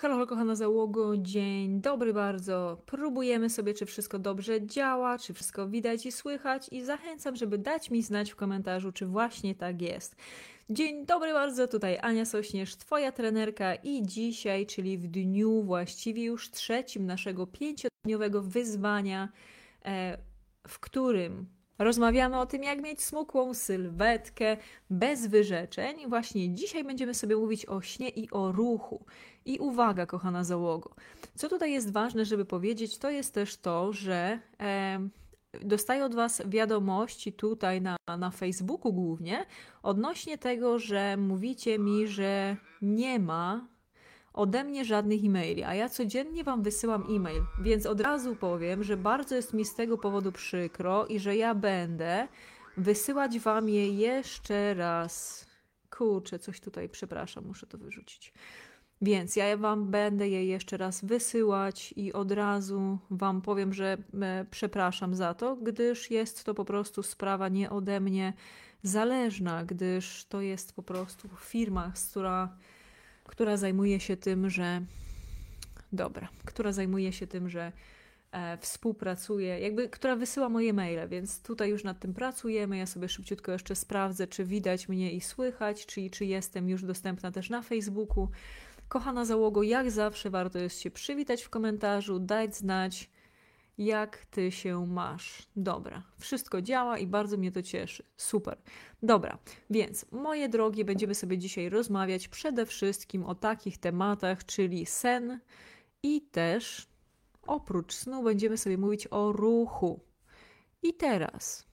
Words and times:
Halo, 0.00 0.26
kochana 0.26 0.54
załogo, 0.54 1.16
dzień 1.16 1.80
dobry 1.80 2.14
bardzo. 2.14 2.82
Próbujemy 2.86 3.50
sobie, 3.50 3.74
czy 3.74 3.86
wszystko 3.86 4.18
dobrze 4.18 4.66
działa, 4.66 5.18
czy 5.18 5.34
wszystko 5.34 5.68
widać 5.68 6.06
i 6.06 6.12
słychać 6.12 6.68
i 6.72 6.82
zachęcam, 6.82 7.36
żeby 7.36 7.58
dać 7.58 7.90
mi 7.90 8.02
znać 8.02 8.30
w 8.30 8.36
komentarzu, 8.36 8.92
czy 8.92 9.06
właśnie 9.06 9.54
tak 9.54 9.82
jest. 9.82 10.16
Dzień 10.70 11.06
dobry 11.06 11.32
bardzo, 11.32 11.68
tutaj 11.68 11.98
Ania 12.02 12.24
Sośnierz, 12.24 12.76
Twoja 12.76 13.12
trenerka 13.12 13.74
i 13.74 14.02
dzisiaj, 14.02 14.66
czyli 14.66 14.98
w 14.98 15.06
dniu 15.06 15.62
właściwie 15.62 16.24
już 16.24 16.50
trzecim 16.50 17.06
naszego 17.06 17.46
pięciodniowego 17.46 18.42
wyzwania, 18.42 19.28
e, 19.84 20.18
w 20.68 20.78
którym 20.78 21.46
Rozmawiamy 21.80 22.38
o 22.38 22.46
tym, 22.46 22.62
jak 22.62 22.82
mieć 22.82 23.02
smukłą 23.02 23.54
sylwetkę 23.54 24.56
bez 24.90 25.26
wyrzeczeń. 25.26 26.08
Właśnie 26.08 26.54
dzisiaj 26.54 26.84
będziemy 26.84 27.14
sobie 27.14 27.36
mówić 27.36 27.66
o 27.66 27.80
śnie 27.80 28.08
i 28.08 28.30
o 28.30 28.52
ruchu. 28.52 29.04
I 29.44 29.58
uwaga, 29.58 30.06
kochana 30.06 30.44
załogo. 30.44 30.94
Co 31.34 31.48
tutaj 31.48 31.72
jest 31.72 31.92
ważne, 31.92 32.24
żeby 32.24 32.44
powiedzieć, 32.44 32.98
to 32.98 33.10
jest 33.10 33.34
też 33.34 33.56
to, 33.56 33.92
że 33.92 34.40
e, 34.60 35.08
dostaję 35.62 36.04
od 36.04 36.14
Was 36.14 36.42
wiadomości 36.46 37.32
tutaj 37.32 37.80
na, 37.80 37.96
na 38.18 38.30
Facebooku 38.30 38.92
głównie 38.92 39.46
odnośnie 39.82 40.38
tego, 40.38 40.78
że 40.78 41.16
mówicie 41.16 41.78
mi, 41.78 42.06
że 42.06 42.56
nie 42.82 43.18
ma 43.18 43.66
ode 44.32 44.64
mnie 44.64 44.84
żadnych 44.84 45.24
e-maili, 45.24 45.62
a 45.62 45.74
ja 45.74 45.88
codziennie 45.88 46.44
Wam 46.44 46.62
wysyłam 46.62 47.04
e-mail, 47.16 47.42
więc 47.60 47.86
od 47.86 48.00
razu 48.00 48.36
powiem, 48.36 48.84
że 48.84 48.96
bardzo 48.96 49.36
jest 49.36 49.54
mi 49.54 49.64
z 49.64 49.74
tego 49.74 49.98
powodu 49.98 50.32
przykro 50.32 51.06
i 51.06 51.18
że 51.18 51.36
ja 51.36 51.54
będę 51.54 52.28
wysyłać 52.76 53.38
Wam 53.38 53.68
je 53.68 53.96
jeszcze 53.96 54.74
raz. 54.74 55.46
Kurczę, 55.90 56.38
coś 56.38 56.60
tutaj, 56.60 56.88
przepraszam, 56.88 57.44
muszę 57.46 57.66
to 57.66 57.78
wyrzucić. 57.78 58.32
Więc 59.02 59.36
ja 59.36 59.56
Wam 59.56 59.90
będę 59.90 60.28
je 60.28 60.44
jeszcze 60.44 60.76
raz 60.76 61.04
wysyłać 61.04 61.94
i 61.96 62.12
od 62.12 62.32
razu 62.32 62.98
Wam 63.10 63.42
powiem, 63.42 63.72
że 63.72 63.98
e, 64.22 64.46
przepraszam 64.50 65.14
za 65.14 65.34
to, 65.34 65.56
gdyż 65.56 66.10
jest 66.10 66.44
to 66.44 66.54
po 66.54 66.64
prostu 66.64 67.02
sprawa 67.02 67.48
nie 67.48 67.70
ode 67.70 68.00
mnie 68.00 68.32
zależna, 68.82 69.64
gdyż 69.64 70.24
to 70.24 70.40
jest 70.40 70.72
po 70.72 70.82
prostu 70.82 71.28
firma, 71.38 71.92
z 71.94 72.10
która 72.10 72.56
która 73.30 73.56
zajmuje 73.56 74.00
się 74.00 74.16
tym, 74.16 74.50
że. 74.50 74.82
Dobra, 75.92 76.28
która 76.44 76.72
zajmuje 76.72 77.12
się 77.12 77.26
tym, 77.26 77.48
że 77.48 77.72
e, 78.32 78.58
współpracuje, 78.58 79.60
jakby, 79.60 79.88
która 79.88 80.16
wysyła 80.16 80.48
moje 80.48 80.72
maile, 80.72 81.08
więc 81.08 81.42
tutaj 81.42 81.70
już 81.70 81.84
nad 81.84 82.00
tym 82.00 82.14
pracujemy. 82.14 82.76
Ja 82.76 82.86
sobie 82.86 83.08
szybciutko 83.08 83.52
jeszcze 83.52 83.76
sprawdzę, 83.76 84.26
czy 84.26 84.44
widać 84.44 84.88
mnie 84.88 85.12
i 85.12 85.20
słychać, 85.20 85.86
czy, 85.86 86.10
czy 86.10 86.24
jestem 86.24 86.68
już 86.68 86.82
dostępna 86.82 87.32
też 87.32 87.50
na 87.50 87.62
Facebooku. 87.62 88.28
Kochana 88.88 89.24
załogo, 89.24 89.62
jak 89.62 89.90
zawsze 89.90 90.30
warto 90.30 90.58
jest 90.58 90.80
się 90.80 90.90
przywitać 90.90 91.42
w 91.42 91.50
komentarzu, 91.50 92.18
dać 92.18 92.56
znać, 92.56 93.10
jak 93.78 94.24
ty 94.24 94.52
się 94.52 94.86
masz. 94.86 95.48
Dobra, 95.56 96.02
wszystko 96.18 96.62
działa 96.62 96.98
i 96.98 97.06
bardzo 97.06 97.36
mnie 97.36 97.52
to 97.52 97.62
cieszy. 97.62 98.04
Super. 98.16 98.58
Dobra, 99.02 99.38
więc 99.70 100.06
moje 100.12 100.48
drogie, 100.48 100.84
będziemy 100.84 101.14
sobie 101.14 101.38
dzisiaj 101.38 101.68
rozmawiać 101.68 102.28
przede 102.28 102.66
wszystkim 102.66 103.24
o 103.24 103.34
takich 103.34 103.78
tematach, 103.78 104.44
czyli 104.44 104.86
sen 104.86 105.40
i 106.02 106.22
też 106.22 106.88
oprócz 107.42 107.94
snu 107.94 108.22
będziemy 108.22 108.56
sobie 108.56 108.78
mówić 108.78 109.08
o 109.10 109.32
ruchu. 109.32 110.00
I 110.82 110.94
teraz. 110.94 111.66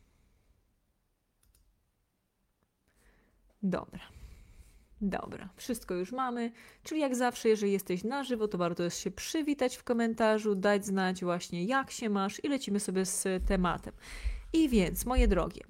Dobra. 3.62 4.17
Dobra, 5.02 5.50
wszystko 5.56 5.94
już 5.94 6.12
mamy. 6.12 6.52
Czyli 6.84 7.02
jak 7.02 7.16
zawsze, 7.16 7.50
jeżeli 7.50 7.72
jesteś 7.72 8.04
na 8.04 8.24
żywo, 8.24 8.48
to 8.48 8.58
warto 8.58 8.84
jest 8.84 9.00
się 9.00 9.12
przywitać 9.12 9.76
w 9.76 9.84
komentarzu, 9.84 10.56
dać 10.56 10.86
znać 10.86 11.24
właśnie 11.24 11.64
jak 11.64 11.92
się 11.92 12.10
masz 12.10 12.44
i 12.44 12.48
lecimy 12.48 12.80
sobie 12.80 13.06
z 13.06 13.46
tematem. 13.48 13.94
I 14.54 14.70
więc, 14.70 15.06
moje 15.06 15.28
drogie, 15.28 15.62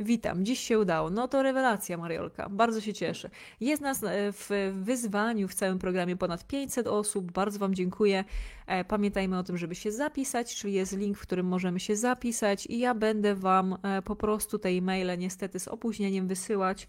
Witam, 0.00 0.44
dziś 0.44 0.60
się 0.60 0.78
udało. 0.78 1.10
No 1.10 1.28
to 1.28 1.42
rewelacja, 1.42 1.96
Mariolka. 1.96 2.48
Bardzo 2.48 2.80
się 2.80 2.94
cieszę. 2.94 3.30
Jest 3.60 3.82
nas 3.82 4.04
e, 4.04 4.32
w 4.32 4.50
wyzwaniu 4.72 5.48
w 5.48 5.54
całym 5.54 5.78
programie 5.78 6.16
ponad 6.16 6.46
500 6.46 6.86
osób. 6.86 7.32
Bardzo 7.32 7.58
Wam 7.58 7.74
dziękuję. 7.74 8.24
E, 8.66 8.84
pamiętajmy 8.84 9.38
o 9.38 9.42
tym, 9.42 9.56
żeby 9.56 9.74
się 9.74 9.92
zapisać, 9.92 10.54
czyli 10.54 10.74
jest 10.74 10.96
link, 10.96 11.18
w 11.18 11.22
którym 11.22 11.46
możemy 11.46 11.80
się 11.80 11.96
zapisać 11.96 12.66
i 12.66 12.78
ja 12.78 12.94
będę 12.94 13.34
Wam 13.34 13.76
e, 13.82 14.02
po 14.02 14.16
prostu 14.16 14.58
te 14.58 14.68
e-maile 14.68 15.18
niestety 15.18 15.60
z 15.60 15.68
opóźnieniem 15.68 16.28
wysyłać. 16.28 16.88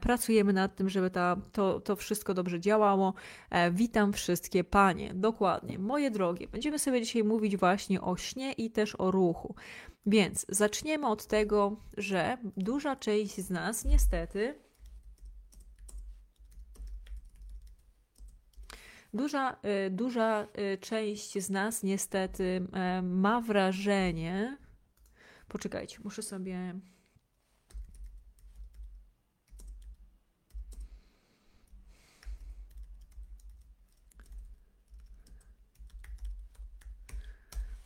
Pracujemy 0.00 0.52
nad 0.52 0.76
tym, 0.76 0.88
żeby 0.88 1.10
ta, 1.10 1.36
to, 1.52 1.80
to 1.80 1.96
wszystko 1.96 2.34
dobrze 2.34 2.60
działało. 2.60 3.14
Witam 3.72 4.12
wszystkie 4.12 4.64
Panie. 4.64 5.14
Dokładnie. 5.14 5.78
Moje 5.78 6.10
drogie, 6.10 6.48
będziemy 6.48 6.78
sobie 6.78 7.02
dzisiaj 7.02 7.24
mówić 7.24 7.56
właśnie 7.56 8.00
o 8.00 8.16
śnie 8.16 8.52
i 8.52 8.70
też 8.70 8.94
o 8.98 9.10
ruchu. 9.10 9.54
Więc 10.06 10.46
zaczniemy 10.48 11.06
od 11.06 11.26
tego, 11.26 11.76
że 11.96 12.38
duża 12.56 12.96
część 12.96 13.40
z 13.40 13.50
nas 13.50 13.84
niestety 13.84 14.54
Duża, 19.14 19.56
y, 19.86 19.90
duża 19.90 20.46
y, 20.74 20.78
część 20.78 21.38
z 21.38 21.50
nas 21.50 21.82
niestety 21.82 22.66
y, 22.98 23.02
ma 23.02 23.40
wrażenie. 23.40 24.58
Poczekajcie, 25.48 25.98
muszę 26.04 26.22
sobie. 26.22 26.74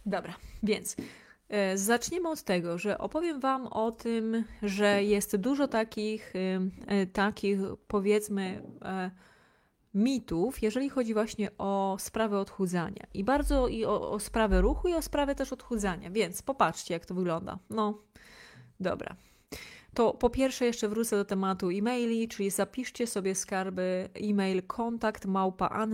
Dobra, 0.06 0.34
więc 0.62 0.96
zaczniemy 1.74 2.28
od 2.28 2.42
tego, 2.42 2.78
że 2.78 2.98
opowiem 2.98 3.40
Wam 3.40 3.66
o 3.66 3.92
tym, 3.92 4.44
że 4.62 5.04
jest 5.04 5.36
dużo 5.36 5.68
takich, 5.68 6.32
e, 6.36 6.60
e, 6.86 7.06
takich 7.06 7.58
powiedzmy, 7.88 8.62
mitów, 9.94 10.62
jeżeli 10.62 10.88
chodzi 10.88 11.14
właśnie 11.14 11.50
o 11.58 11.96
sprawę 12.00 12.38
odchudzania. 12.38 13.06
I 13.14 13.24
bardzo 13.24 13.68
i 13.68 13.84
o, 13.84 14.10
o 14.10 14.20
sprawę 14.20 14.60
ruchu, 14.60 14.88
i 14.88 14.94
o 14.94 15.02
sprawę 15.02 15.34
też 15.34 15.52
odchudzania. 15.52 16.10
Więc 16.10 16.42
popatrzcie, 16.42 16.94
jak 16.94 17.06
to 17.06 17.14
wygląda. 17.14 17.58
No, 17.70 17.98
dobra. 18.80 19.16
To 19.94 20.14
po 20.14 20.30
pierwsze 20.30 20.64
jeszcze 20.64 20.88
wrócę 20.88 21.16
do 21.16 21.24
tematu 21.24 21.70
e-maili, 21.70 22.28
czyli 22.28 22.50
zapiszcie 22.50 23.06
sobie 23.06 23.34
skarby 23.34 24.08
e-mail 24.14 24.62
kontakt 24.62 25.26
małpa 25.26 25.86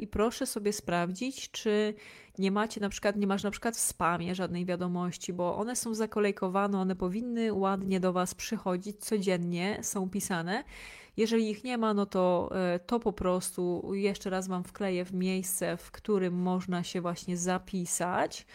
i 0.00 0.06
proszę 0.06 0.46
sobie 0.46 0.72
sprawdzić, 0.72 1.50
czy 1.50 1.94
nie 2.38 2.50
macie 2.50 2.80
na 2.80 2.88
przykład, 2.88 3.16
nie 3.16 3.26
masz 3.26 3.42
na 3.42 3.50
przykład 3.50 3.76
w 3.76 3.80
spamie 3.80 4.34
żadnej 4.34 4.64
wiadomości, 4.64 5.32
bo 5.32 5.56
one 5.56 5.76
są 5.76 5.94
zakolejkowane, 5.94 6.80
one 6.80 6.96
powinny 6.96 7.52
ładnie 7.52 8.00
do 8.00 8.12
Was 8.12 8.34
przychodzić 8.34 8.96
codziennie, 8.98 9.78
są 9.82 10.10
pisane. 10.10 10.64
Jeżeli 11.16 11.50
ich 11.50 11.64
nie 11.64 11.78
ma, 11.78 11.94
no 11.94 12.06
to, 12.06 12.50
e, 12.54 12.78
to 12.78 13.00
po 13.00 13.12
prostu 13.12 13.90
jeszcze 13.94 14.30
raz 14.30 14.48
Wam 14.48 14.64
wkleję 14.64 15.04
w 15.04 15.14
miejsce, 15.14 15.76
w 15.76 15.90
którym 15.90 16.34
można 16.34 16.82
się 16.82 17.00
właśnie 17.00 17.36
zapisać. 17.36 18.46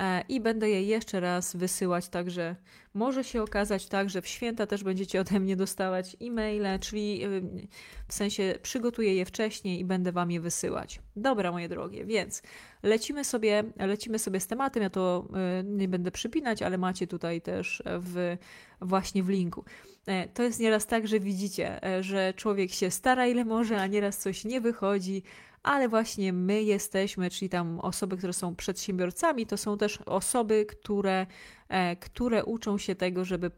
E, 0.00 0.24
i 0.28 0.40
będę 0.40 0.70
je 0.70 0.82
jeszcze 0.82 1.20
raz 1.20 1.56
wysyłać, 1.56 2.08
także 2.08 2.56
może 2.94 3.24
się 3.24 3.42
okazać 3.42 3.86
tak, 3.86 4.10
że 4.10 4.22
w 4.22 4.28
święta 4.28 4.66
też 4.66 4.84
będziecie 4.84 5.20
ode 5.20 5.40
mnie 5.40 5.56
dostawać 5.56 6.16
e-maile, 6.22 6.78
czyli 6.80 7.24
y, 7.24 7.68
w 8.08 8.14
sensie 8.14 8.54
przygotuję 8.62 9.14
je 9.14 9.24
wcześniej 9.24 9.80
i 9.80 9.84
będę 9.84 10.12
wam 10.12 10.30
je 10.30 10.40
wysyłać. 10.40 11.00
Dobra, 11.16 11.52
moje 11.52 11.68
drogie, 11.68 12.04
więc 12.04 12.42
lecimy 12.82 13.24
sobie, 13.24 13.64
lecimy 13.76 14.18
sobie 14.18 14.40
z 14.40 14.46
tematem, 14.46 14.82
ja 14.82 14.90
to 14.90 15.28
y, 15.60 15.64
nie 15.64 15.88
będę 15.88 16.10
przypinać, 16.10 16.62
ale 16.62 16.78
macie 16.78 17.06
tutaj 17.06 17.40
też 17.40 17.82
w, 17.86 18.36
właśnie 18.80 19.22
w 19.22 19.28
linku. 19.28 19.64
E, 20.06 20.28
to 20.28 20.42
jest 20.42 20.60
nieraz 20.60 20.86
tak, 20.86 21.08
że 21.08 21.20
widzicie, 21.20 21.84
e, 21.84 22.02
że 22.02 22.34
człowiek 22.36 22.70
się 22.70 22.90
stara 22.90 23.26
ile 23.26 23.44
może, 23.44 23.80
a 23.80 23.86
nieraz 23.86 24.18
coś 24.18 24.44
nie 24.44 24.60
wychodzi, 24.60 25.22
ale 25.64 25.88
właśnie 25.88 26.32
my 26.32 26.62
jesteśmy, 26.62 27.30
czyli 27.30 27.48
tam 27.48 27.80
osoby, 27.80 28.16
które 28.16 28.32
są 28.32 28.56
przedsiębiorcami, 28.56 29.46
to 29.46 29.56
są 29.56 29.78
też 29.78 29.98
osoby, 30.06 30.66
które, 30.66 31.26
e, 31.68 31.96
które 31.96 32.44
uczą 32.44 32.78
się 32.78 32.94
tego, 32.94 33.24
żeby 33.24 33.50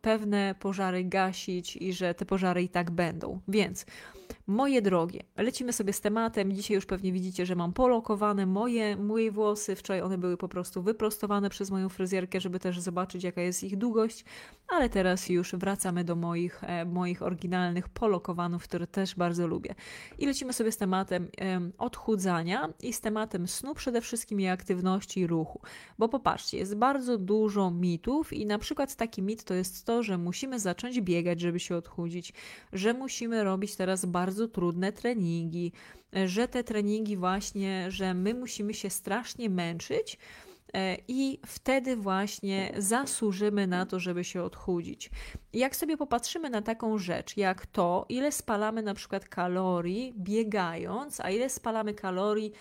pewne 0.00 0.54
pożary 0.60 1.04
gasić 1.04 1.76
i 1.76 1.92
że 1.92 2.14
te 2.14 2.26
pożary 2.26 2.62
i 2.62 2.68
tak 2.68 2.90
będą. 2.90 3.40
Więc 3.48 3.86
Moje 4.46 4.82
drogie, 4.82 5.20
lecimy 5.36 5.72
sobie 5.72 5.92
z 5.92 6.00
tematem. 6.00 6.52
Dzisiaj 6.52 6.74
już 6.74 6.86
pewnie 6.86 7.12
widzicie, 7.12 7.46
że 7.46 7.56
mam 7.56 7.72
polokowane 7.72 8.46
moje, 8.46 8.96
moje 8.96 9.30
włosy. 9.32 9.76
Wczoraj 9.76 10.02
one 10.02 10.18
były 10.18 10.36
po 10.36 10.48
prostu 10.48 10.82
wyprostowane 10.82 11.50
przez 11.50 11.70
moją 11.70 11.88
fryzjerkę, 11.88 12.40
żeby 12.40 12.60
też 12.60 12.80
zobaczyć, 12.80 13.24
jaka 13.24 13.40
jest 13.40 13.64
ich 13.64 13.76
długość. 13.76 14.24
Ale 14.68 14.88
teraz 14.88 15.28
już 15.28 15.54
wracamy 15.54 16.04
do 16.04 16.16
moich, 16.16 16.64
e, 16.64 16.84
moich 16.84 17.22
oryginalnych 17.22 17.88
polokowanów, 17.88 18.62
które 18.62 18.86
też 18.86 19.14
bardzo 19.14 19.46
lubię. 19.46 19.74
I 20.18 20.26
lecimy 20.26 20.52
sobie 20.52 20.72
z 20.72 20.76
tematem. 20.76 21.28
odchudzania 21.78 22.68
i 22.82 22.92
z 22.92 23.00
tematem 23.00 23.48
snu 23.48 23.74
przede 23.74 24.00
wszystkim 24.00 24.40
i 24.40 24.46
aktywności 24.46 25.20
i 25.20 25.26
ruchu. 25.26 25.60
Bo 25.98 26.08
popatrzcie, 26.08 26.58
jest 26.58 26.74
bardzo 26.74 27.18
dużo 27.18 27.70
mitów 27.70 28.32
i 28.32 28.46
na 28.46 28.58
przykład 28.58 28.96
taki 28.96 29.22
mit 29.22 29.44
to 29.44 29.54
jest 29.54 29.86
to, 29.86 30.02
że 30.02 30.18
musimy 30.18 30.60
zacząć 30.60 31.00
biegać, 31.00 31.40
żeby 31.40 31.60
się 31.60 31.76
odchudzić, 31.76 32.32
że 32.72 32.94
musimy 32.94 33.44
robić 33.44 33.76
teraz 33.76 34.06
bardzo 34.14 34.48
trudne 34.48 34.92
treningi, 34.92 35.72
że 36.26 36.48
te 36.48 36.64
treningi 36.64 37.16
właśnie, 37.16 37.90
że 37.90 38.14
my 38.14 38.34
musimy 38.34 38.74
się 38.74 38.90
strasznie 38.90 39.50
męczyć, 39.50 40.18
E, 40.74 40.96
i 41.08 41.38
wtedy 41.46 41.96
właśnie 41.96 42.72
zasłużymy 42.78 43.66
na 43.66 43.86
to, 43.86 44.00
żeby 44.00 44.24
się 44.24 44.42
odchudzić. 44.42 45.10
Jak 45.52 45.76
sobie 45.76 45.96
popatrzymy 45.96 46.50
na 46.50 46.62
taką 46.62 46.98
rzecz, 46.98 47.36
jak 47.36 47.66
to, 47.66 48.06
ile 48.08 48.32
spalamy 48.32 48.82
na 48.82 48.94
przykład 48.94 49.28
kalorii 49.28 50.14
biegając, 50.16 51.20
a 51.20 51.30
ile 51.30 51.48
spalamy 51.48 51.94
kalorii 51.94 52.52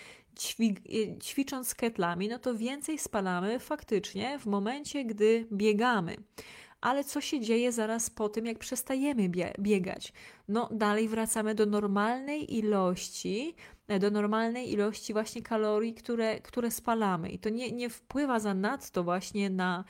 e, 0.59 1.19
ćwicząc 1.19 1.75
ketlami, 1.75 2.27
no 2.27 2.39
to 2.39 2.55
więcej 2.55 3.00
spalamy 3.00 3.59
faktycznie 3.59 4.39
w 4.39 4.45
momencie, 4.45 5.05
gdy 5.05 5.47
biegamy. 5.51 6.15
Ale 6.83 7.03
co 7.03 7.21
się 7.21 7.39
dzieje 7.39 7.71
zaraz 7.71 8.09
po 8.09 8.30
tym, 8.30 8.45
jak 8.45 8.59
przestajemy 8.59 9.30
biegać? 9.59 10.13
No, 10.47 10.69
dalej 10.71 11.07
wracamy 11.07 11.56
do 11.56 11.65
normalnej 11.65 12.56
ilości 12.56 13.56
E, 13.88 14.00
do 14.00 14.12
normalnej 14.12 14.71
ilości 14.71 15.13
właśnie 15.13 15.41
kalorii, 15.41 15.94
które, 15.94 16.39
które 16.39 16.71
spalamy. 16.71 17.30
I 17.30 17.39
to 17.39 17.50
nie, 17.50 17.71
nie 17.71 17.89
wpływa 17.89 18.39
za 18.39 18.53
nadto 18.53 19.03
właśnie 19.03 19.50
na, 19.50 19.83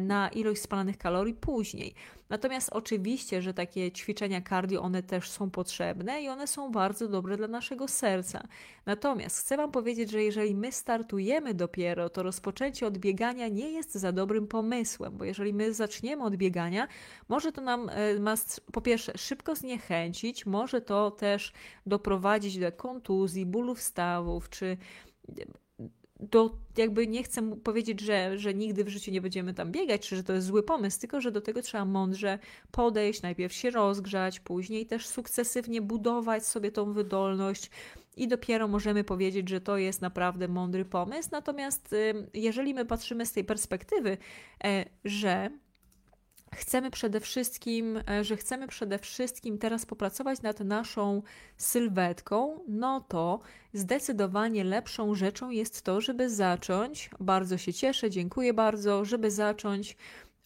na 0.00 0.28
ilość 0.28 0.62
spalanych 0.62 0.98
kalorii 0.98 1.34
później. 1.34 1.94
Natomiast 2.28 2.68
oczywiście, 2.72 3.42
że 3.42 3.54
takie 3.54 3.92
ćwiczenia 3.92 4.42
cardio, 4.42 4.82
one 4.82 5.02
też 5.02 5.30
są 5.30 5.50
potrzebne 5.50 6.22
i 6.22 6.28
one 6.28 6.46
są 6.46 6.72
bardzo 6.72 7.08
dobre 7.08 7.36
dla 7.36 7.48
naszego 7.48 7.88
serca. 7.88 8.48
Natomiast 8.86 9.38
chcę 9.38 9.56
Wam 9.56 9.70
powiedzieć, 9.70 10.10
że 10.10 10.22
jeżeli 10.22 10.54
my 10.54 10.72
startujemy 10.72 11.54
dopiero, 11.54 12.08
to 12.08 12.22
rozpoczęcie 12.22 12.86
od 12.86 12.98
biegania 12.98 13.48
nie 13.48 13.70
jest 13.70 13.94
za 13.94 14.12
dobrym 14.12 14.46
pomysłem, 14.46 15.16
bo 15.16 15.24
jeżeli 15.24 15.54
my 15.54 15.74
zaczniemy 15.74 16.22
od 16.24 16.36
biegania, 16.36 16.88
może 17.28 17.52
to 17.52 17.60
nam 17.60 17.88
e, 17.88 18.34
po 18.72 18.80
pierwsze 18.80 19.18
szybko 19.18 19.54
zniechęcić, 19.54 20.46
może 20.46 20.80
to 20.80 21.10
też 21.10 21.52
doprowadzić 21.86 22.58
do 22.58 22.72
kontuzji, 22.72 23.46
bólów 23.46 23.82
stawów, 23.82 24.50
czy 24.50 24.76
do, 26.20 26.58
jakby 26.76 27.06
nie 27.06 27.22
chcę 27.22 27.56
powiedzieć, 27.56 28.00
że, 28.00 28.38
że 28.38 28.54
nigdy 28.54 28.84
w 28.84 28.88
życiu 28.88 29.10
nie 29.10 29.20
będziemy 29.20 29.54
tam 29.54 29.72
biegać, 29.72 30.08
czy 30.08 30.16
że 30.16 30.24
to 30.24 30.32
jest 30.32 30.46
zły 30.46 30.62
pomysł, 30.62 31.00
tylko 31.00 31.20
że 31.20 31.32
do 31.32 31.40
tego 31.40 31.62
trzeba 31.62 31.84
mądrze 31.84 32.38
podejść, 32.70 33.22
najpierw 33.22 33.52
się 33.52 33.70
rozgrzać, 33.70 34.40
później 34.40 34.86
też 34.86 35.06
sukcesywnie 35.06 35.82
budować 35.82 36.46
sobie 36.46 36.72
tą 36.72 36.92
wydolność 36.92 37.70
i 38.16 38.28
dopiero 38.28 38.68
możemy 38.68 39.04
powiedzieć, 39.04 39.48
że 39.48 39.60
to 39.60 39.78
jest 39.78 40.02
naprawdę 40.02 40.48
mądry 40.48 40.84
pomysł. 40.84 41.28
Natomiast 41.32 41.94
jeżeli 42.34 42.74
my 42.74 42.84
patrzymy 42.84 43.26
z 43.26 43.32
tej 43.32 43.44
perspektywy, 43.44 44.18
e, 44.64 44.84
że 45.04 45.50
chcemy 46.56 46.90
przede 46.90 47.20
wszystkim, 47.20 48.00
e, 48.10 48.24
że 48.24 48.36
chcemy 48.36 48.68
przede 48.68 48.98
wszystkim 48.98 49.58
teraz 49.58 49.86
popracować 49.86 50.42
nad 50.42 50.60
naszą 50.60 51.22
sylwetką, 51.56 52.60
no 52.68 53.00
to 53.00 53.40
zdecydowanie 53.72 54.64
lepszą 54.64 55.14
rzeczą 55.14 55.50
jest 55.50 55.82
to, 55.82 56.00
żeby 56.00 56.30
zacząć, 56.30 57.10
bardzo 57.20 57.58
się 57.58 57.72
cieszę, 57.72 58.10
dziękuję 58.10 58.54
bardzo, 58.54 59.04
żeby 59.04 59.30
zacząć 59.30 59.96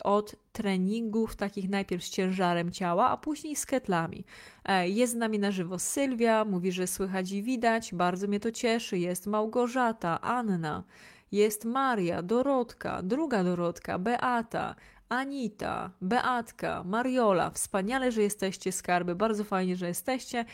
od 0.05 0.37
treningów 0.53 1.37
takich 1.37 1.69
najpierw 1.69 2.05
z 2.05 2.11
ciężarem 2.11 2.71
ciała, 2.71 3.09
a 3.09 3.17
później 3.17 3.57
z 3.57 3.67
ketlami. 3.67 4.25
E, 4.65 4.89
jest 4.89 5.13
z 5.13 5.17
nami 5.17 5.39
na 5.39 5.51
żywo 5.51 5.79
Sylwia, 5.79 6.45
mówi, 6.45 6.73
że 6.73 6.87
słychać 6.87 7.33
i 7.33 7.43
widać, 7.43 7.95
bardzo 7.95 8.29
mnie 8.29 8.41
to 8.41 8.53
cieszy. 8.53 8.99
Jest 8.99 9.27
Małgorzata, 9.27 10.21
Anna, 10.21 10.85
jest 11.33 11.65
Maria, 11.65 12.23
Dorotka, 12.23 13.03
druga 13.03 13.45
Dorotka, 13.45 13.99
Beata, 13.99 14.75
Anita, 15.11 15.91
Beatka, 16.01 16.85
Mariola. 16.85 17.51
Wspaniale, 17.51 18.13
że 18.13 18.23
jesteście, 18.23 18.73
skarby. 18.73 19.15
Bardzo 19.15 19.45
fajnie, 19.45 19.77
że 19.77 19.89
jesteście. 19.89 20.45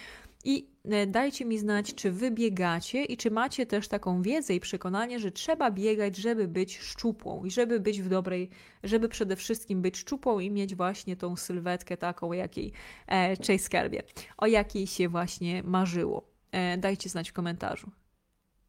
I 0.45 0.71
e, 0.85 1.07
dajcie 1.07 1.45
mi 1.45 1.59
znać, 1.59 1.95
czy 1.95 2.13
wy 2.13 2.31
biegacie 2.31 3.05
i 3.05 3.17
czy 3.17 3.31
macie 3.31 3.67
też 3.67 3.89
taką 3.89 4.23
wiedzę 4.23 4.55
i 4.55 4.61
przekonanie, 4.61 5.21
że 5.21 5.33
trzeba 5.33 5.71
biegać, 5.71 6.17
żeby 6.17 6.49
być 6.49 6.79
szczupłą 6.79 7.45
i 7.45 7.51
żeby 7.51 7.81
być 7.81 8.03
w 8.03 8.09
dobrej, 8.09 8.51
żeby 8.83 9.09
przede 9.09 9.37
wszystkim 9.37 9.83
być 9.83 9.97
szczupłą 9.97 10.39
i 10.39 10.51
mieć 10.51 10.75
właśnie 10.75 11.17
tą 11.17 11.37
sylwetkę 11.37 11.97
taką, 11.97 12.33
jakiej 12.33 12.73
e, 13.07 13.37
Chase 13.37 13.59
skarbie, 13.59 14.03
o 14.37 14.47
jakiej 14.47 14.87
się 14.87 15.09
właśnie 15.09 15.63
marzyło. 15.63 16.31
E, 16.53 16.79
dajcie 16.79 17.09
znać 17.09 17.31
w 17.31 17.33
komentarzu. 17.33 17.91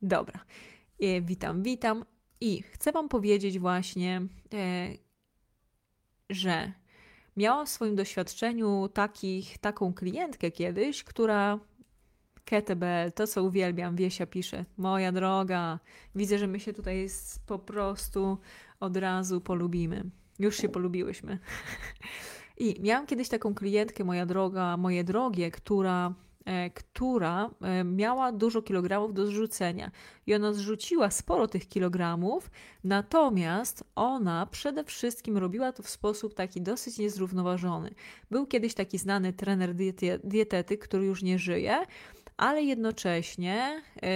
Dobra, 0.02 0.40
e, 1.00 1.22
witam, 1.22 1.64
witam 1.64 2.06
i 2.42 2.62
chcę 2.62 2.92
Wam 2.92 3.10
powiedzieć 3.10 3.60
właśnie, 3.60 4.22
e, 4.54 5.07
że 6.30 6.72
miałam 7.38 7.66
w 7.66 7.70
swoim 7.70 7.96
doświadczeniu 7.96 8.90
takich, 8.94 9.58
taką 9.58 9.94
klientkę 9.94 10.52
kiedyś, 10.52 11.04
która 11.04 11.60
Kettlebell, 12.46 13.12
to 13.12 13.28
co 13.28 13.44
uwielbiam, 13.44 13.96
Wiesia 13.96 14.26
pisze, 14.26 14.66
moja 14.78 15.12
droga, 15.12 15.80
widzę, 16.16 16.38
że 16.38 16.48
my 16.48 16.60
się 16.60 16.74
tutaj 16.74 17.08
po 17.46 17.60
prostu 17.60 18.38
od 18.80 18.98
razu 18.98 19.42
polubimy. 19.42 20.04
Już 20.40 20.58
się 20.58 20.70
polubiłyśmy. 20.70 21.40
I 22.58 22.82
miałam 22.82 23.06
kiedyś 23.06 23.30
taką 23.30 23.56
klientkę, 23.56 24.04
moja 24.04 24.26
droga, 24.26 24.78
moje 24.78 25.04
drogie, 25.04 25.52
która 25.52 26.14
która 26.74 27.50
e, 27.62 27.84
miała 27.84 28.32
dużo 28.32 28.62
kilogramów 28.62 29.14
do 29.14 29.26
zrzucenia 29.26 29.92
i 30.28 30.36
ona 30.36 30.54
zrzuciła 30.54 31.12
sporo 31.12 31.48
tych 31.48 31.68
kilogramów, 31.68 32.52
natomiast 32.84 33.84
ona 33.96 34.46
przede 34.46 34.84
wszystkim 34.84 35.38
robiła 35.38 35.72
to 35.72 35.84
w 35.84 35.90
sposób 35.90 36.34
taki 36.34 36.62
dosyć 36.62 36.98
niezrównoważony. 36.98 37.92
Był 38.32 38.46
kiedyś 38.46 38.74
taki 38.74 38.98
znany 38.98 39.34
trener 39.34 39.76
dietetyk, 40.24 40.84
który 40.84 41.06
już 41.06 41.24
nie 41.24 41.40
żyje, 41.40 41.78
ale 42.38 42.64
jednocześnie 42.64 43.82
e, 44.04 44.10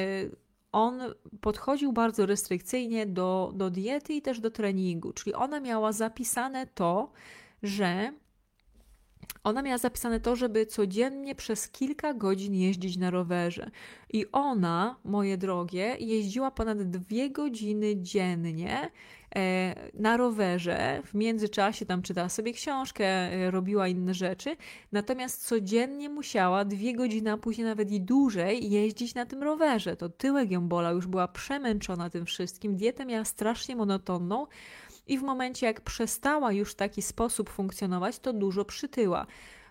on 0.72 1.02
podchodził 1.42 1.94
bardzo 1.94 2.26
restrykcyjnie 2.26 3.06
do, 3.06 3.52
do 3.56 3.70
diety 3.70 4.14
i 4.14 4.22
też 4.22 4.40
do 4.40 4.52
treningu, 4.52 5.14
czyli 5.14 5.34
ona 5.34 5.60
miała 5.60 5.92
zapisane 5.92 6.68
to, 6.68 7.12
że 7.64 8.14
ona 9.44 9.62
miała 9.62 9.78
zapisane 9.78 10.20
to, 10.20 10.36
żeby 10.36 10.66
codziennie 10.66 11.36
przez 11.36 11.70
kilka 11.70 12.14
godzin 12.14 12.54
jeździć 12.54 12.98
na 12.98 13.10
rowerze. 13.10 13.72
I 14.14 14.26
ona, 14.32 14.96
moje 15.04 15.38
drogie, 15.38 15.96
jeździła 16.00 16.52
ponad 16.52 16.84
dwie 16.84 17.30
godziny 17.30 18.02
dziennie 18.02 18.90
e, 19.36 19.76
na 19.94 20.18
rowerze. 20.18 21.02
W 21.06 21.14
międzyczasie 21.14 21.86
tam 21.86 22.02
czytała 22.02 22.30
sobie 22.30 22.54
książkę, 22.54 23.06
e, 23.06 23.52
robiła 23.52 23.88
inne 23.88 24.14
rzeczy. 24.14 24.56
Natomiast 24.92 25.48
codziennie 25.48 26.10
musiała 26.10 26.66
dwie 26.66 26.96
godziny, 26.96 27.32
a 27.32 27.38
później 27.38 27.68
nawet 27.68 27.92
i 27.92 28.02
dłużej 28.02 28.72
jeździć 28.72 29.16
na 29.16 29.26
tym 29.26 29.44
rowerze. 29.44 29.96
To 29.96 30.10
tyłek 30.10 30.52
ją 30.52 30.70
już 30.94 31.08
była 31.08 31.28
przemęczona 31.28 32.10
tym 32.10 32.26
wszystkim. 32.26 32.76
Dietę 32.76 33.06
miała 33.06 33.26
strasznie 33.26 33.76
monotonną 33.76 34.48
i 35.12 35.18
w 35.18 35.24
momencie, 35.24 35.66
jak 35.66 35.82
przestała 35.82 36.52
już 36.52 36.72
w 36.72 36.76
taki 36.76 37.02
sposób 37.02 37.50
funkcjonować, 37.50 38.20
to 38.20 38.34
dużo 38.34 38.66
przytyła. 38.66 39.28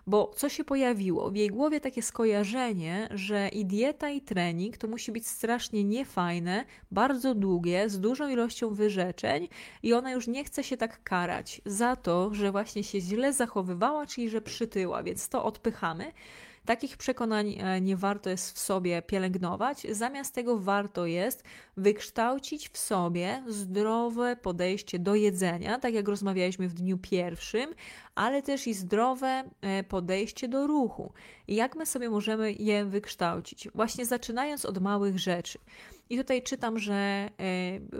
Bo 0.07 0.31
co 0.35 0.49
się 0.49 0.63
pojawiło? 0.63 1.31
W 1.31 1.35
jej 1.35 1.49
głowie 1.49 1.79
takie 1.79 2.01
skojarzenie, 2.01 3.09
że 3.11 3.49
i 3.49 3.65
dieta, 3.65 4.09
i 4.09 4.21
trening 4.21 4.77
to 4.77 4.87
musi 4.87 5.11
być 5.11 5.27
strasznie 5.27 5.83
niefajne, 5.83 6.65
bardzo 6.91 7.35
długie, 7.35 7.89
z 7.89 7.99
dużą 7.99 8.29
ilością 8.29 8.73
wyrzeczeń, 8.73 9.47
i 9.83 9.93
ona 9.93 10.11
już 10.11 10.27
nie 10.27 10.43
chce 10.43 10.63
się 10.63 10.77
tak 10.77 11.03
karać 11.03 11.61
za 11.65 11.95
to, 11.95 12.33
że 12.33 12.51
właśnie 12.51 12.83
się 12.83 12.99
źle 13.01 13.33
zachowywała, 13.33 14.05
czyli 14.05 14.29
że 14.29 14.41
przytyła, 14.41 15.03
więc 15.03 15.29
to 15.29 15.43
odpychamy. 15.43 16.11
Takich 16.65 16.97
przekonań 16.97 17.55
e, 17.59 17.81
nie 17.81 17.97
warto 17.97 18.29
jest 18.29 18.55
w 18.55 18.59
sobie 18.59 19.01
pielęgnować, 19.01 19.87
zamiast 19.91 20.35
tego 20.35 20.57
warto 20.57 21.05
jest 21.05 21.43
wykształcić 21.77 22.69
w 22.69 22.77
sobie 22.77 23.43
zdrowe 23.47 24.35
podejście 24.35 24.99
do 24.99 25.15
jedzenia, 25.15 25.79
tak 25.79 25.93
jak 25.93 26.07
rozmawialiśmy 26.07 26.67
w 26.67 26.73
dniu 26.73 26.97
pierwszym, 26.97 27.69
ale 28.15 28.41
też 28.41 28.67
i 28.67 28.73
zdrowe 28.73 29.43
e, 29.61 29.83
podejście 29.83 30.47
do 30.47 30.67
ruchu. 30.67 31.13
I 31.47 31.55
jak 31.55 31.75
my 31.75 31.85
sobie 31.85 32.09
możemy 32.09 32.53
je 32.53 32.85
wykształcić? 32.85 33.67
Właśnie 33.75 34.05
zaczynając 34.05 34.65
od 34.65 34.81
małych 34.81 35.19
rzeczy. 35.19 35.59
I 36.09 36.17
tutaj 36.17 36.43
czytam, 36.43 36.79
że 36.79 36.93
e, 36.93 37.29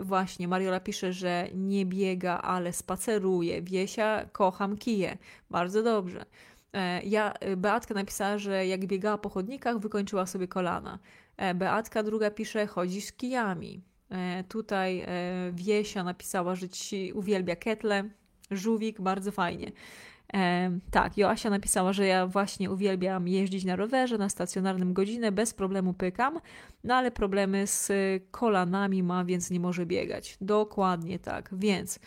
właśnie 0.04 0.48
Mariola 0.48 0.80
pisze, 0.80 1.12
że 1.12 1.48
nie 1.54 1.86
biega, 1.86 2.38
ale 2.38 2.72
spaceruje. 2.72 3.62
Wiesia, 3.62 4.26
kocham 4.32 4.76
kije. 4.76 5.18
Bardzo 5.50 5.82
dobrze. 5.82 6.24
E, 6.72 7.02
ja, 7.02 7.32
e, 7.32 7.56
Beatka 7.56 7.94
napisała, 7.94 8.38
że 8.38 8.66
jak 8.66 8.86
biegała 8.86 9.18
po 9.18 9.28
chodnikach, 9.28 9.78
wykończyła 9.78 10.26
sobie 10.26 10.48
kolana. 10.48 10.98
E, 11.36 11.54
Beatka 11.54 12.02
druga 12.02 12.30
pisze, 12.30 12.66
chodzi 12.66 13.00
z 13.00 13.12
kijami. 13.12 13.82
Tutaj 14.48 15.06
Wiesia 15.52 16.04
napisała, 16.04 16.54
że 16.54 16.68
ci 16.68 17.12
uwielbia 17.12 17.56
ketle. 17.56 18.04
Żółwik, 18.50 19.00
bardzo 19.00 19.32
fajnie. 19.32 19.72
Tak, 20.90 21.16
Joasia 21.18 21.50
napisała, 21.50 21.92
że 21.92 22.06
ja 22.06 22.26
właśnie 22.26 22.70
uwielbiam 22.70 23.28
jeździć 23.28 23.64
na 23.64 23.76
rowerze, 23.76 24.18
na 24.18 24.28
stacjonarnym 24.28 24.92
godzinę, 24.92 25.32
bez 25.32 25.54
problemu 25.54 25.94
pykam, 25.94 26.40
no 26.84 26.94
ale 26.94 27.10
problemy 27.10 27.66
z 27.66 27.92
kolanami 28.30 29.02
ma, 29.02 29.24
więc 29.24 29.50
nie 29.50 29.60
może 29.60 29.86
biegać. 29.86 30.36
Dokładnie 30.40 31.18
tak, 31.18 31.50
więc 31.52 31.98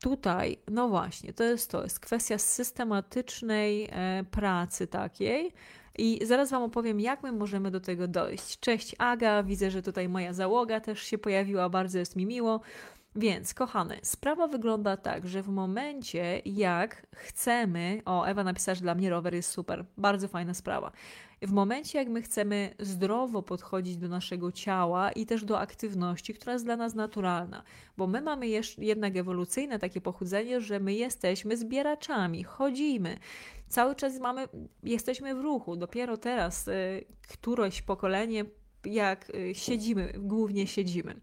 tutaj, 0.00 0.58
no 0.70 0.88
właśnie, 0.88 1.32
to 1.32 1.44
jest 1.44 1.70
to, 1.70 1.82
jest 1.82 2.00
kwestia 2.00 2.38
systematycznej 2.38 3.88
e, 3.92 4.24
pracy 4.30 4.86
takiej. 4.86 5.52
I 5.98 6.20
zaraz 6.26 6.50
Wam 6.50 6.62
opowiem, 6.62 7.00
jak 7.00 7.22
my 7.22 7.32
możemy 7.32 7.70
do 7.70 7.80
tego 7.80 8.08
dojść. 8.08 8.60
Cześć 8.60 8.94
Aga, 8.98 9.42
widzę, 9.42 9.70
że 9.70 9.82
tutaj 9.82 10.08
moja 10.08 10.32
załoga 10.32 10.80
też 10.80 11.02
się 11.02 11.18
pojawiła, 11.18 11.68
bardzo 11.68 11.98
jest 11.98 12.16
mi 12.16 12.26
miło. 12.26 12.60
Więc, 13.16 13.54
kochane, 13.54 13.96
sprawa 14.02 14.46
wygląda 14.46 14.96
tak, 14.96 15.28
że 15.28 15.42
w 15.42 15.48
momencie, 15.48 16.42
jak 16.44 17.06
chcemy. 17.14 18.02
O, 18.04 18.24
Ewa 18.24 18.44
napisała, 18.44 18.74
że 18.74 18.80
dla 18.80 18.94
mnie 18.94 19.10
rower 19.10 19.34
jest 19.34 19.50
super. 19.50 19.84
Bardzo 19.96 20.28
fajna 20.28 20.54
sprawa. 20.54 20.92
W 21.42 21.52
momencie, 21.52 21.98
jak 21.98 22.08
my 22.08 22.22
chcemy 22.22 22.74
zdrowo 22.78 23.42
podchodzić 23.42 23.96
do 23.96 24.08
naszego 24.08 24.52
ciała 24.52 25.12
i 25.12 25.26
też 25.26 25.44
do 25.44 25.60
aktywności, 25.60 26.34
która 26.34 26.52
jest 26.52 26.64
dla 26.64 26.76
nas 26.76 26.94
naturalna, 26.94 27.62
bo 27.96 28.06
my 28.06 28.20
mamy 28.20 28.46
jednak 28.78 29.16
ewolucyjne 29.16 29.78
takie 29.78 30.00
pochodzenie, 30.00 30.60
że 30.60 30.80
my 30.80 30.94
jesteśmy 30.94 31.56
zbieraczami, 31.56 32.44
chodzimy. 32.44 33.18
Cały 33.68 33.94
czas 33.94 34.18
mamy, 34.18 34.48
jesteśmy 34.82 35.34
w 35.34 35.40
ruchu. 35.40 35.76
Dopiero 35.76 36.16
teraz 36.16 36.68
y, 36.68 37.04
któreś 37.28 37.82
pokolenie, 37.82 38.44
jak 38.84 39.30
y, 39.34 39.54
siedzimy, 39.54 40.12
głównie 40.18 40.66
siedzimy 40.66 41.20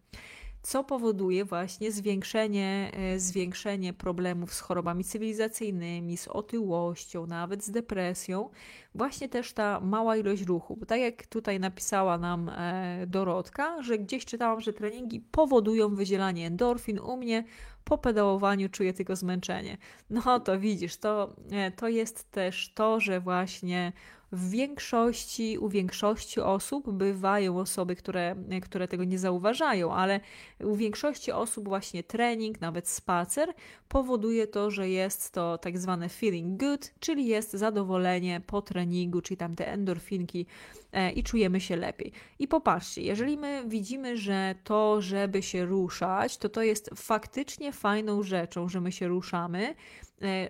co 0.62 0.84
powoduje 0.84 1.46
właśnie 1.46 1.92
zwiększenie, 1.92 2.92
e, 2.94 3.20
zwiększenie 3.20 3.94
problemów 3.94 4.54
z 4.54 4.60
chorobami 4.60 5.04
cywilizacyjnymi, 5.04 6.18
z 6.18 6.28
otyłością, 6.28 7.28
nawet 7.28 7.64
z 7.64 7.72
depresją, 7.72 8.50
właśnie 8.96 9.30
też 9.30 9.54
ta 9.54 9.80
mała 9.80 10.18
ilość 10.18 10.46
ruchu. 10.46 10.78
Bo 10.78 10.86
tak 10.86 11.00
jak 11.00 11.28
tutaj 11.28 11.60
napisała 11.60 12.18
nam 12.18 12.50
e, 12.50 13.08
Dorotka, 13.08 13.84
że 13.84 13.98
gdzieś 13.98 14.26
czytałam, 14.26 14.62
że 14.62 14.74
treningi 14.74 15.20
powodują 15.20 15.96
wydzielanie 15.96 16.48
endorfin. 16.48 17.00
U 17.00 17.18
mnie 17.18 17.44
po 17.84 17.98
pedałowaniu 17.98 18.70
czuję 18.70 18.94
tylko 18.94 19.16
zmęczenie. 19.16 19.78
No 20.10 20.40
to 20.40 20.60
widzisz, 20.60 20.98
to, 20.98 21.36
e, 21.52 21.72
to 21.72 21.88
jest 21.88 22.32
też 22.32 22.74
to, 22.74 23.00
że 23.00 23.20
właśnie 23.20 23.94
w 24.32 24.50
większości, 24.50 25.58
u 25.58 25.70
większości 25.70 26.40
osób 26.40 26.92
bywają 26.92 27.60
osoby, 27.60 27.96
które, 27.96 28.36
które 28.62 28.88
tego 28.88 29.04
nie 29.04 29.20
zauważają, 29.20 29.94
ale 29.94 30.20
u 30.64 30.76
większości 30.76 31.32
osób 31.32 31.68
właśnie 31.68 32.04
trening, 32.04 32.62
nawet 32.62 32.90
spacer 32.90 33.54
powoduje 33.88 34.48
to, 34.48 34.72
że 34.72 34.90
jest 34.90 35.32
to 35.32 35.58
tak 35.58 35.78
zwane 35.78 36.10
feeling 36.10 36.60
good, 36.60 36.94
czyli 37.00 37.28
jest 37.28 37.52
zadowolenie 37.52 38.42
po 38.48 38.62
treningu, 38.62 39.22
czyli 39.22 39.38
tam 39.38 39.56
te 39.56 39.68
endorfinki 39.68 40.46
e, 40.92 41.12
i 41.12 41.24
czujemy 41.24 41.62
się 41.62 41.76
lepiej. 41.76 42.12
I 42.40 42.48
popatrzcie, 42.48 43.02
jeżeli 43.02 43.38
my 43.38 43.64
widzimy, 43.68 44.18
że 44.18 44.56
to, 44.64 45.02
żeby 45.02 45.42
się 45.42 45.66
ruszać, 45.66 46.38
to 46.38 46.50
to 46.50 46.62
jest 46.62 46.90
faktycznie 46.96 47.72
fajną 47.72 48.24
rzeczą, 48.24 48.70
że 48.70 48.82
my 48.82 48.92
się 48.92 49.08
ruszamy, 49.08 49.76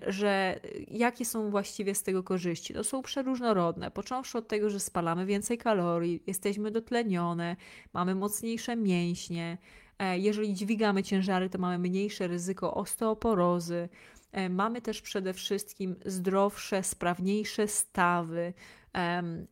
że 0.08 0.60
jakie 0.88 1.26
są 1.26 1.50
właściwie 1.50 1.96
z 1.96 2.04
tego 2.04 2.24
korzyści? 2.24 2.74
To 2.74 2.84
są 2.84 3.02
przeróżnorodne, 3.02 3.92
począwszy 3.92 4.38
od 4.38 4.48
tego, 4.48 4.70
że 4.70 4.80
spalamy 4.80 5.26
więcej 5.26 5.58
kalorii, 5.58 6.24
jesteśmy 6.28 6.72
dotlenione, 6.72 7.56
mamy 7.94 8.16
mocniejsze 8.16 8.76
mięśnie, 8.76 9.58
e, 10.00 10.20
jeżeli 10.20 10.54
dźwigamy 10.54 11.04
ciężary, 11.04 11.50
to 11.50 11.58
mamy 11.58 11.80
mniejsze 11.90 12.28
ryzyko 12.28 12.74
osteoporozy, 12.74 13.90
e, 14.32 14.50
mamy 14.50 14.82
też 14.82 15.02
przede 15.02 15.34
wszystkim 15.34 15.96
zdrowsze, 16.06 16.84
sprawniejsze 16.84 17.68
stawy, 17.68 18.54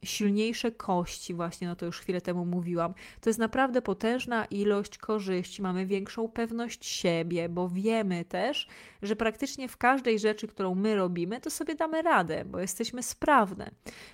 silniejsze 0.04 0.72
kości, 0.72 1.34
właśnie, 1.34 1.68
no 1.68 1.76
to 1.76 1.86
już 1.86 2.00
chwilę 2.00 2.22
temu 2.22 2.46
mówiłam. 2.46 2.94
To 3.22 3.30
jest 3.30 3.40
naprawdę 3.40 3.82
potężna 3.82 4.46
ilość 4.46 4.98
korzyści. 4.98 5.62
Mamy 5.62 5.86
większą 5.86 6.30
pewność 6.30 6.86
siebie, 6.86 7.50
bo 7.50 7.70
wiemy 7.70 8.26
też, 8.26 8.68
że 9.02 9.16
praktycznie 9.16 9.68
w 9.68 9.78
każdej 9.78 10.20
rzeczy, 10.20 10.48
którą 10.48 10.76
my 10.76 10.96
robimy, 10.96 11.42
to 11.42 11.50
sobie 11.50 11.76
damy 11.76 12.02
radę, 12.02 12.46
bo 12.46 12.60
jesteśmy 12.60 13.04
sprawne, 13.04 13.72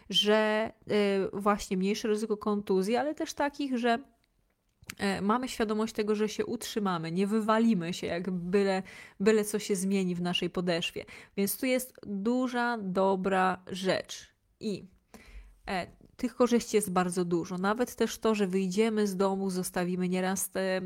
że 0.10 0.72
y, 0.92 1.40
właśnie 1.40 1.78
mniejsze 1.78 2.08
ryzyko 2.08 2.38
kontuzji, 2.38 2.96
ale 2.96 3.16
też 3.16 3.34
takich, 3.34 3.78
że 3.78 4.00
e, 4.98 5.22
mamy 5.22 5.48
świadomość 5.48 5.94
tego, 5.94 6.16
że 6.16 6.30
się 6.30 6.46
utrzymamy, 6.46 7.12
nie 7.12 7.28
wywalimy 7.28 7.94
się, 7.94 8.08
jak 8.08 8.32
byle, 8.32 8.84
byle 9.20 9.44
co 9.44 9.60
się 9.60 9.76
zmieni 9.76 10.16
w 10.16 10.22
naszej 10.22 10.50
podeszwie. 10.50 11.06
Więc 11.38 11.58
tu 11.58 11.66
jest 11.66 11.94
duża, 12.04 12.78
dobra 12.82 13.64
rzecz. 13.68 14.32
I 14.60 14.86
tych 16.22 16.36
korzyści 16.36 16.76
jest 16.76 16.92
bardzo 16.92 17.26
dużo. 17.26 17.58
Nawet 17.58 17.96
też 17.96 18.18
to, 18.18 18.36
że 18.36 18.48
wyjdziemy 18.48 19.08
z 19.08 19.18
domu, 19.18 19.50
zostawimy 19.50 20.10
nieraz 20.10 20.50
te 20.50 20.78
e, 20.78 20.82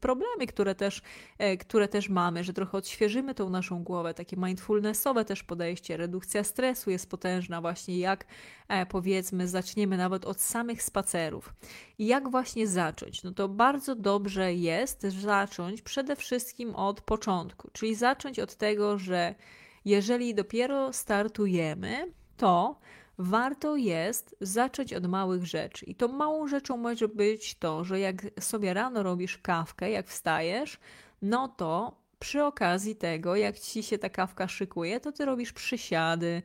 problemy, 0.00 0.46
które 0.46 0.74
też, 0.74 1.02
e, 1.38 1.56
które 1.56 1.88
też 1.88 2.08
mamy, 2.08 2.44
że 2.44 2.52
trochę 2.52 2.78
odświeżymy 2.78 3.34
tą 3.34 3.50
naszą 3.50 3.84
głowę. 3.84 4.14
Takie 4.14 4.36
mindfulnessowe 4.36 5.24
też 5.24 5.42
podejście, 5.42 5.96
redukcja 5.96 6.44
stresu 6.44 6.90
jest 6.90 7.10
potężna, 7.10 7.60
właśnie 7.60 7.98
jak 7.98 8.26
powiedzmy, 8.88 9.48
zaczniemy 9.48 9.96
nawet 9.96 10.24
od 10.24 10.40
samych 10.40 10.82
spacerów. 10.82 11.54
I 11.98 12.06
jak 12.06 12.30
właśnie 12.30 12.66
zacząć? 12.66 13.22
No 13.22 13.32
to 13.32 13.48
bardzo 13.48 13.94
dobrze 13.94 14.54
jest 14.54 15.02
zacząć 15.02 15.82
przede 15.82 16.16
wszystkim 16.16 16.74
od 16.74 17.00
początku, 17.00 17.70
czyli 17.72 17.94
zacząć 17.94 18.38
od 18.38 18.54
tego, 18.54 18.98
że 18.98 19.34
jeżeli 19.84 20.34
dopiero 20.34 20.92
startujemy, 20.92 22.12
to 22.36 22.78
warto 23.18 23.76
jest 23.76 24.36
zacząć 24.40 24.92
od 24.92 25.06
małych 25.06 25.46
rzeczy. 25.46 25.86
I 25.86 25.94
tą 25.94 26.08
małą 26.08 26.48
rzeczą 26.48 26.76
może 26.76 27.08
być 27.08 27.54
to, 27.54 27.84
że 27.84 28.00
jak 28.00 28.26
sobie 28.40 28.74
rano 28.74 29.02
robisz 29.02 29.38
kawkę, 29.38 29.90
jak 29.90 30.08
wstajesz, 30.08 30.78
no 31.22 31.48
to 31.48 31.96
przy 32.18 32.44
okazji 32.44 32.96
tego, 32.96 33.36
jak 33.36 33.58
ci 33.58 33.82
się 33.82 33.98
ta 33.98 34.10
kawka 34.10 34.48
szykuje, 34.48 35.00
to 35.00 35.12
ty 35.12 35.24
robisz 35.24 35.52
przysiady. 35.52 36.42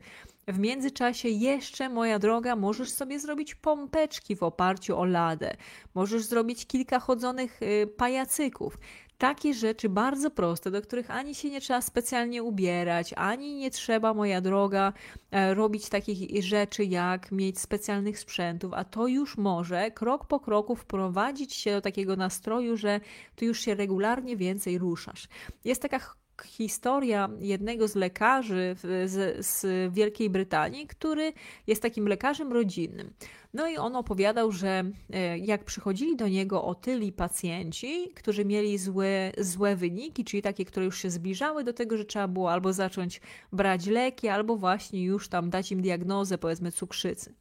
W 0.48 0.58
międzyczasie 0.58 1.28
jeszcze, 1.28 1.88
moja 1.88 2.18
droga, 2.18 2.56
możesz 2.56 2.90
sobie 2.90 3.20
zrobić 3.20 3.54
pompeczki 3.54 4.36
w 4.36 4.42
oparciu 4.42 4.98
o 4.98 5.04
ladę. 5.04 5.56
Możesz 5.94 6.22
zrobić 6.22 6.66
kilka 6.66 7.00
chodzonych 7.00 7.62
y, 7.62 7.86
pajacyków 7.96 8.78
takie 9.22 9.54
rzeczy 9.54 9.88
bardzo 9.88 10.30
proste, 10.30 10.70
do 10.70 10.82
których 10.82 11.10
ani 11.10 11.34
się 11.34 11.50
nie 11.50 11.60
trzeba 11.60 11.80
specjalnie 11.80 12.42
ubierać, 12.42 13.14
ani 13.16 13.54
nie 13.54 13.70
trzeba, 13.70 14.14
moja 14.14 14.40
droga, 14.40 14.92
e, 15.30 15.54
robić 15.54 15.88
takich 15.88 16.44
rzeczy 16.44 16.84
jak 16.84 17.32
mieć 17.32 17.58
specjalnych 17.60 18.18
sprzętów, 18.18 18.72
a 18.74 18.84
to 18.84 19.06
już 19.06 19.36
może 19.36 19.90
krok 19.90 20.26
po 20.26 20.40
kroku 20.40 20.76
wprowadzić 20.76 21.54
się 21.54 21.70
do 21.72 21.80
takiego 21.80 22.16
nastroju, 22.16 22.76
że 22.76 23.00
ty 23.36 23.46
już 23.46 23.60
się 23.60 23.74
regularnie 23.74 24.36
więcej 24.36 24.78
ruszasz. 24.78 25.28
Jest 25.64 25.82
taka 25.82 26.14
historia 26.44 27.28
jednego 27.40 27.88
z 27.88 27.94
lekarzy 27.94 28.76
z, 29.04 29.46
z, 29.46 29.66
Wielkiej 29.92 30.30
Brytanii, 30.30 30.86
który 30.86 31.32
jest 31.66 31.82
takim 31.82 32.08
lekarzem 32.08 32.52
rodzinnym. 32.52 33.12
No 33.54 33.68
i 33.68 33.76
on 33.76 33.96
opowiadał, 33.96 34.52
że 34.52 34.84
e, 35.12 35.38
jak 35.38 35.64
przychodzili 35.64 36.16
do 36.16 36.28
niego 36.28 36.64
otyli 36.64 37.12
pacjenci, 37.12 38.08
którzy 38.14 38.44
mieli 38.44 38.78
złe, 38.78 39.32
złe 39.38 39.76
wyniki, 39.76 40.24
czyli 40.24 40.42
takie, 40.42 40.64
które 40.64 40.86
już 40.86 40.98
się 40.98 41.10
zbliżały 41.10 41.64
do 41.64 41.72
tego, 41.72 41.96
że 41.96 42.04
trzeba 42.04 42.28
było 42.28 42.52
albo 42.52 42.72
zacząć 42.72 43.20
brać 43.52 43.86
leki, 43.86 44.28
albo 44.28 44.56
właśnie 44.56 45.04
już 45.04 45.28
tam 45.28 45.50
dać 45.50 45.72
im 45.72 45.82
diagnozę, 45.82 46.38
powiedzmy, 46.38 46.72
cukrzycy. 46.72 47.34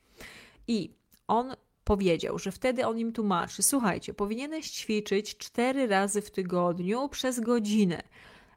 I 0.67 0.93
on 1.27 1.55
powiedział, 1.83 2.39
że 2.39 2.51
wtedy 2.51 2.87
on 2.87 2.99
im 2.99 3.11
tłumaczy: 3.13 3.63
Słuchajcie, 3.63 4.13
powinieneś 4.13 4.71
ćwiczyć 4.71 5.37
cztery 5.37 5.87
razy 5.87 6.21
w 6.21 6.31
tygodniu 6.31 7.09
przez 7.09 7.39
godzinę. 7.39 8.03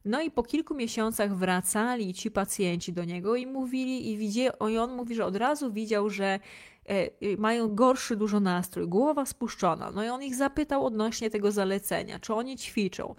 No 0.05 0.23
i 0.23 0.31
po 0.31 0.43
kilku 0.43 0.75
miesiącach 0.75 1.37
wracali 1.37 2.15
ci 2.15 2.31
pacjenci 2.31 2.93
do 2.93 3.05
niego 3.05 3.37
i 3.37 3.47
mówili, 3.47 4.11
i, 4.11 4.17
widzi, 4.17 4.47
i 4.71 4.79
on 4.79 4.97
mówi, 4.97 5.15
że 5.15 5.25
od 5.25 5.37
razu 5.37 5.73
widział, 5.73 6.11
że 6.11 6.41
e, 6.87 7.37
mają 7.39 7.75
gorszy 7.75 8.17
dużo 8.17 8.41
nastrój, 8.41 8.89
głowa 8.89 9.27
spuszczona. 9.27 9.91
No 9.91 10.05
i 10.05 10.09
on 10.09 10.23
ich 10.23 10.35
zapytał 10.35 10.87
odnośnie 10.87 11.31
tego 11.31 11.53
zalecenia, 11.53 12.19
czy 12.19 12.35
oni 12.35 12.57
ćwiczą. 12.57 13.15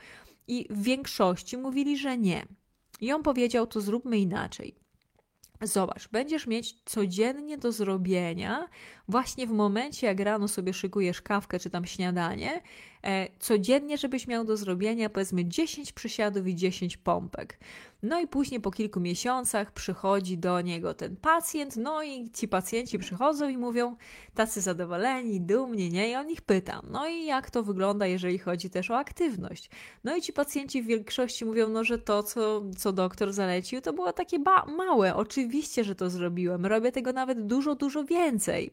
I 0.48 0.68
w 0.70 0.84
większości 0.84 1.58
mówili, 1.58 1.98
że 1.98 2.18
nie. 2.18 2.46
I 3.02 3.12
on 3.12 3.24
powiedział, 3.24 3.68
to 3.68 3.82
zróbmy 3.82 4.18
inaczej. 4.18 4.76
Zobacz, 5.62 6.08
będziesz 6.08 6.48
mieć 6.48 6.82
codziennie 6.86 7.58
do 7.58 7.72
zrobienia, 7.72 8.68
właśnie 9.08 9.48
w 9.48 9.52
momencie, 9.52 10.08
jak 10.08 10.20
rano 10.20 10.48
sobie 10.48 10.74
szykujesz 10.74 11.22
kawkę 11.22 11.60
czy 11.60 11.70
tam 11.70 11.86
śniadanie, 11.86 12.62
e, 13.04 13.28
codziennie, 13.40 13.98
żebyś 13.98 14.28
miał 14.28 14.46
do 14.46 14.58
zrobienia 14.58 15.10
powiedzmy 15.10 15.46
10 15.46 15.92
przysiadów 15.94 16.48
i 16.48 16.56
10 16.56 16.98
pompek. 16.98 17.60
No 18.04 18.20
i 18.20 18.28
później 18.28 18.62
po 18.62 18.72
kilku 18.72 19.00
miesiącach 19.00 19.72
przychodzi 19.72 20.38
do 20.38 20.62
niego 20.62 20.94
ten 20.94 21.16
pacjent, 21.16 21.78
no 21.78 22.04
i 22.04 22.30
ci 22.32 22.48
pacjenci 22.48 23.00
przychodzą 23.00 23.50
i 23.50 23.58
mówią, 23.58 23.96
tacy 24.34 24.62
zadowoleni, 24.62 25.42
dumni, 25.42 25.90
nie? 25.90 26.12
I 26.12 26.16
on 26.16 26.30
ich 26.30 26.42
pyta, 26.42 26.82
no 26.90 27.08
i 27.08 27.26
jak 27.26 27.50
to 27.52 27.64
wygląda, 27.64 28.08
jeżeli 28.08 28.40
chodzi 28.40 28.70
też 28.70 28.92
o 28.92 28.98
aktywność? 28.98 29.70
No 30.04 30.16
i 30.16 30.22
ci 30.22 30.34
pacjenci 30.34 30.84
w 30.84 30.86
większości 30.86 31.46
mówią, 31.46 31.70
no 31.70 31.84
że 31.84 31.98
to, 31.98 32.24
co, 32.24 32.64
co 32.78 32.94
doktor 32.94 33.34
zalecił, 33.34 33.82
to 33.82 33.94
było 33.94 34.14
takie 34.14 34.40
małe. 34.78 35.16
Oczywiście, 35.16 35.84
że 35.84 35.96
to 35.96 36.10
zrobiłem. 36.10 36.66
Robię 36.66 36.92
tego 36.92 37.14
nawet 37.14 37.46
dużo, 37.46 37.76
dużo 37.76 38.04
więcej. 38.04 38.72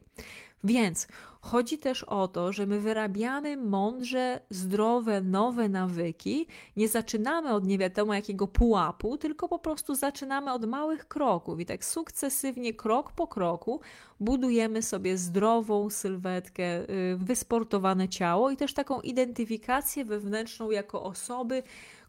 Więc 0.63 1.07
chodzi 1.41 1.77
też 1.77 2.03
o 2.03 2.27
to, 2.27 2.53
że 2.53 2.65
my 2.65 2.79
wyrabiamy 2.79 3.57
mądrze, 3.57 4.39
zdrowe, 4.49 5.21
nowe 5.21 5.69
nawyki. 5.69 6.47
Nie 6.77 6.87
zaczynamy 6.87 7.53
od 7.53 7.67
nie 7.67 7.77
wiadomo 7.77 8.13
jakiego 8.13 8.47
pułapu, 8.47 9.17
tylko 9.17 9.47
po 9.47 9.59
prostu 9.59 9.95
zaczynamy 9.95 10.53
od 10.53 10.65
małych 10.65 11.07
kroków 11.07 11.59
i 11.59 11.65
tak 11.65 11.85
sukcesywnie, 11.85 12.73
krok 12.73 13.11
po 13.11 13.27
kroku 13.27 13.81
budujemy 14.19 14.81
sobie 14.81 15.17
zdrową 15.17 15.89
sylwetkę, 15.89 16.89
y, 16.89 17.17
wysportowane 17.17 18.09
ciało 18.09 18.51
i 18.51 18.57
też 18.57 18.73
taką 18.73 19.01
identyfikację 19.01 20.05
wewnętrzną 20.05 20.71
jako 20.71 21.03
osoby, 21.03 21.63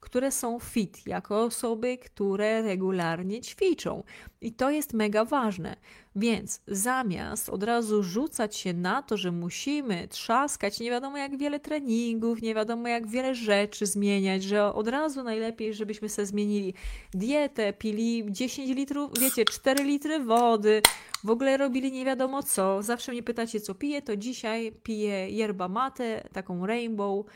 które 0.04 0.32
są 0.32 0.58
fit, 0.58 1.06
jako 1.06 1.42
osoby, 1.42 1.98
które 1.98 2.62
regularnie 2.62 3.40
ćwiczą. 3.40 4.02
I 4.40 4.52
to 4.52 4.70
jest 4.70 4.92
mega 4.92 5.24
ważne. 5.24 5.76
Więc 6.16 6.60
zamiast 6.66 7.48
od 7.48 7.62
razu 7.62 8.02
rzucać 8.02 8.56
się 8.56 8.72
na 8.72 9.02
to, 9.02 9.16
że 9.16 9.32
musimy 9.32 10.08
trzaskać 10.08 10.80
nie 10.80 10.90
wiadomo 10.90 11.18
jak 11.18 11.36
wiele 11.36 11.60
treningów, 11.60 12.42
nie 12.42 12.54
wiadomo 12.54 12.88
jak 12.88 13.06
wiele 13.06 13.34
rzeczy 13.34 13.86
zmieniać, 13.86 14.42
że 14.42 14.74
od 14.74 14.88
razu 14.88 15.22
najlepiej, 15.22 15.74
żebyśmy 15.74 16.08
sobie 16.08 16.26
zmienili 16.26 16.74
dietę, 17.14 17.72
pili 17.72 18.26
10 18.28 18.70
litrów, 18.70 19.10
wiecie, 19.20 19.44
4 19.44 19.84
litry 19.84 20.20
wody, 20.20 20.82
w 21.24 21.30
ogóle 21.30 21.56
robili 21.56 21.92
nie 21.92 22.04
wiadomo 22.04 22.42
co. 22.42 22.82
Zawsze 22.82 23.12
mnie 23.12 23.22
pytacie, 23.22 23.60
co 23.60 23.74
piję, 23.74 24.02
to 24.02 24.16
dzisiaj 24.16 24.72
piję 24.82 25.30
yerba 25.30 25.68
mate, 25.68 26.28
taką 26.32 26.66
rainbow, 26.66 27.26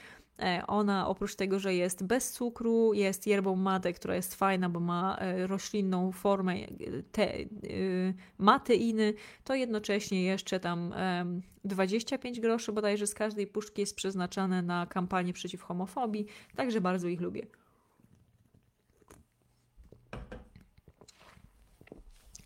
ona 0.67 1.09
oprócz 1.09 1.35
tego, 1.35 1.59
że 1.59 1.75
jest 1.75 2.05
bez 2.05 2.33
cukru, 2.33 2.95
jest 2.95 3.27
yerbą 3.27 3.57
mate, 3.57 3.93
która 3.93 4.15
jest 4.15 4.35
fajna, 4.35 4.69
bo 4.69 4.81
ma 4.81 5.17
e, 5.17 5.47
roślinną 5.47 6.13
formę 6.13 6.55
e, 6.55 6.67
te, 7.13 7.33
mateiny, 8.39 9.15
to 9.45 9.55
jednocześnie 9.55 10.23
jeszcze 10.23 10.61
tam 10.61 10.95
25 11.65 12.41
groszy 12.41 12.73
bodajże 12.73 13.07
z 13.07 13.15
każdej 13.15 13.47
puszki 13.47 13.81
jest 13.81 13.97
przeznaczane 13.97 14.63
na 14.63 14.87
kampanię 14.87 15.33
przeciw 15.33 15.63
homofobii, 15.63 16.27
także 16.57 16.81
bardzo 16.81 17.09
ich 17.09 17.21
lubię. 17.21 17.47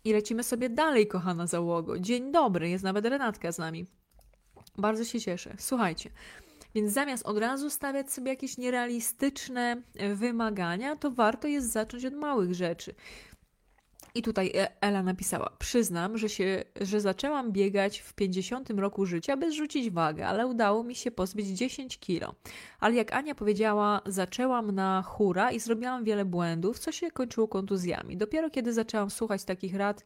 I 0.05 0.13
lecimy 0.13 0.43
sobie 0.43 0.69
dalej, 0.69 1.07
kochana 1.07 1.47
załogo. 1.47 1.99
Dzień 1.99 2.31
dobry, 2.31 2.69
jest 2.69 2.83
nawet 2.83 3.05
Renatka 3.05 3.51
z 3.51 3.57
nami. 3.57 3.85
Bardzo 4.77 5.05
się 5.05 5.19
cieszę. 5.19 5.55
Słuchajcie, 5.57 6.09
więc 6.75 6.93
zamiast 6.93 7.25
od 7.25 7.37
razu 7.37 7.69
stawiać 7.69 8.11
sobie 8.11 8.29
jakieś 8.29 8.57
nierealistyczne 8.57 9.81
e, 9.95 10.15
wymagania, 10.15 10.95
to 10.95 11.11
warto 11.11 11.47
jest 11.47 11.71
zacząć 11.71 12.05
od 12.05 12.13
małych 12.13 12.53
rzeczy. 12.53 12.95
I 14.15 14.21
tutaj 14.21 14.51
e, 14.55 14.81
Ela 14.81 15.03
napisała: 15.03 15.49
Przyznam, 15.59 16.17
że, 16.17 16.29
się, 16.29 16.63
że 16.81 17.01
zaczęłam 17.01 17.51
biegać 17.51 17.99
w 17.99 18.13
50 18.13 18.69
roku 18.69 19.05
życia 19.05 19.37
bez 19.37 19.53
rzucić 19.55 19.89
wagę, 19.89 20.27
ale 20.27 20.47
udało 20.47 20.83
mi 20.83 20.95
się 20.95 21.11
pozbyć 21.11 21.47
10 21.47 21.99
kilo. 21.99 22.35
Ale 22.79 22.95
jak 22.95 23.13
Ania 23.13 23.35
powiedziała, 23.35 24.01
zaczęłam 24.05 24.71
na 24.71 25.01
hura 25.01 25.51
i 25.51 25.59
zrobiłam 25.59 26.03
wiele 26.03 26.25
błędów, 26.25 26.79
co 26.79 26.91
się 26.91 27.11
kończyło 27.11 27.47
kontuzjami. 27.47 28.17
Dopiero 28.17 28.49
kiedy 28.49 28.73
zaczęłam 28.73 29.09
słuchać 29.09 29.43
takich 29.43 29.75
rad, 29.75 30.03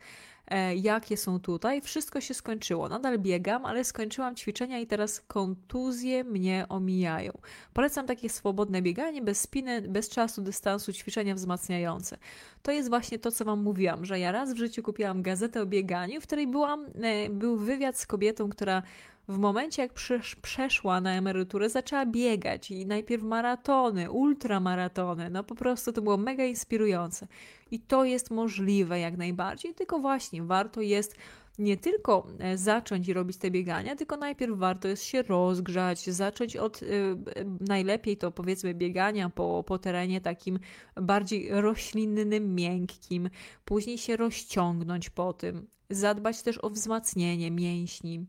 jakie 0.76 1.18
są 1.18 1.40
tutaj. 1.40 1.82
Wszystko 1.82 2.22
się 2.22 2.34
skończyło. 2.34 2.90
Nadal 2.90 3.20
biegam, 3.20 3.66
ale 3.66 3.84
skończyłam 3.84 4.36
ćwiczenia 4.36 4.80
i 4.80 4.88
teraz 4.88 5.22
kontuzje 5.22 6.24
mnie 6.24 6.66
omijają. 6.70 7.32
Polecam 7.74 8.08
takie 8.08 8.30
swobodne 8.30 8.82
bieganie, 8.82 9.22
bez 9.22 9.42
spiny, 9.42 9.82
bez 9.82 10.10
czasu, 10.10 10.42
dystansu, 10.42 10.94
ćwiczenia 10.94 11.36
wzmacniające. 11.36 12.18
To 12.62 12.72
jest 12.72 12.90
właśnie 12.90 13.20
to, 13.20 13.32
co 13.32 13.46
Wam 13.46 13.64
mówiłam, 13.64 14.06
że 14.06 14.20
ja 14.20 14.32
raz 14.32 14.54
w 14.54 14.58
życiu 14.58 14.84
kupiłam 14.84 15.22
gazetę 15.22 15.62
o 15.62 15.66
bieganiu, 15.66 16.22
w 16.22 16.24
której 16.24 16.48
byłam, 16.48 16.86
e, 17.02 17.30
był 17.30 17.58
wywiad 17.58 17.98
z 17.98 18.06
kobietą, 18.06 18.50
która 18.50 18.84
w 19.28 19.38
momencie, 19.38 19.82
jak 19.82 19.94
przeszła 20.42 21.02
na 21.02 21.12
emeryturę, 21.12 21.70
zaczęła 21.70 22.06
biegać 22.06 22.72
i 22.72 22.86
najpierw 22.86 23.24
maratony, 23.24 24.12
ultramaratony. 24.12 25.30
No 25.30 25.44
po 25.44 25.56
prostu 25.56 25.94
to 25.94 26.02
było 26.02 26.18
mega 26.18 26.46
inspirujące. 26.46 27.28
I 27.72 27.80
to 27.80 28.06
jest 28.06 28.32
możliwe 28.32 29.00
jak 29.00 29.18
najbardziej, 29.18 29.74
tylko 29.74 30.00
właśnie 30.00 30.44
warto 30.44 30.82
jest 30.82 31.16
nie 31.60 31.78
tylko 31.78 32.28
e, 32.40 32.58
zacząć 32.58 33.10
robić 33.10 33.38
te 33.38 33.52
biegania, 33.52 33.96
tylko 33.96 34.18
najpierw 34.18 34.58
warto 34.58 34.88
jest 34.88 35.04
się 35.04 35.22
rozgrzać, 35.22 36.10
zacząć 36.10 36.58
od 36.58 36.84
y, 36.84 37.16
najlepiej 37.60 38.18
to 38.18 38.32
powiedzmy 38.32 38.74
biegania 38.74 39.30
po, 39.30 39.64
po 39.68 39.80
terenie 39.80 40.22
takim 40.22 40.60
bardziej 40.96 41.50
roślinnym, 41.52 42.56
miękkim, 42.56 43.30
później 43.66 43.98
się 43.98 44.18
rozciągnąć 44.18 45.10
po 45.10 45.34
tym, 45.34 45.68
zadbać 45.90 46.42
też 46.42 46.64
o 46.64 46.70
wzmacnienie 46.70 47.52
mięśni. 47.52 48.26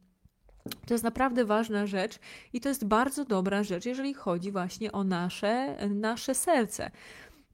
To 0.87 0.95
jest 0.95 1.05
naprawdę 1.05 1.45
ważna 1.45 1.87
rzecz 1.87 2.19
i 2.53 2.61
to 2.61 2.69
jest 2.69 2.85
bardzo 2.85 3.25
dobra 3.25 3.63
rzecz, 3.63 3.87
jeżeli 3.87 4.15
chodzi 4.15 4.51
właśnie 4.53 4.93
o 4.93 5.05
nasze, 5.05 5.77
nasze 5.91 6.35
serce. 6.35 6.91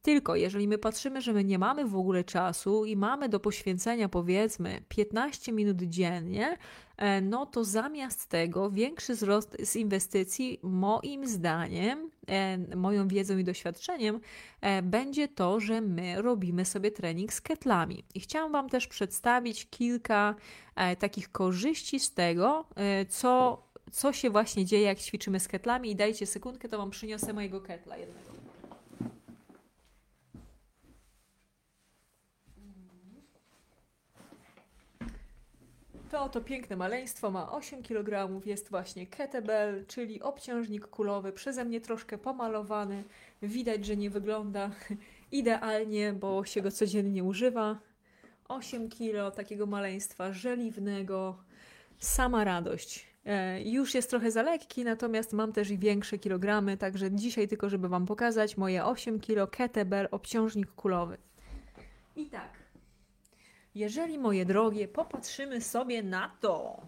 Tylko 0.04 0.36
jeżeli 0.36 0.68
my 0.68 0.78
patrzymy, 0.78 1.20
że 1.22 1.32
my 1.32 1.44
nie 1.44 1.58
mamy 1.58 1.84
w 1.84 1.96
ogóle 1.96 2.24
czasu 2.24 2.84
i 2.84 2.96
mamy 2.96 3.28
do 3.28 3.40
poświęcenia 3.40 4.08
powiedzmy 4.08 4.82
15 4.88 5.52
minut 5.52 5.82
dziennie, 5.82 6.58
e, 6.96 7.20
no 7.20 7.46
to 7.46 7.64
zamiast 7.64 8.28
tego 8.28 8.70
większy 8.70 9.14
wzrost 9.14 9.56
z 9.64 9.76
inwestycji, 9.76 10.60
moim 10.62 11.26
zdaniem, 11.26 12.10
e, 12.26 12.76
moją 12.76 13.08
wiedzą 13.08 13.38
i 13.38 13.44
doświadczeniem, 13.44 14.20
e, 14.60 14.82
będzie 14.82 15.28
to, 15.28 15.60
że 15.60 15.80
my 15.80 16.22
robimy 16.22 16.64
sobie 16.64 16.90
trening 16.90 17.32
z 17.32 17.40
ketlami. 17.40 18.04
I 18.14 18.20
chciałam 18.20 18.52
Wam 18.52 18.68
też 18.68 18.86
przedstawić 18.86 19.70
kilka 19.70 20.34
takich 20.98 21.32
korzyści 21.32 22.00
z 22.00 22.14
tego, 22.14 22.64
co, 23.08 23.62
co 23.92 24.12
się 24.12 24.30
właśnie 24.30 24.64
dzieje, 24.64 24.86
jak 24.86 24.98
ćwiczymy 24.98 25.40
z 25.40 25.48
ketlami. 25.48 25.90
I 25.90 25.96
dajcie 25.96 26.26
sekundkę, 26.26 26.68
to 26.68 26.78
Wam 26.78 26.90
przyniosę 26.90 27.32
mojego 27.32 27.60
ketla 27.60 27.96
jednego. 27.96 28.43
To 36.14 36.22
oto 36.22 36.40
piękne 36.40 36.76
maleństwo 36.76 37.30
ma 37.30 37.52
8 37.52 37.82
kg, 37.82 38.40
jest 38.46 38.70
właśnie 38.70 39.06
kettlebell, 39.06 39.86
czyli 39.86 40.22
obciążnik 40.22 40.86
kulowy, 40.86 41.32
przeze 41.32 41.64
mnie 41.64 41.80
troszkę 41.80 42.18
pomalowany. 42.18 43.04
Widać, 43.42 43.86
że 43.86 43.96
nie 43.96 44.10
wygląda 44.10 44.70
idealnie, 45.32 46.12
bo 46.12 46.44
się 46.44 46.62
go 46.62 46.70
codziennie 46.70 47.24
używa. 47.24 47.78
8 48.48 48.88
kg 48.88 49.36
takiego 49.36 49.66
maleństwa 49.66 50.32
żeliwnego, 50.32 51.36
sama 51.98 52.44
radość. 52.44 53.06
E, 53.26 53.62
już 53.62 53.94
jest 53.94 54.10
trochę 54.10 54.30
za 54.30 54.42
lekki, 54.42 54.84
natomiast 54.84 55.32
mam 55.32 55.52
też 55.52 55.70
i 55.70 55.78
większe 55.78 56.18
kilogramy, 56.18 56.76
także 56.76 57.10
dzisiaj 57.10 57.48
tylko, 57.48 57.68
żeby 57.68 57.88
Wam 57.88 58.06
pokazać 58.06 58.56
moje 58.56 58.84
8 58.84 59.20
kg 59.20 59.56
kettlebell 59.56 60.08
obciążnik 60.10 60.72
kulowy. 60.72 61.16
I 62.16 62.26
tak, 62.26 62.63
jeżeli, 63.74 64.18
moje 64.18 64.44
drogie, 64.44 64.88
popatrzymy 64.88 65.60
sobie 65.60 66.02
na 66.02 66.30
to 66.40 66.80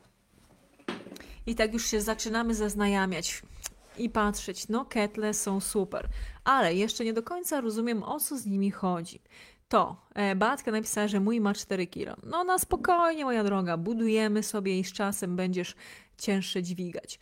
i 1.47 1.55
tak 1.55 1.73
już 1.73 1.87
się 1.87 2.01
zaczynamy 2.01 2.55
zaznajamiać 2.55 3.43
i 3.99 4.11
patrzeć, 4.11 4.69
no 4.69 4.85
ketle 4.85 5.35
są 5.35 5.61
super, 5.61 6.09
ale 6.45 6.75
jeszcze 6.75 7.05
nie 7.05 7.13
do 7.13 7.23
końca 7.23 7.61
rozumiem, 7.61 8.03
o 8.03 8.21
co 8.21 8.39
z 8.39 8.47
nimi 8.47 8.71
chodzi. 8.71 9.21
To 9.69 9.97
e, 10.15 10.37
Batka 10.37 10.71
napisała, 10.71 11.09
że 11.09 11.21
mój 11.21 11.41
ma 11.41 11.55
4 11.55 11.87
kilo. 11.87 12.17
No 12.23 12.45
na 12.45 12.59
spokojnie, 12.59 13.25
moja 13.25 13.45
droga, 13.45 13.77
budujemy 13.77 14.43
sobie 14.43 14.79
i 14.79 14.85
z 14.85 14.93
czasem 14.93 15.37
będziesz 15.37 15.75
cięższe 16.19 16.63
dźwigać 16.63 17.19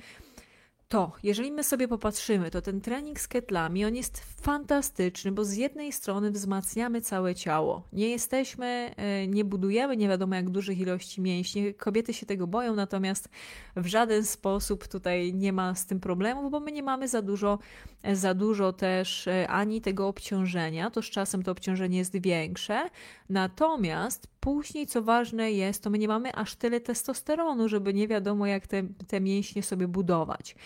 to, 0.94 1.12
jeżeli 1.22 1.52
my 1.52 1.64
sobie 1.64 1.88
popatrzymy, 1.88 2.50
to 2.50 2.62
ten 2.62 2.80
trening 2.80 3.20
z 3.20 3.28
ketlami, 3.28 3.84
on 3.84 3.94
jest 3.94 4.24
fantastyczny, 4.42 5.32
bo 5.32 5.44
z 5.44 5.52
jednej 5.54 5.92
strony 5.92 6.30
wzmacniamy 6.30 7.00
całe 7.00 7.34
ciało. 7.34 7.88
Nie 7.92 8.08
jesteśmy, 8.08 8.94
e, 8.96 9.26
nie 9.26 9.44
budujemy 9.44 9.96
nie 9.96 10.08
wiadomo 10.08 10.34
jak 10.34 10.50
dużych 10.50 10.78
ilości 10.78 11.20
mięśni. 11.20 11.74
Kobiety 11.74 12.14
się 12.14 12.26
tego 12.26 12.46
boją, 12.46 12.74
natomiast 12.74 13.28
w 13.76 13.86
żaden 13.86 14.24
sposób 14.24 14.88
tutaj 14.88 15.34
nie 15.34 15.52
ma 15.52 15.74
z 15.74 15.86
tym 15.86 16.00
problemu, 16.00 16.50
bo 16.50 16.60
my 16.60 16.72
nie 16.72 16.82
mamy 16.82 17.08
za 17.08 17.22
dużo, 17.22 17.58
e, 18.02 18.16
za 18.16 18.34
dużo 18.34 18.72
też 18.72 19.28
e, 19.28 19.48
ani 19.48 19.80
tego 19.80 20.08
obciążenia, 20.08 20.90
to 20.90 21.02
z 21.02 21.10
czasem 21.10 21.42
to 21.42 21.52
obciążenie 21.52 21.98
jest 21.98 22.20
większe. 22.20 22.90
Natomiast 23.28 24.28
później, 24.40 24.86
co 24.86 25.02
ważne 25.02 25.52
jest, 25.52 25.82
to 25.82 25.90
my 25.90 25.98
nie 25.98 26.08
mamy 26.08 26.34
aż 26.34 26.54
tyle 26.54 26.80
testosteronu, 26.80 27.68
żeby 27.68 27.94
nie 27.94 28.08
wiadomo 28.08 28.46
jak 28.46 28.66
te, 28.66 28.82
te 29.08 29.20
mięśnie 29.20 29.62
sobie 29.62 29.88
budować. 29.88 30.56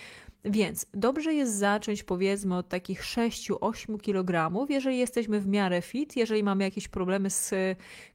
Więc 0.45 0.87
dobrze 0.95 1.35
jest 1.35 1.57
zacząć 1.57 2.03
powiedzmy 2.03 2.57
od 2.57 2.69
takich 2.69 3.03
6-8 3.03 3.99
kg, 3.99 4.67
jeżeli 4.71 4.99
jesteśmy 4.99 5.41
w 5.41 5.47
miarę 5.47 5.83
fit, 5.83 6.17
jeżeli 6.17 6.43
mamy 6.43 6.65
jakieś 6.65 6.89
problemy 6.89 7.31
z 7.31 7.55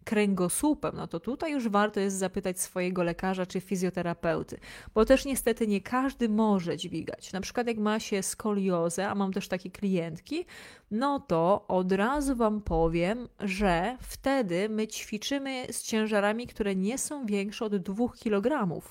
kręgosłupem, 0.03 0.95
no 0.95 1.07
to 1.07 1.19
tutaj 1.19 1.51
już 1.51 1.69
warto 1.69 1.99
jest 1.99 2.17
zapytać 2.17 2.61
swojego 2.61 3.03
lekarza 3.03 3.45
czy 3.45 3.61
fizjoterapeuty, 3.61 4.57
bo 4.93 5.05
też 5.05 5.25
niestety 5.25 5.67
nie 5.67 5.81
każdy 5.81 6.29
może 6.29 6.77
dźwigać. 6.77 7.33
Na 7.33 7.41
przykład 7.41 7.67
jak 7.67 7.77
ma 7.77 7.99
się 7.99 8.23
skoliozę, 8.23 9.09
a 9.09 9.15
mam 9.15 9.33
też 9.33 9.47
takie 9.47 9.71
klientki, 9.71 10.45
no 10.91 11.19
to 11.19 11.65
od 11.67 11.91
razu 11.91 12.35
Wam 12.35 12.61
powiem, 12.61 13.27
że 13.39 13.97
wtedy 14.01 14.69
my 14.69 14.87
ćwiczymy 14.87 15.65
z 15.71 15.83
ciężarami, 15.83 16.47
które 16.47 16.75
nie 16.75 16.97
są 16.97 17.25
większe 17.25 17.65
od 17.65 17.75
2 17.75 18.05
kg 18.23 18.81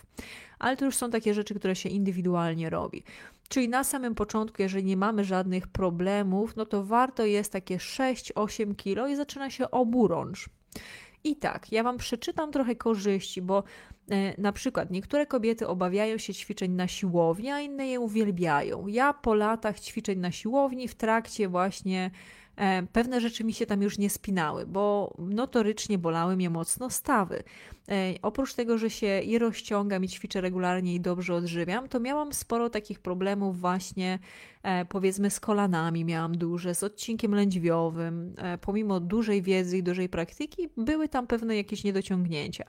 ale 0.62 0.76
to 0.76 0.84
już 0.84 0.96
są 0.96 1.10
takie 1.10 1.34
rzeczy, 1.34 1.54
które 1.54 1.76
się 1.76 1.88
indywidualnie 1.88 2.70
robi. 2.70 3.04
Czyli 3.48 3.68
na 3.68 3.84
samym 3.84 4.14
początku, 4.14 4.62
jeżeli 4.62 4.84
nie 4.84 4.96
mamy 4.96 5.24
żadnych 5.24 5.66
problemów, 5.66 6.56
no 6.56 6.66
to 6.66 6.84
warto 6.84 7.26
jest 7.26 7.52
takie 7.52 7.76
6-8 7.76 8.76
kg 8.76 9.12
i 9.12 9.16
zaczyna 9.16 9.50
się 9.50 9.70
oburącz. 9.70 10.48
I 11.24 11.36
tak, 11.36 11.72
ja 11.72 11.82
Wam 11.82 11.98
przeczytam 11.98 12.52
trochę 12.52 12.76
korzyści, 12.76 13.42
bo 13.42 13.64
e, 14.10 14.40
na 14.40 14.52
przykład 14.52 14.90
niektóre 14.90 15.26
kobiety 15.26 15.68
obawiają 15.68 16.18
się 16.18 16.34
ćwiczeń 16.34 16.72
na 16.72 16.88
siłowni, 16.88 17.50
a 17.50 17.60
inne 17.60 17.86
je 17.86 18.00
uwielbiają. 18.00 18.86
Ja 18.86 19.12
po 19.12 19.34
latach 19.34 19.80
ćwiczeń 19.80 20.18
na 20.18 20.30
siłowni 20.30 20.88
w 20.88 20.94
trakcie 20.94 21.48
właśnie 21.48 22.10
E, 22.56 22.82
pewne 22.92 23.20
rzeczy 23.20 23.44
mi 23.44 23.52
się 23.52 23.66
tam 23.66 23.82
już 23.82 23.98
nie 23.98 24.10
spinały, 24.10 24.66
bo 24.66 25.14
notorycznie 25.18 25.98
bolały 25.98 26.36
mnie 26.36 26.50
mocno 26.50 26.90
stawy. 26.90 27.42
Oprócz 28.22 28.54
tego, 28.54 28.78
że 28.78 28.90
się 28.90 29.20
i 29.20 29.38
rozciągam 29.38 30.04
i 30.04 30.08
ćwiczę 30.08 30.40
regularnie 30.40 30.94
i 30.94 31.00
dobrze 31.00 31.34
odżywiam, 31.34 31.88
to 31.88 32.00
miałam 32.00 32.32
sporo 32.32 32.70
takich 32.70 33.00
problemów 33.00 33.60
właśnie 33.60 34.18
E, 34.62 34.84
powiedzmy 34.84 35.30
z 35.30 35.40
kolanami 35.40 36.04
miałam 36.04 36.36
duże, 36.36 36.74
z 36.74 36.82
odcinkiem 36.82 37.34
lędźwiowym. 37.34 38.34
E, 38.38 38.58
pomimo 38.58 39.00
dużej 39.00 39.42
wiedzy 39.42 39.78
i 39.78 39.82
dużej 39.82 40.08
praktyki, 40.08 40.68
były 40.76 41.08
tam 41.08 41.26
pewne 41.26 41.56
jakieś 41.56 41.84
niedociągnięcia. 41.84 42.64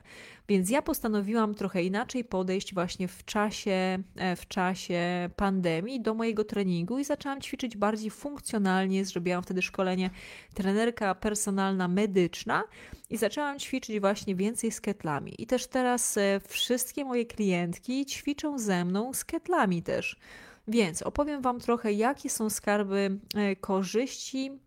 Więc 0.48 0.70
ja 0.70 0.82
postanowiłam 0.82 1.54
trochę 1.54 1.82
inaczej 1.82 2.24
podejść 2.24 2.74
właśnie 2.74 3.08
w 3.08 3.24
czasie, 3.24 3.98
e, 4.16 4.36
w 4.36 4.48
czasie 4.48 5.30
pandemii 5.36 6.00
do 6.00 6.14
mojego 6.14 6.44
treningu 6.44 6.98
i 6.98 7.04
zaczęłam 7.04 7.40
ćwiczyć 7.40 7.76
bardziej 7.76 8.10
funkcjonalnie. 8.10 9.04
Zrobiłam 9.04 9.42
wtedy 9.42 9.62
szkolenie 9.62 10.10
trenerka 10.54 11.14
personalna 11.14 11.88
medyczna 11.88 12.64
i 13.10 13.16
zaczęłam 13.16 13.58
ćwiczyć 13.58 14.00
właśnie 14.00 14.34
więcej 14.34 14.72
z 14.72 14.80
ketlami. 14.80 15.34
I 15.38 15.46
też 15.46 15.66
teraz 15.66 16.18
wszystkie 16.48 17.04
moje 17.04 17.26
klientki 17.26 18.06
ćwiczą 18.06 18.58
ze 18.58 18.84
mną 18.84 19.14
z 19.14 19.24
ketlami 19.24 19.82
też. 19.82 20.16
Więc 20.68 21.02
opowiem 21.02 21.42
Wam 21.42 21.60
trochę, 21.60 21.92
jakie 21.92 22.30
są 22.30 22.50
skarby 22.50 23.18
e, 23.34 23.56
korzyści 23.56 24.58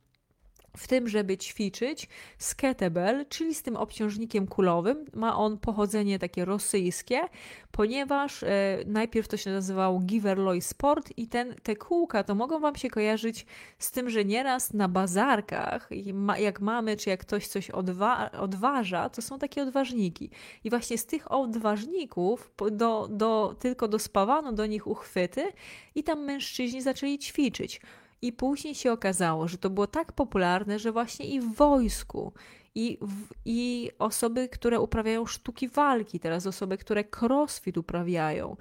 w 0.78 0.88
tym, 0.88 1.08
żeby 1.08 1.38
ćwiczyć 1.38 2.10
z 2.38 2.56
kettlebell, 2.56 3.26
czyli 3.30 3.56
z 3.56 3.64
tym 3.64 3.76
obciążnikiem 3.76 4.48
kulowym. 4.48 5.06
Ma 5.14 5.38
on 5.38 5.58
pochodzenie 5.58 6.20
takie 6.20 6.46
rosyjskie, 6.46 7.22
ponieważ 7.72 8.44
e, 8.44 8.48
najpierw 8.86 9.28
to 9.28 9.38
się 9.38 9.52
nazywało 9.52 10.00
Giverloy 10.00 10.62
Sport 10.62 11.14
i 11.18 11.28
ten, 11.28 11.56
te 11.64 11.76
kółka 11.76 12.24
to 12.24 12.36
mogą 12.36 12.60
Wam 12.60 12.76
się 12.76 12.90
kojarzyć 12.90 13.46
z 13.80 13.92
tym, 13.92 14.10
że 14.10 14.26
nieraz 14.26 14.74
na 14.74 14.88
bazarkach, 14.88 15.90
jak 16.38 16.62
mamy, 16.62 16.98
czy 16.98 17.10
jak 17.10 17.20
ktoś 17.20 17.48
coś 17.48 17.70
odwa 17.70 18.32
odważa, 18.32 19.10
to 19.10 19.22
są 19.22 19.40
takie 19.40 19.62
odważniki. 19.62 20.30
I 20.64 20.70
właśnie 20.70 20.98
z 20.98 21.06
tych 21.06 21.32
odważników 21.32 22.52
do, 22.72 23.08
do, 23.12 23.56
tylko 23.60 23.88
dospawano 23.88 24.54
do 24.54 24.66
nich 24.66 24.88
uchwyty 24.88 25.52
i 25.96 26.04
tam 26.04 26.24
mężczyźni 26.24 26.82
zaczęli 26.82 27.20
ćwiczyć. 27.20 27.82
I 28.22 28.34
później 28.34 28.76
się 28.76 28.92
okazało, 28.92 29.48
że 29.48 29.58
to 29.58 29.70
było 29.70 29.88
tak 29.88 30.12
popularne, 30.12 30.80
że 30.80 30.92
właśnie 30.92 31.26
i 31.26 31.40
w 31.40 31.54
wojsku, 31.54 32.34
i, 32.76 32.98
w, 33.02 33.34
i 33.46 33.92
osoby, 34.00 34.50
które 34.50 34.80
uprawiają 34.80 35.26
sztuki 35.26 35.68
walki, 35.68 36.20
teraz 36.20 36.48
osoby, 36.48 36.78
które 36.78 37.04
crossfit 37.22 37.78
uprawiają. 37.78 38.58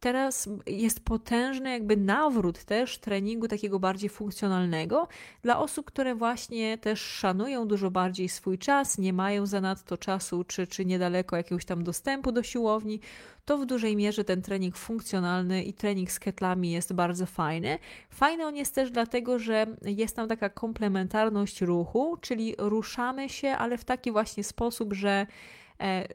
Teraz 0.00 0.48
jest 0.66 1.00
potężny 1.00 1.70
jakby 1.70 1.96
nawrót 1.96 2.64
też 2.64 2.98
treningu 2.98 3.48
takiego 3.48 3.78
bardziej 3.78 4.10
funkcjonalnego 4.10 5.08
dla 5.42 5.58
osób, 5.58 5.86
które 5.86 6.14
właśnie 6.14 6.78
też 6.78 7.00
szanują 7.00 7.68
dużo 7.68 7.90
bardziej 7.90 8.28
swój 8.28 8.58
czas, 8.58 8.98
nie 8.98 9.12
mają 9.12 9.46
zanadto 9.46 9.96
czasu 9.96 10.44
czy, 10.44 10.66
czy 10.66 10.84
niedaleko 10.84 11.36
jakiegoś 11.36 11.64
tam 11.64 11.84
dostępu 11.84 12.32
do 12.32 12.42
siłowni, 12.42 13.00
to 13.44 13.58
w 13.58 13.66
dużej 13.66 13.96
mierze 13.96 14.24
ten 14.24 14.42
trening 14.42 14.76
funkcjonalny 14.76 15.62
i 15.64 15.72
trening 15.72 16.10
z 16.10 16.18
ketlami 16.20 16.70
jest 16.70 16.92
bardzo 16.92 17.26
fajny. 17.26 17.78
Fajny 18.10 18.46
on 18.46 18.56
jest 18.56 18.74
też 18.74 18.90
dlatego, 18.90 19.38
że 19.38 19.66
jest 19.82 20.16
tam 20.16 20.28
taka 20.28 20.48
komplementarność 20.48 21.60
ruchu, 21.60 22.16
czyli 22.20 22.54
ruszamy 22.58 23.28
się, 23.28 23.48
ale 23.48 23.78
w 23.78 23.84
taki 23.84 24.12
właśnie 24.12 24.44
sposób, 24.44 24.92
że 24.92 25.26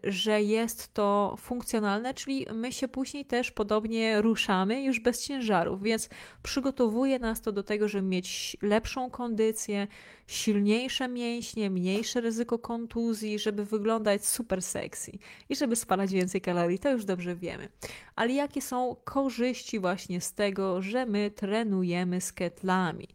że 0.03 0.41
jest 0.41 0.93
to 0.93 1.35
funkcjonalne, 1.39 2.13
czyli 2.13 2.45
my 2.53 2.71
się 2.71 2.87
później 2.87 3.25
też 3.25 3.51
podobnie 3.51 4.21
ruszamy 4.21 4.83
już 4.83 4.99
bez 4.99 5.25
ciężarów, 5.25 5.83
więc 5.83 6.09
przygotowuje 6.43 7.19
nas 7.19 7.41
to 7.41 7.51
do 7.51 7.63
tego, 7.63 7.87
żeby 7.87 8.07
mieć 8.07 8.57
lepszą 8.61 9.09
kondycję, 9.09 9.87
silniejsze 10.27 11.07
mięśnie, 11.07 11.69
mniejsze 11.69 12.21
ryzyko 12.21 12.59
kontuzji, 12.59 13.39
żeby 13.39 13.65
wyglądać 13.65 14.25
super 14.25 14.61
sexy 14.61 15.11
i 15.49 15.55
żeby 15.55 15.75
spalać 15.75 16.11
więcej 16.11 16.41
kalorii, 16.41 16.79
to 16.79 16.91
już 16.91 17.05
dobrze 17.05 17.35
wiemy. 17.35 17.69
Ale 18.15 18.33
jakie 18.33 18.61
są 18.61 18.95
korzyści 19.03 19.79
właśnie 19.79 20.21
z 20.21 20.33
tego, 20.33 20.81
że 20.81 21.05
my 21.05 21.31
trenujemy 21.31 22.21
z 22.21 22.33
ketlami? 22.33 23.07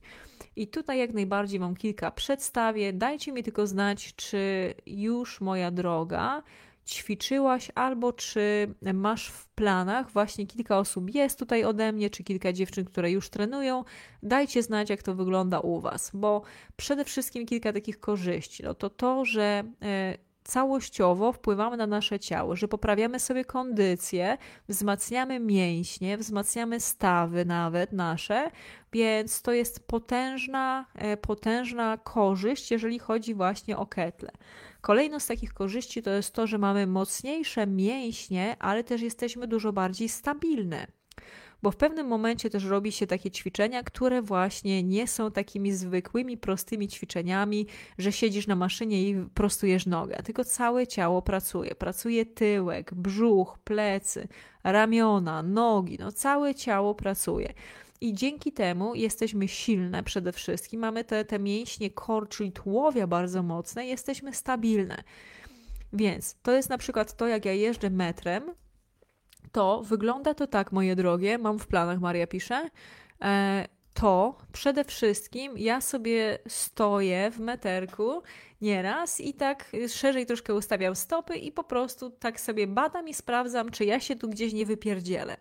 I 0.59 0.66
tutaj 0.66 0.99
jak 0.99 1.12
najbardziej 1.12 1.61
Wam 1.61 1.77
kilka 1.77 2.11
przedstawię. 2.11 2.92
Dajcie 2.92 3.33
mi 3.33 3.42
tylko 3.42 3.66
znać, 3.66 4.14
czy 4.16 4.75
już 4.87 5.40
moja 5.40 5.71
droga 5.71 6.42
ćwiczyłaś, 6.87 7.71
albo 7.75 8.12
czy 8.12 8.75
masz 8.94 9.29
w 9.29 9.49
planach, 9.49 10.11
właśnie 10.11 10.47
kilka 10.47 10.79
osób 10.79 11.14
jest 11.14 11.38
tutaj 11.38 11.64
ode 11.64 11.92
mnie, 11.92 12.11
czy 12.11 12.25
kilka 12.25 12.53
dziewczyn, 12.53 12.85
które 12.85 13.11
już 13.11 13.31
trenują. 13.31 13.85
Dajcie 14.23 14.62
znać, 14.62 14.90
jak 14.90 15.03
to 15.03 15.14
wygląda 15.14 15.61
u 15.61 15.81
Was, 15.81 16.11
bo 16.14 16.42
przede 16.77 17.05
wszystkim 17.05 17.47
kilka 17.47 17.73
takich 17.73 18.01
korzyści. 18.01 18.62
No 18.62 18.75
to 18.75 18.90
to, 18.90 19.25
że 19.25 19.64
e, 19.83 20.18
całościowo 20.48 21.32
wpływamy 21.32 21.76
na 21.76 21.87
nasze 21.87 22.18
ciało, 22.18 22.56
że 22.56 22.68
poprawiamy 22.68 23.20
sobie 23.20 23.44
kondycję, 23.44 24.38
wzmacniamy 24.68 25.40
mięśnie, 25.40 26.18
wzmacniamy 26.18 26.80
stawy 26.80 27.44
nawet 27.44 27.92
nasze, 27.92 28.50
więc 28.92 29.42
to 29.42 29.52
jest 29.52 29.87
potężna, 29.87 30.87
e, 30.94 31.16
potężna 31.16 31.96
korzyść, 31.96 32.70
jeżeli 32.70 32.98
chodzi 32.98 33.34
właśnie 33.34 33.76
o 33.76 33.87
ketle. 33.87 34.30
Kolejną 34.80 35.20
z 35.20 35.26
takich 35.26 35.54
korzyści 35.54 36.02
to 36.02 36.11
jest 36.11 36.34
to, 36.34 36.46
że 36.46 36.58
mamy 36.58 36.87
mocniejsze 36.87 37.66
mięśnie, 37.66 38.56
ale 38.58 38.84
też 38.84 39.02
jesteśmy 39.02 39.46
dużo 39.46 39.72
bardziej 39.72 40.08
stabilne 40.08 40.97
bo 41.62 41.71
w 41.71 41.77
pewnym 41.77 42.07
momencie 42.07 42.51
też 42.51 42.64
robi 42.64 42.92
się 42.92 43.07
takie 43.07 43.31
ćwiczenia, 43.31 43.83
które 43.83 44.23
właśnie 44.23 44.83
nie 44.83 45.09
są 45.09 45.31
takimi 45.31 45.73
zwykłymi, 45.73 46.37
prostymi 46.37 46.88
ćwiczeniami, 46.88 47.66
że 47.99 48.12
siedzisz 48.12 48.47
na 48.47 48.57
maszynie 48.57 49.03
i 49.03 49.25
prostujesz 49.35 49.87
nogę, 49.87 50.23
tylko 50.25 50.44
całe 50.44 50.87
ciało 50.87 51.23
pracuje. 51.23 51.75
Pracuje 51.75 52.27
tyłek, 52.27 52.94
brzuch, 52.94 53.59
plecy, 53.64 54.29
ramiona, 54.64 55.42
nogi, 55.42 55.97
no 56.01 56.12
całe 56.12 56.55
ciało 56.55 56.94
pracuje. 56.94 57.53
I 58.01 58.14
dzięki 58.14 58.53
temu 58.53 58.94
jesteśmy 58.94 59.49
silne 59.49 60.03
przede 60.03 60.33
wszystkim, 60.33 60.81
mamy 60.81 61.05
te, 61.05 61.25
te 61.25 61.38
mięśnie 61.38 61.90
core, 61.90 62.27
czyli 62.27 62.53
tułowia 62.53 63.07
bardzo 63.07 63.42
mocne, 63.42 63.87
jesteśmy 63.87 64.35
stabilne. 64.35 65.03
Więc 65.92 66.37
to 66.42 66.53
jest 66.53 66.68
na 66.68 66.79
przykład 66.79 67.16
to, 67.16 67.27
jak 67.27 67.44
ja 67.44 67.53
jeżdżę 67.53 67.90
metrem, 67.90 68.55
to 69.52 69.82
wygląda 69.82 70.34
to 70.34 70.46
tak, 70.46 70.72
moje 70.72 70.96
drogie, 70.96 71.38
mam 71.38 71.58
w 71.58 71.66
planach, 71.66 72.00
Maria 72.00 72.26
pisze, 72.26 72.70
e, 73.22 73.68
to 73.94 74.38
przede 74.52 74.84
wszystkim 74.84 75.58
ja 75.58 75.80
sobie 75.80 76.38
stoję 76.48 77.30
w 77.30 77.40
meterku 77.40 78.22
nieraz 78.61 79.20
i 79.20 79.34
tak 79.34 79.72
szerzej 79.88 80.26
troszkę 80.26 80.54
ustawiam 80.54 80.96
stopy 80.96 81.37
i 81.37 81.52
po 81.52 81.64
prostu 81.64 82.11
tak 82.11 82.40
sobie 82.40 82.66
badam 82.66 83.08
i 83.08 83.14
sprawdzam, 83.14 83.70
czy 83.70 83.84
ja 83.84 84.00
się 84.00 84.16
tu 84.16 84.28
gdzieś 84.28 84.52
nie 84.52 84.66
wypierdzielę. 84.66 85.37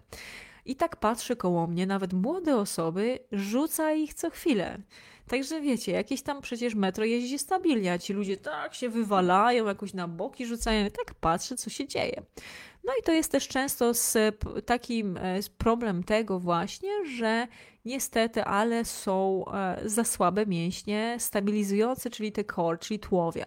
I 0.66 0.76
tak 0.76 0.96
patrzę 0.96 1.36
koło 1.36 1.68
mnie, 1.68 1.86
nawet 1.86 2.14
młode 2.14 2.56
osoby, 2.56 3.20
rzuca 3.32 3.94
ich 3.94 4.14
co 4.14 4.30
chwilę. 4.30 4.78
Także 5.28 5.62
wiecie, 5.62 5.92
jakieś 5.92 6.22
tam 6.22 6.42
przecież 6.42 6.76
metro 6.76 7.06
jeździ 7.06 7.40
stabilnie, 7.40 7.94
a 7.94 7.98
ci 7.98 8.14
ludzie 8.14 8.38
tak 8.38 8.74
się 8.74 8.90
wywalają, 8.90 9.66
jakoś 9.66 9.94
na 9.94 10.08
boki 10.08 10.46
rzucają, 10.46 10.90
tak 10.90 11.14
patrzę, 11.14 11.56
co 11.56 11.70
się 11.70 11.88
dzieje. 11.88 12.22
No 12.88 12.94
i 13.00 13.04
to 13.04 13.12
jest 13.12 13.32
też 13.32 13.48
często 13.48 13.94
z 13.94 14.18
takim 14.66 15.18
e, 15.18 15.40
problem 15.58 16.04
tego 16.04 16.40
właśnie, 16.40 17.06
że 17.18 17.48
niestety, 17.86 18.44
ale 18.44 18.86
są 18.86 19.46
e, 19.54 19.82
za 19.86 20.04
słabe 20.04 20.46
mięśnie 20.46 21.16
stabilizujące, 21.20 22.10
czyli 22.10 22.32
te 22.32 22.44
core, 22.44 22.78
czyli 22.78 23.00
tułowia. 23.00 23.46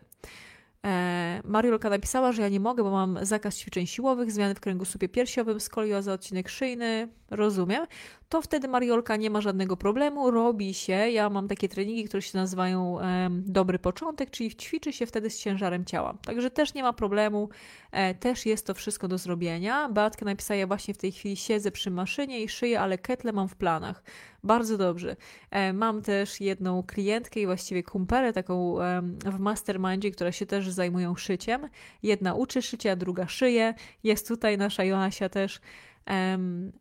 E, 0.87 1.41
Mariolka 1.45 1.91
napisała, 1.91 2.33
że 2.33 2.43
ja 2.43 2.49
nie 2.49 2.61
mogę, 2.61 2.83
bo 2.83 2.91
mam 2.91 3.19
zakaz 3.23 3.57
ćwiczeń 3.57 3.87
siłowych, 3.87 4.33
zmiany 4.33 4.55
w 4.55 4.61
kręgosłupie 4.61 5.09
piersiowym, 5.09 5.61
skolioza, 5.61 6.13
odcinek 6.13 6.49
szyjny, 6.49 7.09
rozumiem. 7.31 7.87
To 8.29 8.43
wtedy 8.43 8.69
Mariolka 8.69 9.17
nie 9.17 9.31
ma 9.31 9.41
żadnego 9.41 9.77
problemu, 9.77 10.31
robi 10.31 10.75
się. 10.75 10.93
Ja 10.93 11.31
mam 11.31 11.49
takie 11.49 11.69
treningi, 11.69 12.05
które 12.05 12.23
się 12.23 12.39
nazywają 12.39 12.99
dobry 13.31 13.79
początek, 13.79 14.31
czyli 14.31 14.57
ćwiczy 14.57 14.93
się 14.93 15.07
wtedy 15.07 15.31
z 15.31 15.39
ciężarem 15.39 15.85
ciała. 15.85 16.15
Także 16.27 16.51
też 16.51 16.75
nie 16.75 16.83
ma 16.83 16.93
problemu, 16.93 17.49
e, 17.93 18.15
też 18.15 18.47
jest 18.47 18.67
to 18.67 18.75
wszystko 18.75 19.09
do 19.09 19.19
zrobienia. 19.19 19.89
Beatka 19.89 20.25
napisała, 20.25 20.59
ja 20.59 20.67
właśnie 20.67 20.95
w 20.95 20.99
tej 20.99 21.13
chwili 21.13 21.37
siedzę 21.37 21.71
przy 21.71 21.91
maszynie 21.91 22.43
i 22.43 22.49
szyję, 22.49 22.81
ale 22.81 22.99
ketle 22.99 23.33
mam 23.33 23.49
w 23.49 23.57
planach. 23.57 24.03
Bardzo 24.45 24.79
dobrze. 24.79 25.17
E, 25.51 25.73
mam 25.73 26.03
też 26.03 26.41
jedną 26.41 26.83
klientkę 26.83 27.41
i 27.41 27.47
właściwie 27.47 27.83
kumpelę 27.83 28.33
taką 28.33 28.77
w 29.25 29.39
mastermindzie, 29.39 30.11
która 30.11 30.33
się 30.33 30.47
też 30.47 30.71
zajmują 30.71 31.17
szyciem. 31.17 31.69
Jedna 32.03 32.35
uczy 32.35 32.63
szycia, 32.63 32.97
druga 32.97 33.29
szyje. 33.29 33.75
Jest 34.05 34.29
tutaj 34.29 34.59
nasza 34.59 34.85
Joasia 34.85 35.29
też. 35.29 35.61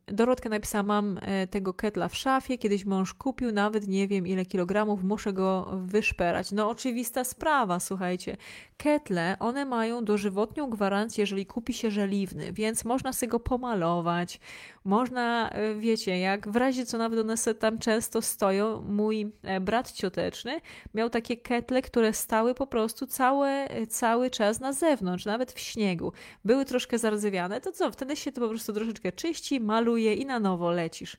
Dorotka 0.08 0.49
napisała, 0.49 0.84
mam 0.84 1.19
e, 1.21 1.47
tego 1.47 1.73
ketla 1.73 2.08
w 2.08 2.15
szafie, 2.15 2.58
kiedyś 2.58 2.86
mąż 2.86 3.13
kupił, 3.13 3.51
nawet 3.51 3.88
nie 3.88 4.08
wiem 4.08 4.27
ile 4.27 4.45
kilogramów, 4.45 5.03
muszę 5.03 5.34
go 5.34 5.71
wyszperać. 5.86 6.51
No 6.51 6.69
oczywista 6.69 7.23
sprawa, 7.23 7.79
słuchajcie. 7.79 8.38
Ketle, 8.77 9.38
one 9.39 9.65
mają 9.65 10.05
dożywotnią 10.05 10.69
gwarancję, 10.69 11.21
jeżeli 11.21 11.45
kupi 11.45 11.73
się 11.73 11.91
żeliwny, 11.91 12.53
więc 12.53 12.86
można 12.86 13.13
sobie 13.13 13.29
go 13.29 13.39
pomalować, 13.39 14.39
można, 14.86 15.49
e, 15.49 15.75
wiecie, 15.75 16.19
jak 16.19 16.49
w 16.49 16.55
razie 16.55 16.86
co 16.86 16.97
nawet 16.97 17.19
one 17.19 17.38
sobie 17.38 17.55
tam 17.55 17.79
często 17.79 18.21
stoją, 18.21 18.82
mój 18.82 19.32
e, 19.43 19.60
brat 19.60 19.91
cioteczny 19.91 20.62
miał 20.93 21.10
takie 21.10 21.38
ketle, 21.38 21.82
które 21.82 22.13
stały 22.13 22.55
po 22.55 22.67
prostu 22.67 23.08
całe, 23.08 23.67
cały 23.89 24.29
czas 24.29 24.60
na 24.60 24.73
zewnątrz, 24.73 25.25
nawet 25.25 25.51
w 25.51 25.60
śniegu. 25.60 26.13
Były 26.45 26.65
troszkę 26.65 26.97
zardzewiane, 26.97 27.62
to 27.62 27.71
co, 27.71 27.91
wtedy 27.91 28.15
się 28.15 28.32
to 28.32 28.41
po 28.41 28.49
prostu 28.49 28.73
troszeczkę 28.73 29.12
czyści, 29.19 29.60
maluje 29.60 30.13
i 30.13 30.25
na 30.25 30.39
nowo 30.39 30.71
lecisz. 30.71 31.17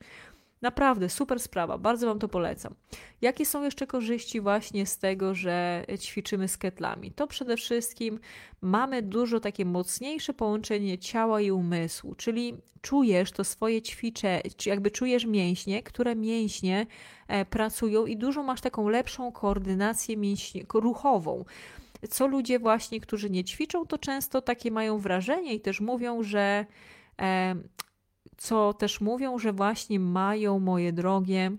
Naprawdę 0.62 1.08
super 1.08 1.40
sprawa, 1.40 1.78
bardzo 1.78 2.06
Wam 2.06 2.18
to 2.18 2.28
polecam. 2.28 2.74
Jakie 3.20 3.46
są 3.46 3.64
jeszcze 3.64 3.86
korzyści 3.86 4.40
właśnie 4.40 4.86
z 4.86 4.98
tego, 4.98 5.34
że 5.34 5.84
ćwiczymy 5.98 6.48
z 6.48 6.58
ketlami? 6.58 7.12
To 7.12 7.26
przede 7.26 7.56
wszystkim 7.56 8.18
mamy 8.60 9.02
dużo 9.02 9.40
takie 9.40 9.64
mocniejsze 9.64 10.34
połączenie 10.34 10.98
ciała 10.98 11.40
i 11.40 11.50
umysłu, 11.50 12.14
czyli 12.14 12.54
czujesz 12.82 13.32
to 13.32 13.44
swoje 13.44 13.82
ćwicze, 13.82 14.40
jakby 14.66 14.90
czujesz 14.90 15.24
mięśnie, 15.24 15.82
które 15.82 16.16
mięśnie 16.16 16.86
e, 17.28 17.44
pracują 17.44 18.06
i 18.06 18.16
dużo 18.16 18.42
masz 18.42 18.60
taką 18.60 18.88
lepszą 18.88 19.32
koordynację 19.32 20.16
mięśni, 20.16 20.64
ruchową 20.74 21.44
co 22.10 22.26
ludzie 22.26 22.58
właśnie, 22.58 23.00
którzy 23.00 23.30
nie 23.30 23.44
ćwiczą, 23.44 23.86
to 23.86 23.98
często 23.98 24.42
takie 24.42 24.70
mają 24.70 24.98
wrażenie 24.98 25.54
i 25.54 25.60
też 25.60 25.80
mówią, 25.80 26.22
że 26.22 26.66
co 28.40 28.74
też 28.74 29.00
mówią, 29.00 29.38
że 29.38 29.52
właśnie 29.52 30.00
mają, 30.00 30.58
moje 30.58 30.92
drogie, 30.92 31.50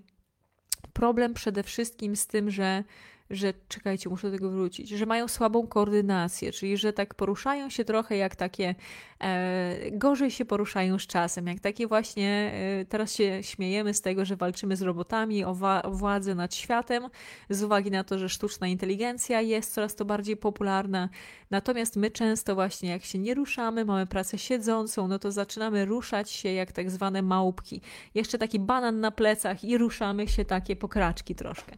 problem 0.94 1.34
przede 1.34 1.63
wszystkim 1.63 2.15
z 2.15 2.28
tym, 2.28 2.52
że 2.52 2.84
że 3.32 3.54
czekajcie, 3.67 4.10
muszę 4.10 4.32
do 4.32 4.38
tego 4.38 4.50
wrócić, 4.50 4.89
że 4.89 5.06
mają 5.06 5.28
słabą 5.28 5.67
koordynację, 5.67 6.52
czyli 6.52 6.78
że 6.78 6.94
tak 6.94 7.15
poruszają 7.15 7.70
się 7.70 7.86
trochę 7.86 8.17
jak 8.17 8.36
takie, 8.36 8.76
e, 9.20 9.91
gorzej 9.91 10.32
się 10.32 10.46
poruszają 10.46 11.00
z 11.00 11.08
czasem, 11.08 11.48
jak 11.48 11.60
takie 11.60 11.88
właśnie, 11.88 12.52
e, 12.82 12.86
teraz 12.86 13.15
się 13.15 13.44
śmiejemy 13.44 13.94
z 13.94 14.02
tego, 14.02 14.26
że 14.26 14.36
walczymy 14.36 14.76
z 14.76 14.82
robotami 14.82 15.46
o, 15.46 15.56
o 15.84 15.91
władzę 15.91 16.36
nad 16.36 16.56
światem, 16.56 17.04
z 17.50 17.63
uwagi 17.63 17.91
na 17.91 18.04
to, 18.04 18.20
że 18.20 18.30
sztuczna 18.30 18.67
inteligencja 18.67 19.41
jest 19.41 19.74
coraz 19.74 19.96
to 19.96 20.06
bardziej 20.06 20.38
popularna, 20.38 21.10
natomiast 21.52 21.96
my 21.96 22.12
często 22.12 22.56
właśnie 22.56 22.89
jak 22.89 23.04
się 23.04 23.20
nie 23.20 23.34
ruszamy, 23.34 23.86
mamy 23.86 24.08
pracę 24.08 24.38
siedzącą, 24.38 25.08
no 25.08 25.20
to 25.20 25.32
zaczynamy 25.32 25.86
ruszać 25.86 26.32
się 26.32 26.50
jak 26.50 26.72
tak 26.72 26.91
zwane 26.91 27.22
małpki. 27.22 27.82
Jeszcze 28.15 28.38
taki 28.38 28.60
banan 28.60 29.00
na 29.00 29.12
plecach 29.12 29.63
i 29.63 29.78
ruszamy 29.78 30.28
się 30.28 30.46
takie 30.46 30.76
pokraczki 30.76 31.36
troszkę. 31.36 31.78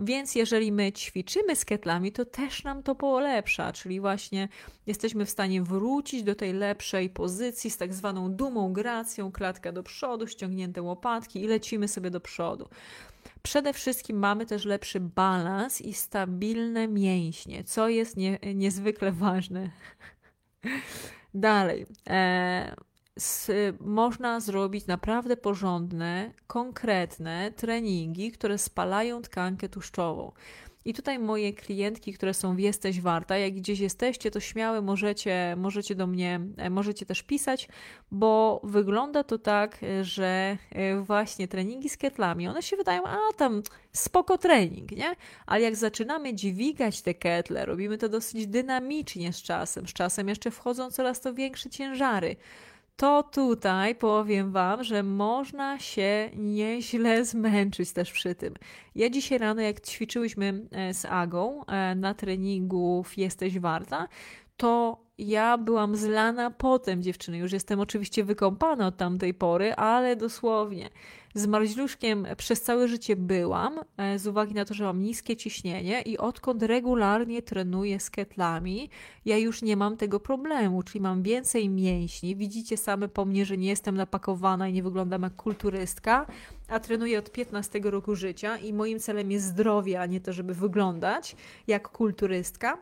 Więc 0.00 0.34
jeżeli 0.34 0.72
my 0.72 0.92
ćwiczymy 0.92 1.56
z 1.56 1.64
ketlami, 1.64 2.12
to 2.12 2.24
też 2.24 2.64
nam 2.64 2.82
to 2.82 2.94
polepsza, 2.94 3.72
czyli 3.72 4.00
właśnie 4.00 4.48
jesteśmy 4.86 5.26
w 5.26 5.30
stanie 5.30 5.62
wrócić 5.62 6.22
do 6.22 6.34
tej 6.34 6.52
lepszej 6.52 7.10
pozycji 7.10 7.70
z 7.70 7.76
tak 7.76 7.94
zwaną 7.94 8.32
dumą, 8.32 8.72
gracją, 8.72 9.32
klatka 9.32 9.72
do 9.72 9.82
przodu, 9.82 10.26
ściągnięte 10.26 10.82
łopatki 10.82 11.42
i 11.42 11.46
lecimy 11.46 11.88
sobie 11.88 12.10
do 12.10 12.20
przodu. 12.20 12.68
Przede 13.42 13.72
wszystkim 13.72 14.18
mamy 14.18 14.46
też 14.46 14.64
lepszy 14.64 15.00
balans 15.00 15.80
i 15.80 15.94
stabilne 15.94 16.88
mięśnie, 16.88 17.64
co 17.64 17.88
jest 17.88 18.16
nie, 18.16 18.38
niezwykle 18.54 19.12
ważne. 19.12 19.70
Dalej. 21.34 21.86
E, 22.08 22.76
można 23.80 24.40
zrobić 24.40 24.86
naprawdę 24.86 25.36
porządne, 25.36 26.32
konkretne 26.46 27.52
treningi, 27.56 28.32
które 28.32 28.58
spalają 28.58 29.22
tkankę 29.22 29.68
tłuszczową. 29.68 30.32
I 30.84 30.94
tutaj 30.94 31.18
moje 31.18 31.52
klientki, 31.52 32.12
które 32.12 32.34
są 32.34 32.56
w 32.56 32.58
Jesteś 32.58 33.00
Warta, 33.00 33.36
jak 33.36 33.54
gdzieś 33.54 33.80
jesteście, 33.80 34.30
to 34.30 34.40
śmiały 34.40 34.82
możecie, 34.82 35.54
możecie 35.56 35.94
do 35.94 36.06
mnie, 36.06 36.40
e, 36.56 36.70
możecie 36.70 37.06
też 37.06 37.22
pisać, 37.22 37.68
bo 38.10 38.60
wygląda 38.64 39.24
to 39.24 39.38
tak, 39.38 39.78
że 40.02 40.56
e, 40.70 41.00
właśnie 41.00 41.48
treningi 41.48 41.88
z 41.88 41.96
ketlami, 41.96 42.48
one 42.48 42.62
się 42.62 42.76
wydają, 42.76 43.02
a 43.06 43.16
tam 43.36 43.62
spoko 43.92 44.38
trening, 44.38 44.90
nie? 44.90 45.16
Ale 45.46 45.60
jak 45.60 45.76
zaczynamy 45.76 46.34
dźwigać 46.34 47.02
te 47.02 47.14
ketle, 47.14 47.66
robimy 47.66 47.98
to 47.98 48.08
dosyć 48.08 48.46
dynamicznie 48.46 49.32
z 49.32 49.42
czasem, 49.42 49.88
z 49.88 49.92
czasem 49.92 50.28
jeszcze 50.28 50.50
wchodzą 50.50 50.90
coraz 50.90 51.20
to 51.20 51.34
większe 51.34 51.70
ciężary, 51.70 52.36
to 52.98 53.22
tutaj 53.22 53.94
powiem 53.94 54.52
Wam, 54.52 54.84
że 54.84 55.02
można 55.02 55.78
się 55.78 56.30
nieźle 56.36 57.24
zmęczyć 57.24 57.92
też 57.92 58.12
przy 58.12 58.34
tym. 58.34 58.54
Ja 58.94 59.10
dzisiaj 59.10 59.38
rano, 59.38 59.62
jak 59.62 59.80
ćwiczyłyśmy 59.80 60.68
e, 60.70 60.94
z 60.94 61.04
Agą 61.04 61.64
e, 61.66 61.94
na 61.94 62.14
treningu 62.14 63.04
Jesteś 63.16 63.58
Warta, 63.58 64.08
to 64.56 64.98
ja 65.18 65.58
byłam 65.58 65.96
zlana 65.96 66.50
potem, 66.50 67.02
dziewczyny. 67.02 67.38
Już 67.38 67.52
jestem 67.52 67.80
oczywiście 67.80 68.24
wykąpana 68.24 68.86
od 68.86 68.96
tamtej 68.96 69.34
pory, 69.34 69.74
ale 69.74 70.16
dosłownie 70.16 70.90
z 71.34 71.46
marzluszkiem 71.46 72.26
przez 72.36 72.62
całe 72.62 72.88
życie 72.88 73.16
byłam, 73.16 73.80
e, 73.96 74.18
z 74.18 74.26
uwagi 74.26 74.54
na 74.54 74.64
to, 74.64 74.74
że 74.74 74.84
mam 74.84 75.02
niskie 75.02 75.36
ciśnienie 75.36 76.02
i 76.02 76.18
odkąd 76.18 76.62
regularnie 76.62 77.42
trenuję 77.42 78.00
z 78.00 78.10
ketlami, 78.10 78.90
ja 79.24 79.38
już 79.38 79.62
nie 79.62 79.76
mam 79.76 79.96
tego 79.96 80.20
problemu, 80.20 80.82
czyli 80.82 81.00
mam 81.00 81.22
więcej 81.22 81.68
mięśni. 81.68 82.36
Widzicie 82.36 82.76
same 82.76 83.08
po 83.08 83.24
mnie, 83.24 83.44
że 83.44 83.56
nie 83.56 83.68
jestem 83.68 83.96
napakowana 83.96 84.68
i 84.68 84.72
nie 84.72 84.82
wyglądam 84.82 85.22
jak 85.22 85.36
kulturystka, 85.36 86.26
a 86.68 86.80
trenuję 86.80 87.18
od 87.18 87.32
15 87.32 87.80
roku 87.84 88.14
życia 88.14 88.56
i 88.56 88.72
moim 88.72 88.98
celem 88.98 89.30
jest 89.30 89.46
zdrowie, 89.46 90.00
a 90.00 90.06
nie 90.06 90.20
to, 90.20 90.32
żeby 90.32 90.54
wyglądać 90.54 91.36
jak 91.66 91.88
kulturystka. 91.88 92.78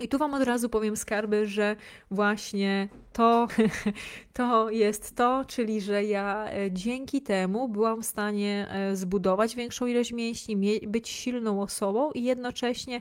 I 0.00 0.08
tu 0.08 0.18
Wam 0.18 0.34
od 0.34 0.42
razu 0.42 0.68
powiem 0.68 0.96
skarby, 0.96 1.46
że 1.46 1.76
właśnie 2.10 2.88
to, 3.12 3.48
to 4.32 4.70
jest 4.70 5.16
to, 5.16 5.44
czyli 5.48 5.80
że 5.80 6.04
ja 6.04 6.50
e, 6.50 6.72
dzięki 6.72 7.22
temu 7.22 7.68
byłam 7.68 8.02
w 8.02 8.06
stanie 8.06 8.66
e, 8.70 8.96
zbudować 8.96 9.56
większą 9.56 9.86
ilość 9.86 10.12
mięśni, 10.12 10.80
być 10.86 11.08
silną 11.08 11.62
osobą 11.62 12.12
i 12.12 12.22
jednocześnie 12.22 13.00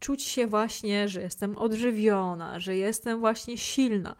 czuć 0.00 0.22
się 0.22 0.46
właśnie, 0.46 1.08
że 1.08 1.22
jestem 1.22 1.58
odżywiona, 1.58 2.60
że 2.60 2.76
jestem 2.76 3.20
właśnie 3.20 3.58
silna 3.58 4.16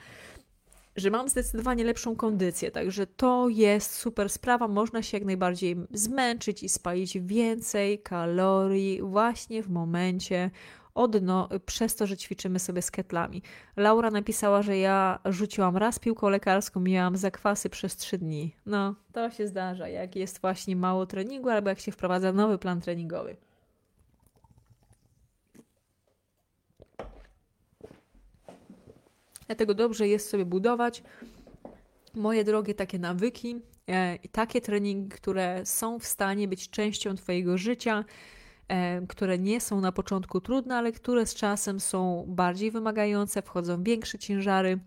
że 0.99 1.11
mam 1.11 1.29
zdecydowanie 1.29 1.85
lepszą 1.85 2.17
kondycję, 2.17 2.71
także 2.71 3.07
to 3.07 3.49
jest 3.49 3.95
super 3.95 4.31
sprawa. 4.31 4.69
Można 4.69 5.03
się 5.03 5.17
jak 5.17 5.25
najbardziej 5.25 5.77
zmęczyć 5.93 6.63
i 6.63 6.69
spalić 6.69 7.19
więcej 7.19 7.99
kalorii 7.99 9.03
właśnie 9.03 9.63
w 9.63 9.69
momencie 9.71 10.51
odno 10.99 11.49
przez 11.67 11.97
to, 11.97 12.07
że 12.07 12.17
ćwiczymy 12.17 12.59
sobie 12.59 12.83
z 12.83 12.91
ketlami. 12.91 13.43
Laura 13.77 14.11
napisała, 14.11 14.63
że 14.63 14.79
ja 14.79 15.19
rzuciłam 15.25 15.77
raz 15.77 15.99
piłką 15.99 16.29
lekarską, 16.29 16.81
miałam 16.81 17.17
zakwasy 17.17 17.71
przez 17.71 17.97
trzy 17.97 18.19
dni. 18.19 18.57
No, 18.67 18.95
to 19.13 19.31
się 19.31 19.47
zdarza, 19.47 19.89
jak 19.89 20.17
jest 20.17 20.41
właśnie 20.41 20.77
mało 20.77 21.07
treningu, 21.07 21.49
albo 21.49 21.69
jak 21.69 21.81
się 21.81 21.93
wprowadza 21.93 22.33
nowy 22.33 22.59
plan 22.59 22.81
treningowy. 22.81 23.37
Dlatego 29.47 29.75
dobrze 29.75 30.09
jest 30.09 30.31
sobie 30.31 30.45
budować 30.45 31.03
moje 32.15 32.45
drogie 32.45 32.75
takie 32.75 32.99
nawyki 32.99 33.61
e, 33.89 34.17
i 34.17 34.29
takie 34.29 34.61
treningi, 34.61 35.09
które 35.09 35.67
są 35.67 35.99
w 35.99 36.05
stanie 36.07 36.49
być 36.49 36.71
częścią 36.71 37.15
Twojego 37.15 37.59
życia, 37.59 38.05
które 39.09 39.39
nie 39.39 39.61
są 39.61 39.81
na 39.81 39.93
początku 39.93 40.41
trudne, 40.41 40.77
ale 40.77 40.93
które 40.93 41.27
z 41.27 41.35
czasem 41.35 41.81
są 41.81 42.25
bardziej 42.29 42.71
wymagające, 42.71 43.43
wchodzą 43.43 43.83
większe 43.83 44.19
ciężary. 44.19 44.79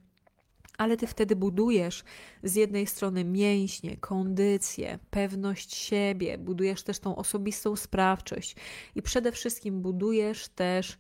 Ale 0.78 0.98
ty 0.98 1.08
wtedy 1.08 1.36
budujesz 1.36 2.04
z 2.44 2.56
jednej 2.56 2.88
strony 2.88 3.26
mięśnie, 3.26 3.98
kondycję, 3.98 5.00
pewność 5.10 5.76
siebie, 5.76 6.38
budujesz 6.38 6.84
też 6.84 7.00
tą 7.00 7.16
osobistą 7.16 7.76
sprawczość 7.76 8.56
i 8.96 9.02
przede 9.02 9.32
wszystkim 9.32 9.82
budujesz 9.82 10.48
też 10.48 10.98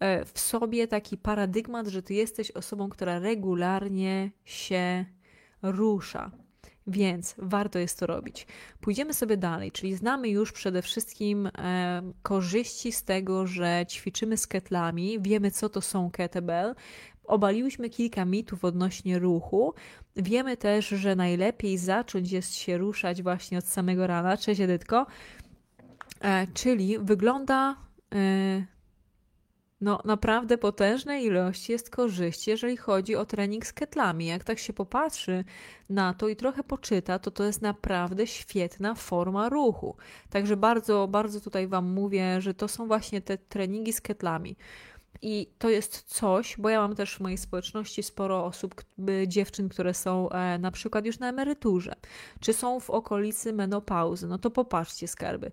e, 0.00 0.24
w 0.24 0.38
sobie 0.38 0.88
taki 0.88 1.18
paradygmat, 1.18 1.86
że 1.86 2.02
ty 2.02 2.14
jesteś 2.14 2.50
osobą, 2.50 2.88
która 2.88 3.18
regularnie 3.18 4.30
się 4.44 5.04
rusza. 5.62 6.41
Więc 6.86 7.34
warto 7.38 7.78
jest 7.78 7.98
to 7.98 8.06
robić. 8.06 8.46
Pójdziemy 8.80 9.14
sobie 9.14 9.36
dalej, 9.36 9.72
czyli 9.72 9.94
znamy 9.94 10.28
już 10.28 10.52
przede 10.52 10.82
wszystkim 10.82 11.46
e, 11.46 12.02
korzyści 12.22 12.92
z 12.92 13.04
tego, 13.04 13.46
że 13.46 13.84
ćwiczymy 13.88 14.36
z 14.36 14.46
ketlami, 14.46 15.20
wiemy 15.20 15.50
co 15.50 15.68
to 15.68 15.80
są 15.80 16.10
kettlebell, 16.10 16.74
obaliłyśmy 17.24 17.90
kilka 17.90 18.24
mitów 18.24 18.64
odnośnie 18.64 19.18
ruchu. 19.18 19.74
Wiemy 20.16 20.56
też, 20.56 20.88
że 20.88 21.16
najlepiej 21.16 21.78
zacząć 21.78 22.32
jest 22.32 22.54
się 22.54 22.78
ruszać 22.78 23.22
właśnie 23.22 23.58
od 23.58 23.64
samego 23.64 24.06
rana. 24.06 24.36
Cześć 24.36 24.60
Edytko. 24.60 25.06
E, 26.20 26.46
czyli 26.46 26.98
wygląda 26.98 27.76
e, 28.14 28.66
no, 29.82 30.00
naprawdę 30.04 30.58
potężnej 30.58 31.24
ilości 31.24 31.72
jest 31.72 31.90
korzyści, 31.90 32.50
jeżeli 32.50 32.76
chodzi 32.76 33.16
o 33.16 33.24
trening 33.24 33.66
z 33.66 33.72
ketlami. 33.72 34.26
Jak 34.26 34.44
tak 34.44 34.58
się 34.58 34.72
popatrzy 34.72 35.44
na 35.90 36.14
to 36.14 36.28
i 36.28 36.36
trochę 36.36 36.64
poczyta, 36.64 37.18
to 37.18 37.30
to 37.30 37.44
jest 37.44 37.62
naprawdę 37.62 38.26
świetna 38.26 38.94
forma 38.94 39.48
ruchu. 39.48 39.96
Także 40.30 40.56
bardzo, 40.56 41.08
bardzo 41.08 41.40
tutaj 41.40 41.66
Wam 41.66 41.92
mówię, 41.92 42.40
że 42.40 42.54
to 42.54 42.68
są 42.68 42.86
właśnie 42.86 43.20
te 43.22 43.38
treningi 43.38 43.92
z 43.92 44.00
ketlami. 44.00 44.56
I 45.22 45.46
to 45.58 45.70
jest 45.70 46.02
coś, 46.02 46.56
bo 46.58 46.68
ja 46.68 46.80
mam 46.80 46.94
też 46.94 47.14
w 47.14 47.20
mojej 47.20 47.38
społeczności 47.38 48.02
sporo 48.02 48.44
osób, 48.44 48.74
dziewczyn, 49.26 49.68
które 49.68 49.94
są 49.94 50.30
e, 50.30 50.58
na 50.58 50.70
przykład 50.70 51.06
już 51.06 51.18
na 51.18 51.28
emeryturze, 51.28 51.94
czy 52.40 52.52
są 52.52 52.80
w 52.80 52.90
okolicy 52.90 53.52
menopauzy. 53.52 54.26
No 54.26 54.38
to 54.38 54.50
popatrzcie, 54.50 55.08
skarby. 55.08 55.52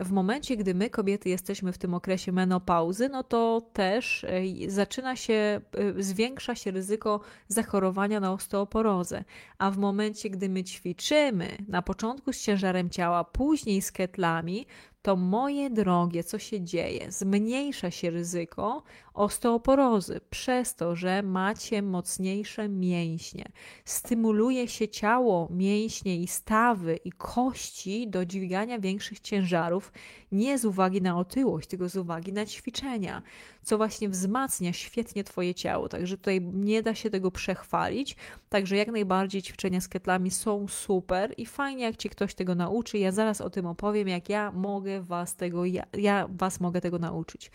W 0.00 0.10
momencie, 0.10 0.56
gdy 0.56 0.74
my, 0.74 0.90
kobiety, 0.90 1.28
jesteśmy 1.28 1.72
w 1.72 1.78
tym 1.78 1.94
okresie 1.94 2.32
menopauzy, 2.32 3.08
no 3.08 3.22
to 3.22 3.62
też 3.72 4.24
e, 4.24 4.70
zaczyna 4.70 5.16
się, 5.16 5.34
e, 5.34 6.02
zwiększa 6.02 6.54
się 6.54 6.70
ryzyko 6.70 7.20
zachorowania 7.48 8.20
na 8.20 8.32
osteoporozę. 8.32 9.24
A 9.58 9.70
w 9.70 9.78
momencie, 9.78 10.30
gdy 10.30 10.48
my 10.48 10.64
ćwiczymy 10.64 11.48
na 11.68 11.82
początku 11.82 12.32
z 12.32 12.40
ciężarem 12.40 12.90
ciała, 12.90 13.24
później 13.24 13.82
z 13.82 13.92
ketlami, 13.92 14.66
to 15.04 15.16
moje 15.16 15.70
drogie, 15.70 16.24
co 16.24 16.38
się 16.38 16.60
dzieje? 16.60 17.12
Zmniejsza 17.12 17.90
się 17.90 18.10
ryzyko 18.10 18.82
osteoporozy 19.14 20.20
przez 20.30 20.74
to, 20.74 20.96
że 20.96 21.22
macie 21.22 21.82
mocniejsze 21.82 22.68
mięśnie. 22.68 23.44
Stymuluje 23.84 24.68
się 24.68 24.88
ciało, 24.88 25.48
mięśnie 25.50 26.16
i 26.16 26.26
stawy 26.26 26.96
i 26.96 27.12
kości 27.12 28.08
do 28.08 28.26
dźwigania 28.26 28.78
większych 28.78 29.20
ciężarów, 29.20 29.92
nie 30.32 30.58
z 30.58 30.64
uwagi 30.64 31.02
na 31.02 31.18
otyłość, 31.18 31.68
tylko 31.68 31.88
z 31.88 31.96
uwagi 31.96 32.32
na 32.32 32.46
ćwiczenia, 32.46 33.22
co 33.62 33.76
właśnie 33.76 34.08
wzmacnia 34.08 34.72
świetnie 34.72 35.24
Twoje 35.24 35.54
ciało. 35.54 35.88
Także 35.88 36.16
tutaj 36.16 36.40
nie 36.40 36.82
da 36.82 36.94
się 36.94 37.10
tego 37.10 37.30
przechwalić. 37.30 38.16
Także 38.48 38.76
jak 38.76 38.88
najbardziej 38.88 39.42
ćwiczenia 39.42 39.80
z 39.80 39.88
ketlami 39.88 40.30
są 40.30 40.68
super 40.68 41.34
i 41.36 41.46
fajnie, 41.46 41.84
jak 41.84 41.96
Cię 41.96 42.08
ktoś 42.08 42.34
tego 42.34 42.54
nauczy. 42.54 42.98
Ja 42.98 43.12
zaraz 43.12 43.40
o 43.40 43.50
tym 43.50 43.66
opowiem, 43.66 44.08
jak 44.08 44.28
ja 44.28 44.52
mogę 44.52 45.02
Was 45.02 45.36
tego, 45.36 45.64
ja, 45.64 45.84
ja 45.92 46.28
Was 46.30 46.60
mogę 46.60 46.80
tego 46.80 46.98
nauczyć. 46.98 47.50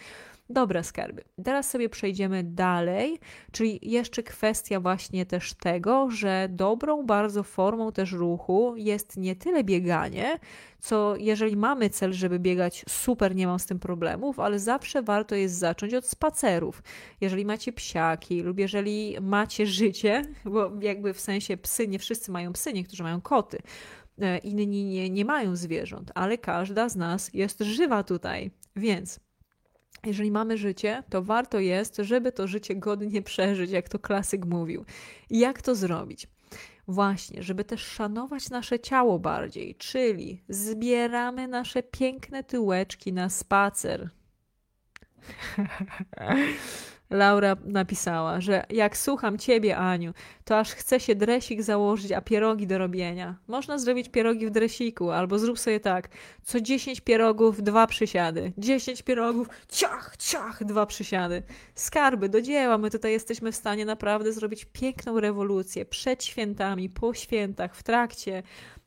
Dobra, 0.52 0.84
skarby. 0.84 1.24
Teraz 1.44 1.70
sobie 1.70 1.90
przejdziemy 1.90 2.44
dalej, 2.44 3.20
czyli 3.52 3.80
jeszcze 3.82 4.24
kwestia 4.24 4.80
właśnie 4.80 5.26
też 5.26 5.54
tego, 5.54 6.12
że 6.12 6.48
dobrą 6.52 7.06
bardzo 7.06 7.44
formą 7.44 7.92
też 7.92 8.12
ruchu 8.12 8.74
jest 8.78 9.18
nie 9.18 9.36
tyle 9.36 9.64
bieganie, 9.64 10.40
co 10.80 11.16
jeżeli 11.18 11.58
mamy 11.58 11.90
cel, 11.90 12.14
żeby 12.14 12.40
biegać, 12.40 12.86
super, 12.90 13.36
nie 13.36 13.48
mam 13.48 13.60
z 13.60 13.66
tym 13.66 13.80
problemów, 13.80 14.40
ale 14.40 14.60
zawsze 14.60 15.02
warto 15.02 15.36
jest 15.36 15.56
zacząć 15.56 15.94
od 15.94 16.06
spacerów. 16.06 16.84
Jeżeli 17.22 17.46
macie 17.46 17.74
psiaki 17.74 18.42
lub 18.42 18.60
jeżeli 18.60 19.18
macie 19.22 19.66
życie, 19.66 20.22
bo 20.46 20.72
jakby 20.82 21.14
w 21.14 21.20
sensie 21.20 21.58
psy, 21.58 21.88
nie 21.88 22.00
wszyscy 22.00 22.32
mają 22.32 22.54
psy, 22.54 22.74
niektórzy 22.74 23.04
mają 23.04 23.22
koty, 23.22 23.58
e, 24.22 24.38
inni 24.38 24.86
nie, 24.86 25.10
nie 25.10 25.26
mają 25.26 25.56
zwierząt, 25.56 26.12
ale 26.16 26.38
każda 26.38 26.90
z 26.90 26.96
nas 26.96 27.34
jest 27.34 27.60
żywa 27.60 28.04
tutaj, 28.04 28.52
więc 28.76 29.20
jeżeli 30.06 30.32
mamy 30.32 30.58
życie, 30.58 31.04
to 31.10 31.22
warto 31.22 31.60
jest, 31.60 31.98
żeby 31.98 32.32
to 32.32 32.48
życie 32.48 32.76
godnie 32.76 33.22
przeżyć, 33.22 33.72
jak 33.72 33.90
to 33.90 34.00
klasyk 34.00 34.46
mówił. 34.46 34.86
I 35.30 35.40
jak 35.40 35.62
to 35.62 35.76
zrobić? 35.76 36.28
Właśnie, 36.88 37.44
żeby 37.44 37.64
też 37.64 37.82
szanować 37.82 38.50
nasze 38.50 38.80
ciało 38.80 39.20
bardziej, 39.20 39.76
czyli 39.76 40.44
zbieramy 40.50 41.48
nasze 41.48 41.84
piękne 41.84 42.44
tyłeczki 42.44 43.14
na 43.14 43.30
spacer. 43.30 44.10
Laura 47.10 47.56
napisała, 47.65 48.41
że 48.41 48.65
jak 48.69 48.98
słucham 48.98 49.38
ciebie, 49.38 49.78
Aniu, 49.78 50.13
to 50.43 50.60
aż 50.60 50.72
chce 50.72 51.00
się 51.00 51.15
dresik 51.15 51.62
założyć, 51.62 52.12
a 52.12 52.22
pierogi 52.22 52.67
do 52.67 52.78
robienia. 52.78 53.36
Można 53.48 53.78
zrobić 53.78 54.10
pierogi 54.10 54.48
w 54.48 54.50
dresiku, 54.50 55.12
albo 55.12 55.39
zrób 55.39 55.60
sobie 55.60 55.80
tak. 55.80 56.10
Co 56.43 56.62
10 56.62 57.02
pierogów, 57.02 57.63
dwa 57.63 57.88
przysiady. 57.88 58.54
10 58.58 59.02
pierogów, 59.02 59.48
ciach, 59.69 60.17
ciach, 60.17 60.63
dwa 60.63 60.86
przysiady. 60.86 61.43
Skarby, 61.76 62.30
do 62.30 62.41
dzieła. 62.41 62.78
My 62.78 62.91
tutaj 62.91 63.12
jesteśmy 63.12 63.52
w 63.52 63.56
stanie 63.56 63.86
naprawdę 63.86 64.34
zrobić 64.34 64.65
piękną 64.65 65.19
rewolucję 65.19 65.86
przed 65.86 66.24
świętami, 66.24 66.89
po 66.89 67.13
świętach, 67.13 67.76
w 67.76 67.84
trakcie 67.84 68.43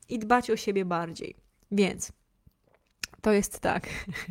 i 0.08 0.18
dbać 0.18 0.50
o 0.50 0.56
siebie 0.56 0.84
bardziej. 0.84 1.36
Więc 1.70 2.12
to 3.20 3.32
jest 3.32 3.60
tak. 3.60 3.88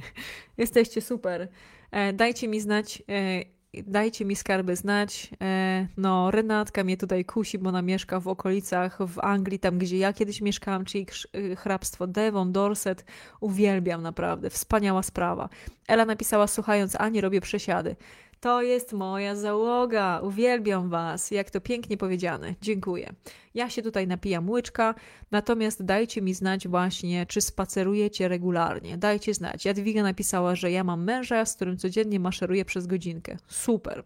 Jesteście 0.58 1.02
super. 1.02 1.48
E, 1.92 2.14
dajcie 2.14 2.48
mi 2.48 2.62
znać 2.62 3.04
e, 3.10 3.61
dajcie 3.74 4.26
mi 4.26 4.36
skarby 4.36 4.76
znać. 4.76 5.30
E, 5.42 5.88
no, 5.98 6.32
Renatka 6.32 6.84
mnie 6.84 6.98
tutaj 6.98 7.26
kusi, 7.26 7.58
bo 7.60 7.70
ona 7.70 7.82
mieszka 7.82 8.20
w 8.20 8.28
okolicach 8.28 8.98
w 9.08 9.20
Anglii, 9.20 9.60
tam 9.60 9.78
gdzie 9.78 9.98
ja 9.98 10.14
kiedyś 10.14 10.42
mieszkałam, 10.42 10.86
czyli 10.86 11.06
y, 11.36 11.56
hrabstwo 11.56 12.08
Devon, 12.08 12.52
Dorset. 12.52 13.06
Uwielbiam 13.40 14.02
naprawdę, 14.02 14.50
wspaniała 14.50 15.04
sprawa. 15.04 15.50
Ela 15.88 16.06
napisała, 16.06 16.48
słuchając, 16.48 16.96
a 16.96 17.10
nie 17.10 17.22
robię 17.22 17.42
przesiady. 17.42 17.96
To 18.42 18.62
jest 18.62 18.94
moja 18.94 19.36
załoga. 19.36 20.20
Uwielbiam 20.24 20.90
Was. 20.90 21.32
Jak 21.32 21.50
to 21.50 21.62
pięknie 21.62 21.98
powiedziane. 21.98 22.56
Dziękuję. 22.62 23.14
Ja 23.54 23.70
się 23.70 23.82
tutaj 23.82 24.08
napijam 24.08 24.50
łyczka, 24.50 24.96
natomiast 25.32 25.86
dajcie 25.86 26.22
mi 26.22 26.34
znać 26.34 26.68
właśnie, 26.68 27.26
czy 27.26 27.42
spacerujecie 27.42 28.28
regularnie. 28.28 28.98
Dajcie 28.98 29.34
znać. 29.34 29.66
Jadwiga 29.66 30.04
napisała, 30.04 30.56
że 30.56 30.72
ja 30.72 30.84
mam 30.84 31.04
męża, 31.04 31.46
z 31.46 31.56
którym 31.56 31.78
codziennie 31.78 32.20
maszeruję 32.20 32.66
przez 32.66 32.88
godzinkę. 32.88 33.38
Super. 33.48 34.04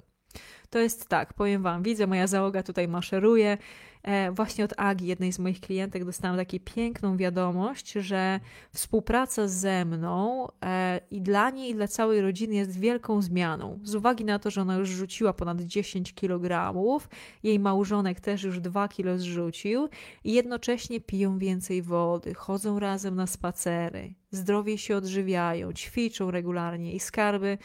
To 0.69 0.79
jest 0.79 1.07
tak, 1.07 1.33
powiem 1.33 1.63
Wam, 1.63 1.83
widzę, 1.83 2.07
moja 2.07 2.27
załoga 2.27 2.63
tutaj 2.63 2.87
maszeruje. 2.87 3.57
E, 4.05 4.31
właśnie 4.31 4.65
od 4.65 4.73
Agi, 4.77 5.07
jednej 5.07 5.33
z 5.33 5.39
moich 5.39 5.59
klientek, 5.59 6.05
dostałam 6.05 6.37
taką 6.37 6.57
piękną 6.65 7.17
wiadomość, 7.17 7.91
że 7.91 8.39
współpraca 8.73 9.47
ze 9.47 9.85
mną 9.85 10.47
e, 10.65 10.99
i 11.11 11.21
dla 11.21 11.49
niej, 11.49 11.71
i 11.71 11.75
dla 11.75 11.87
całej 11.87 12.21
rodziny 12.21 12.55
jest 12.55 12.79
wielką 12.79 13.21
zmianą. 13.21 13.79
Z 13.83 13.95
uwagi 13.95 14.25
na 14.25 14.39
to, 14.39 14.51
że 14.51 14.61
ona 14.61 14.75
już 14.75 14.89
rzuciła 14.89 15.33
ponad 15.33 15.61
10 15.61 16.13
kg, 16.13 16.73
jej 17.43 17.59
małżonek 17.59 18.19
też 18.19 18.43
już 18.43 18.59
2 18.59 18.87
kg 18.87 19.19
zrzucił 19.19 19.89
i 20.23 20.33
jednocześnie 20.33 21.01
piją 21.01 21.37
więcej 21.37 21.81
wody, 21.81 22.33
chodzą 22.33 22.79
razem 22.79 23.15
na 23.15 23.27
spacery, 23.27 24.13
zdrowie 24.31 24.77
się 24.77 24.97
odżywiają, 24.97 25.73
ćwiczą 25.73 26.31
regularnie 26.31 26.93
i 26.93 26.99
skarby 26.99 27.57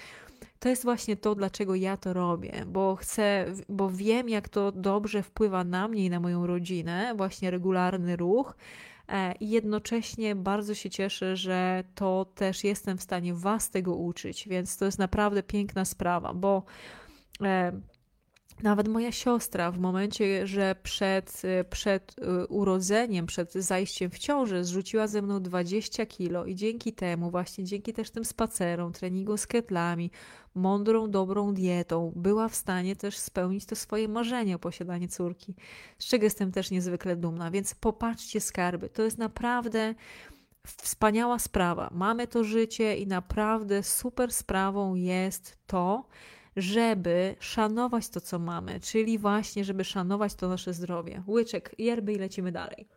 to 0.61 0.69
jest 0.69 0.85
właśnie 0.85 1.17
to, 1.17 1.35
dlaczego 1.35 1.75
ja 1.75 1.97
to 1.97 2.13
robię, 2.13 2.65
bo 2.67 2.97
chcę, 2.97 3.47
bo 3.69 3.91
wiem, 3.91 4.29
jak 4.29 4.49
to 4.49 4.73
dobrze 4.73 5.23
wpływa 5.23 5.65
na 5.65 5.89
mnie 5.89 6.05
i 6.05 6.11
na 6.11 6.21
moją 6.21 6.47
rodzinę, 6.47 7.15
właśnie 7.17 7.51
regularny 7.51 8.17
ruch. 8.17 8.57
E, 9.09 9.35
I 9.41 9.51
jednocześnie 9.51 10.35
bardzo 10.35 10.75
się 10.75 10.91
cieszę, 10.91 11.37
że 11.37 11.85
to 11.95 12.27
też 12.35 12.65
jestem 12.65 12.99
w 12.99 13.03
stanie 13.03 13.35
Was 13.35 13.71
tego 13.71 13.95
uczyć, 13.95 14.49
więc 14.49 14.77
to 14.77 14.85
jest 14.85 14.99
naprawdę 14.99 15.43
piękna 15.43 15.85
sprawa, 15.85 16.35
bo 16.35 16.63
e, 17.43 17.73
nawet 18.63 18.89
moja 18.89 19.13
siostra 19.13 19.71
w 19.71 19.79
momencie, 19.79 20.47
że 20.47 20.77
przed, 20.83 21.43
przed 21.71 22.17
y, 22.19 22.47
urodzeniem, 22.47 23.27
przed 23.27 23.53
zajściem 23.53 24.11
w 24.11 24.19
ciążę 24.19 24.65
zrzuciła 24.65 25.07
ze 25.07 25.23
mną 25.23 25.43
20 25.43 26.07
kilo 26.07 26.47
i 26.47 26.55
dzięki 26.55 26.93
temu, 26.93 27.31
właśnie 27.31 27.65
dzięki 27.65 27.93
też 27.93 28.11
tym 28.11 28.25
spacerom, 28.25 28.93
treningu 28.93 29.37
z 29.37 29.47
ketlami, 29.47 30.11
mądrą, 30.55 31.11
dobrą 31.11 31.55
dietą, 31.55 32.13
była 32.17 32.49
w 32.49 32.55
stanie 32.55 32.97
też 32.97 33.19
spełnić 33.19 33.67
to 33.67 33.77
swoje 33.77 34.09
marzenie 34.09 34.57
o 34.57 34.59
posiadanie 34.59 35.09
córki, 35.09 35.55
z 35.99 36.07
czego 36.07 36.25
jestem 36.25 36.53
też 36.53 36.71
niezwykle 36.71 37.17
dumna. 37.17 37.51
Więc 37.51 37.75
popatrzcie 37.75 38.41
skarby, 38.41 38.89
to 38.89 39.03
jest 39.03 39.19
naprawdę 39.19 39.95
wspaniała 40.65 41.39
sprawa. 41.39 41.91
Mamy 41.93 42.27
to 42.27 42.45
życie 42.45 42.97
i 42.97 43.07
naprawdę 43.07 43.83
super 43.83 44.33
sprawą 44.33 44.95
jest 44.95 45.59
to, 45.67 46.05
żeby 46.57 47.37
szanować 47.41 48.09
to, 48.09 48.21
co 48.21 48.39
mamy, 48.39 48.81
czyli 48.81 49.19
właśnie, 49.19 49.65
żeby 49.65 49.85
szanować 49.85 50.35
to 50.35 50.49
nasze 50.49 50.75
zdrowie. 50.75 51.23
Łyczek, 51.27 51.75
yerby 51.79 52.13
i 52.13 52.19
lecimy 52.19 52.53
dalej. 52.53 52.89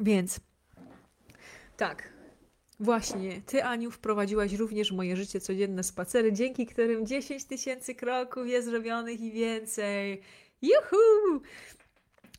Więc 0.00 0.40
tak, 1.76 2.18
Właśnie, 2.80 3.42
ty, 3.46 3.64
Aniu, 3.64 3.90
wprowadziłaś 3.90 4.52
również 4.52 4.92
w 4.92 4.96
moje 4.96 5.16
życie 5.16 5.40
codzienne 5.40 5.82
spacery, 5.82 6.32
dzięki 6.32 6.66
którym 6.66 7.06
10 7.06 7.44
tysięcy 7.44 7.94
kroków 7.94 8.48
jest 8.48 8.68
zrobionych 8.68 9.20
i 9.20 9.32
więcej. 9.32 10.20
Juhu! 10.62 11.42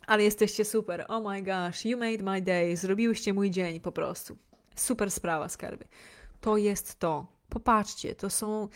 Ale 0.07 0.23
jesteście 0.23 0.65
super. 0.65 1.05
Oh 1.07 1.29
my 1.29 1.41
gosh, 1.41 1.85
you 1.85 1.97
made 1.97 2.23
my 2.23 2.41
day. 2.41 2.77
Zrobiłyście 2.77 3.33
mój 3.33 3.51
dzień 3.51 3.79
po 3.79 3.91
prostu. 3.91 4.37
Super 4.75 5.11
sprawa, 5.11 5.49
skarby. 5.49 5.85
To 6.41 6.57
jest 6.57 6.99
to. 6.99 7.27
Popatrzcie, 7.49 8.15
to 8.15 8.29
są 8.29 8.67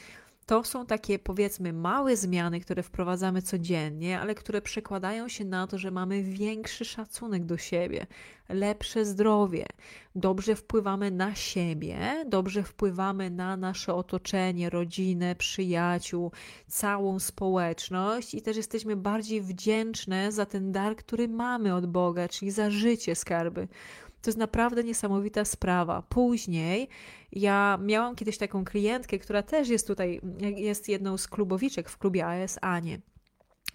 to 0.46 0.64
są 0.64 0.86
takie, 0.86 1.20
powiedzmy, 1.20 1.74
małe 1.74 2.18
zmiany, 2.18 2.60
które 2.60 2.84
wprowadzamy 2.84 3.42
codziennie, 3.42 4.20
ale 4.20 4.36
które 4.36 4.62
przekładają 4.62 5.28
się 5.28 5.46
na 5.46 5.68
to, 5.68 5.78
że 5.78 5.92
mamy 5.92 6.24
większy 6.24 6.86
szacunek 6.86 7.46
do 7.46 7.58
siebie, 7.58 8.08
lepsze 8.50 9.06
zdrowie, 9.06 9.66
dobrze 10.16 10.56
wpływamy 10.56 11.12
na 11.12 11.36
siebie, 11.36 12.26
dobrze 12.28 12.64
wpływamy 12.64 13.30
na 13.30 13.58
nasze 13.58 13.94
otoczenie, 13.94 14.70
rodzinę, 14.70 15.36
przyjaciół, 15.36 16.32
całą 16.68 17.20
społeczność 17.20 18.34
i 18.34 18.42
też 18.42 18.58
jesteśmy 18.58 18.96
bardziej 18.96 19.42
wdzięczne 19.42 20.32
za 20.32 20.46
ten 20.46 20.72
dar, 20.72 20.96
który 20.96 21.28
mamy 21.28 21.76
od 21.76 21.86
Boga, 21.86 22.28
czyli 22.28 22.52
za 22.52 22.70
życie 22.70 23.16
skarby. 23.16 23.68
To 24.24 24.30
jest 24.30 24.38
naprawdę 24.38 24.84
niesamowita 24.84 25.46
sprawa. 25.46 26.02
Później 26.02 26.90
ja 27.32 27.80
miałam 27.82 28.16
kiedyś 28.16 28.38
taką 28.38 28.66
klientkę, 28.66 29.20
która 29.20 29.44
też 29.44 29.70
jest 29.70 29.88
tutaj, 29.88 30.22
jest 30.56 30.90
jedną 30.90 31.18
z 31.18 31.28
klubowiczek 31.28 31.90
w 31.90 31.98
klubie 31.98 32.28
AS, 32.28 32.60
Anię 32.62 33.02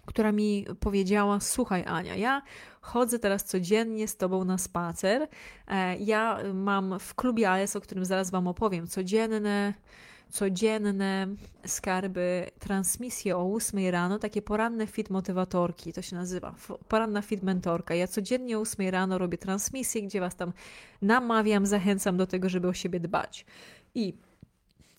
która 0.09 0.31
mi 0.31 0.65
powiedziała: 0.79 1.39
Słuchaj, 1.39 1.83
Ania, 1.87 2.15
ja 2.15 2.41
chodzę 2.81 3.19
teraz 3.19 3.45
codziennie 3.45 4.07
z 4.07 4.17
tobą 4.17 4.45
na 4.45 4.57
spacer. 4.57 5.27
E, 5.67 5.97
ja 5.97 6.39
mam 6.53 6.99
w 6.99 7.15
klubie 7.15 7.51
AS, 7.51 7.75
o 7.75 7.81
którym 7.81 8.05
zaraz 8.05 8.31
Wam 8.31 8.47
opowiem, 8.47 8.87
codzienne 8.87 9.73
codzienne 10.29 11.27
skarby, 11.65 12.45
transmisje 12.59 13.37
o 13.37 13.53
8 13.53 13.91
rano, 13.91 14.19
takie 14.19 14.41
poranne 14.41 14.87
fit 14.87 15.09
motywatorki, 15.09 15.93
to 15.93 16.01
się 16.01 16.15
nazywa, 16.15 16.55
poranna 16.87 17.21
fit 17.21 17.43
mentorka. 17.43 17.95
Ja 17.95 18.07
codziennie 18.07 18.57
o 18.57 18.61
8 18.61 18.89
rano 18.89 19.17
robię 19.17 19.37
transmisje, 19.37 20.01
gdzie 20.01 20.19
Was 20.19 20.35
tam 20.35 20.53
namawiam, 21.01 21.65
zachęcam 21.65 22.17
do 22.17 22.27
tego, 22.27 22.49
żeby 22.49 22.67
o 22.67 22.73
siebie 22.73 22.99
dbać. 22.99 23.45
I 23.95 24.13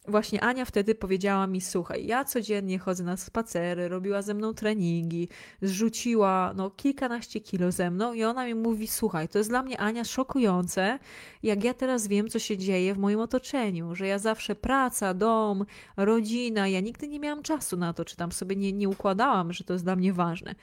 właśnie 0.08 0.40
Ania 0.40 0.64
wtedy 0.64 0.94
powiedziała 0.94 1.46
mi: 1.46 1.60
Słuchaj, 1.60 2.06
ja 2.06 2.24
codziennie 2.24 2.78
chodzę 2.78 3.04
na 3.04 3.16
spacery, 3.16 3.88
robiła 3.88 4.22
ze 4.22 4.34
mną 4.34 4.54
treningi, 4.54 5.28
zrzuciła 5.62 6.52
no, 6.56 6.70
kilkanaście 6.70 7.40
kilo 7.40 7.72
ze 7.72 7.90
mną, 7.90 8.12
i 8.12 8.24
ona 8.24 8.46
mi 8.46 8.54
mówi: 8.54 8.86
Słuchaj, 8.88 9.28
to 9.28 9.38
jest 9.38 9.50
dla 9.50 9.62
mnie 9.62 9.80
Ania 9.80 10.04
szokujące, 10.04 10.98
jak 11.42 11.64
ja 11.64 11.74
teraz 11.74 12.06
wiem, 12.06 12.28
co 12.28 12.38
się 12.38 12.58
dzieje 12.58 12.94
w 12.94 12.98
moim 12.98 13.20
otoczeniu, 13.20 13.94
że 13.94 14.06
ja 14.06 14.18
zawsze 14.18 14.54
praca, 14.54 15.14
dom, 15.14 15.64
rodzina, 15.96 16.68
ja 16.68 16.80
nigdy 16.80 17.08
nie 17.08 17.20
miałam 17.20 17.42
czasu 17.42 17.76
na 17.76 17.92
to, 17.92 18.04
czy 18.04 18.16
tam 18.16 18.32
sobie 18.32 18.56
nie, 18.56 18.72
nie 18.72 18.88
układałam, 18.88 19.52
że 19.52 19.64
to 19.64 19.72
jest 19.72 19.84
dla 19.84 19.96
mnie 19.96 20.12
ważne. 20.12 20.54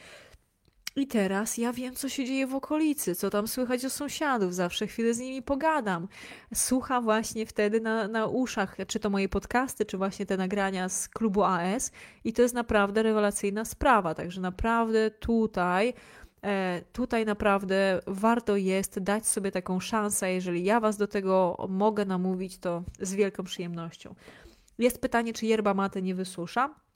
I 0.97 1.07
teraz 1.07 1.57
ja 1.57 1.73
wiem, 1.73 1.95
co 1.95 2.09
się 2.09 2.25
dzieje 2.25 2.47
w 2.47 2.55
okolicy, 2.55 3.15
co 3.15 3.29
tam 3.29 3.47
słychać 3.47 3.85
o 3.85 3.89
sąsiadów, 3.89 4.55
zawsze 4.55 4.87
chwilę 4.87 5.13
z 5.13 5.19
nimi 5.19 5.41
pogadam. 5.41 6.07
Słucha 6.53 7.01
właśnie 7.01 7.45
wtedy 7.45 7.81
na, 7.81 8.07
na 8.07 8.25
uszach, 8.25 8.77
czy 8.87 8.99
to 8.99 9.09
moje 9.09 9.29
podcasty, 9.29 9.85
czy 9.85 9.97
właśnie 9.97 10.25
te 10.25 10.37
nagrania 10.37 10.89
z 10.89 11.09
klubu 11.09 11.43
AS, 11.43 11.91
i 12.23 12.33
to 12.33 12.41
jest 12.41 12.55
naprawdę 12.55 13.03
rewelacyjna 13.03 13.65
sprawa. 13.65 14.15
Także 14.15 14.41
naprawdę 14.41 15.11
tutaj. 15.11 15.93
E, 16.43 16.81
tutaj 16.93 17.25
naprawdę 17.25 18.01
warto 18.07 18.55
jest 18.55 18.99
dać 18.99 19.27
sobie 19.27 19.51
taką 19.51 19.79
szansę. 19.79 20.33
Jeżeli 20.33 20.63
ja 20.63 20.79
Was 20.79 20.97
do 20.97 21.07
tego 21.07 21.65
mogę 21.69 22.05
namówić, 22.05 22.57
to 22.57 22.83
z 22.99 23.13
wielką 23.13 23.43
przyjemnością. 23.43 24.15
Jest 24.79 25.01
pytanie, 25.01 25.33
czy 25.33 25.45
yerba 25.45 25.73
mate 25.73 26.01
nie 26.01 26.15
wysusza? 26.15 26.86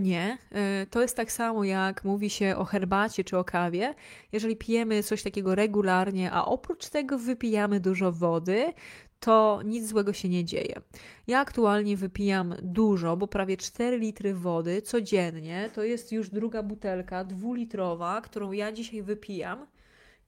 Nie, 0.00 0.38
e, 0.52 0.86
to 0.86 1.02
jest 1.02 1.16
tak 1.16 1.32
samo 1.32 1.64
jak 1.64 2.04
mówi 2.04 2.30
się 2.30 2.56
o 2.56 2.64
herbacie 2.64 3.24
czy 3.24 3.38
o 3.38 3.44
kawie. 3.44 3.94
Jeżeli 4.32 4.56
pijemy 4.56 5.02
coś 5.02 5.22
takiego 5.22 5.54
regularnie, 5.54 6.32
a 6.32 6.44
oprócz 6.44 6.88
tego 6.88 7.18
wypijamy 7.18 7.80
dużo 7.80 8.12
wody, 8.12 8.72
to 9.20 9.60
nic 9.64 9.86
złego 9.86 10.12
się 10.12 10.28
nie 10.28 10.44
dzieje. 10.44 10.80
Ja 11.26 11.40
aktualnie 11.40 11.96
wypijam 11.96 12.54
dużo, 12.62 13.16
bo 13.16 13.26
prawie 13.26 13.56
4 13.56 13.98
litry 13.98 14.34
wody 14.34 14.82
codziennie. 14.82 15.70
To 15.74 15.82
jest 15.82 16.12
już 16.12 16.30
druga 16.30 16.62
butelka 16.62 17.24
dwulitrowa, 17.24 18.20
którą 18.20 18.52
ja 18.52 18.72
dzisiaj 18.72 19.02
wypijam. 19.02 19.66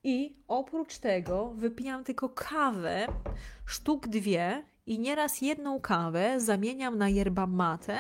I 0.05 0.37
oprócz 0.49 0.99
tego 0.99 1.51
wypijam 1.51 2.05
tylko 2.05 2.29
kawę, 2.29 3.07
sztuk 3.67 4.09
dwie 4.09 4.65
i 4.87 4.99
nieraz 4.99 5.43
jedną 5.43 5.81
kawę 5.81 6.41
zamieniam 6.41 6.99
na 6.99 7.09
yerba 7.09 7.47
mate 7.47 7.99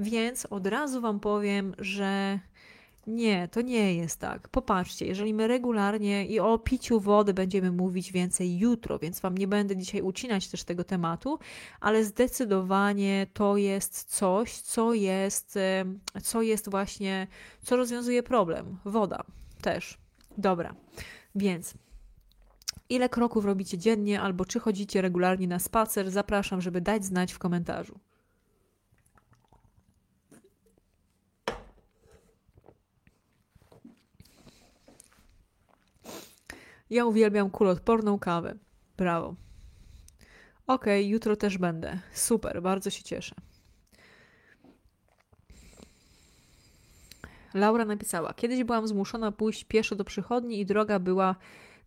więc 0.00 0.46
od 0.46 0.66
razu 0.66 1.00
Wam 1.00 1.20
powiem, 1.20 1.74
że 1.78 2.38
nie, 3.06 3.48
to 3.48 3.60
nie 3.60 3.94
jest 3.94 4.20
tak. 4.20 4.48
Popatrzcie, 4.48 5.06
jeżeli 5.06 5.34
my 5.34 5.48
regularnie 5.48 6.26
i 6.26 6.40
o 6.40 6.58
piciu 6.58 7.00
wody 7.00 7.34
będziemy 7.34 7.72
mówić 7.72 8.12
więcej 8.12 8.58
jutro, 8.58 8.98
więc 8.98 9.20
Wam 9.20 9.38
nie 9.38 9.48
będę 9.48 9.76
dzisiaj 9.76 10.02
ucinać 10.02 10.48
też 10.48 10.64
tego 10.64 10.84
tematu, 10.84 11.38
ale 11.80 12.04
zdecydowanie 12.04 13.26
to 13.32 13.56
jest 13.56 14.04
coś, 14.04 14.52
co 14.52 14.94
jest, 14.94 15.58
co 16.22 16.42
jest 16.42 16.70
właśnie, 16.70 17.26
co 17.62 17.76
rozwiązuje 17.76 18.22
problem. 18.22 18.78
Woda 18.84 19.24
też. 19.62 19.98
Dobra, 20.38 20.74
więc 21.34 21.74
ile 22.88 23.08
kroków 23.08 23.44
robicie 23.44 23.78
dziennie, 23.78 24.20
albo 24.20 24.44
czy 24.44 24.60
chodzicie 24.60 25.02
regularnie 25.02 25.48
na 25.48 25.58
spacer, 25.58 26.10
zapraszam, 26.10 26.60
żeby 26.60 26.80
dać 26.80 27.04
znać 27.04 27.32
w 27.32 27.38
komentarzu. 27.38 27.98
Ja 36.92 37.06
uwielbiam 37.06 37.50
kuloodporną 37.50 38.18
kawę. 38.18 38.54
Brawo. 38.96 39.34
Okej, 40.66 41.00
okay, 41.00 41.10
jutro 41.10 41.36
też 41.36 41.58
będę. 41.58 41.98
Super, 42.12 42.62
bardzo 42.62 42.90
się 42.90 43.02
cieszę. 43.02 43.34
Laura 47.54 47.84
napisała: 47.84 48.34
Kiedyś 48.34 48.64
byłam 48.64 48.88
zmuszona 48.88 49.32
pójść 49.32 49.64
pieszo 49.64 49.96
do 49.96 50.04
przychodni 50.04 50.60
i 50.60 50.66
droga 50.66 50.98
była 50.98 51.36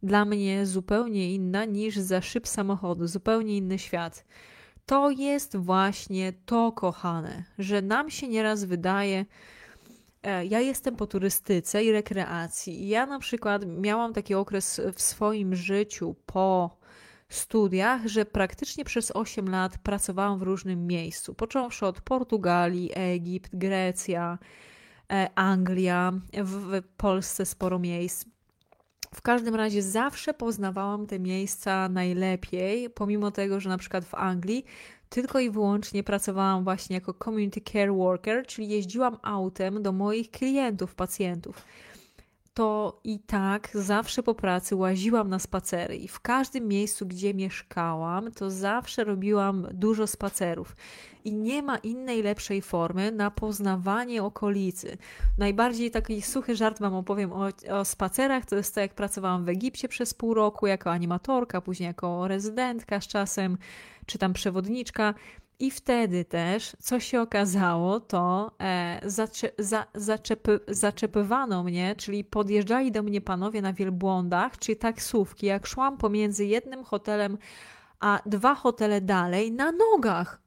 dla 0.04 0.26
mnie 0.26 0.66
zupełnie 0.66 1.36
inna 1.36 1.66
niż 1.66 1.96
za 1.98 2.22
szyb 2.22 2.48
samochodu, 2.48 3.08
zupełnie 3.08 3.58
inny 3.58 3.80
świat. 3.80 4.26
To 4.86 5.10
jest 5.10 5.58
właśnie 5.58 6.34
to, 6.46 6.72
kochane, 6.72 7.44
że 7.58 7.82
nam 7.82 8.10
się 8.10 8.28
nieraz 8.28 8.64
wydaje, 8.64 9.26
ja 10.50 10.60
jestem 10.60 10.96
po 10.96 11.08
turystyce 11.08 11.84
i 11.84 11.92
rekreacji. 11.92 12.88
Ja 12.88 13.06
na 13.06 13.20
przykład 13.20 13.66
miałam 13.66 14.14
taki 14.14 14.36
okres 14.36 14.82
w 14.96 15.02
swoim 15.02 15.56
życiu 15.56 16.16
po 16.26 16.78
studiach, 17.30 18.08
że 18.08 18.26
praktycznie 18.26 18.86
przez 18.86 19.12
8 19.12 19.50
lat 19.50 19.78
pracowałam 19.78 20.40
w 20.40 20.42
różnym 20.42 20.88
miejscu. 20.88 21.34
Począwszy 21.34 21.86
od 21.86 22.02
Portugalii, 22.02 22.92
Egipt, 22.94 23.56
Grecja, 23.56 24.38
e, 25.12 25.30
Anglia, 25.36 26.14
w 26.34 26.82
Polsce 26.98 27.46
sporo 27.46 27.80
miejsc. 27.80 28.26
W 29.16 29.22
każdym 29.22 29.56
razie 29.56 29.82
zawsze 29.82 30.34
poznawałam 30.34 31.08
te 31.08 31.20
miejsca 31.20 31.90
najlepiej, 31.90 32.90
pomimo 32.90 33.32
tego, 33.32 33.60
że 33.60 33.70
na 33.70 33.78
przykład 33.78 34.06
w 34.06 34.16
Anglii 34.16 34.66
tylko 35.16 35.40
i 35.40 35.50
wyłącznie 35.50 36.04
pracowałam 36.04 36.64
właśnie 36.64 36.94
jako 36.94 37.14
community 37.14 37.62
care 37.62 37.94
worker, 37.94 38.46
czyli 38.48 38.70
jeździłam 38.70 39.18
autem 39.22 39.84
do 39.84 39.92
moich 39.92 40.32
klientów, 40.32 40.96
pacjentów. 40.96 41.62
To 42.56 43.00
i 43.04 43.20
tak 43.20 43.70
zawsze 43.74 44.24
po 44.24 44.36
pracy 44.36 44.76
łaziłam 44.76 45.30
na 45.30 45.40
spacery 45.40 45.96
i 45.96 46.08
w 46.08 46.20
każdym 46.20 46.68
miejscu, 46.68 47.06
gdzie 47.06 47.34
mieszkałam, 47.34 48.32
to 48.32 48.50
zawsze 48.50 49.04
robiłam 49.04 49.68
dużo 49.72 50.08
spacerów 50.08 50.76
i 51.26 51.34
nie 51.34 51.62
ma 51.62 51.78
innej 51.78 52.24
lepszej 52.24 52.62
formy 52.62 53.12
na 53.12 53.32
poznawanie 53.32 54.24
okolicy. 54.24 54.98
Najbardziej 55.38 55.92
taki 55.92 56.22
suchy 56.22 56.56
żart 56.56 56.80
Wam 56.80 56.96
opowiem 56.96 57.34
o, 57.34 57.48
o 57.72 57.86
spacerach. 57.86 58.46
To 58.46 58.56
jest 58.56 58.76
to, 58.76 58.82
jak 58.82 58.94
pracowałam 58.94 59.46
w 59.46 59.50
Egipcie 59.50 59.88
przez 59.88 60.14
pół 60.14 60.34
roku 60.34 60.68
jako 60.68 60.92
animatorka, 60.92 61.62
później 61.62 61.88
jako 61.88 62.28
rezydentka 62.28 63.02
z 63.02 63.08
czasem, 63.08 63.58
czy 64.06 64.18
tam 64.18 64.34
przewodniczka. 64.34 65.14
I 65.60 65.72
wtedy 65.72 66.26
też, 66.26 66.76
co 66.80 67.00
się 67.00 67.22
okazało, 67.22 68.00
to 68.00 68.52
e, 68.62 69.02
za, 69.58 69.86
zaczepy, 69.96 70.60
zaczepywano 70.68 71.64
mnie, 71.64 71.96
czyli 71.96 72.24
podjeżdżali 72.24 72.92
do 72.92 73.04
mnie 73.04 73.22
panowie 73.22 73.62
na 73.62 73.74
wielbłądach, 73.74 74.58
czy 74.58 74.76
taksówki, 74.76 75.46
jak 75.46 75.68
szłam 75.68 75.98
pomiędzy 75.98 76.46
jednym 76.46 76.84
hotelem 76.84 77.38
a 78.00 78.20
dwa 78.26 78.56
hotele 78.56 79.02
dalej 79.02 79.52
na 79.52 79.72
nogach. 79.72 80.42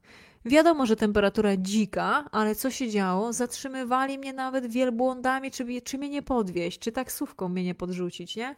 Wiadomo, 0.45 0.85
że 0.85 0.95
temperatura 0.95 1.57
dzika, 1.57 2.25
ale 2.31 2.55
co 2.55 2.71
się 2.71 2.89
działo? 2.89 3.33
Zatrzymywali 3.33 4.17
mnie 4.17 4.33
nawet 4.33 4.67
wielbłądami, 4.67 5.51
czy, 5.51 5.81
czy 5.81 5.97
mnie 5.97 6.09
nie 6.09 6.21
podwieźć, 6.21 6.79
czy 6.79 6.91
taksówką 6.91 7.49
mnie 7.49 7.63
nie 7.63 7.75
podrzucić, 7.75 8.35
nie? 8.35 8.55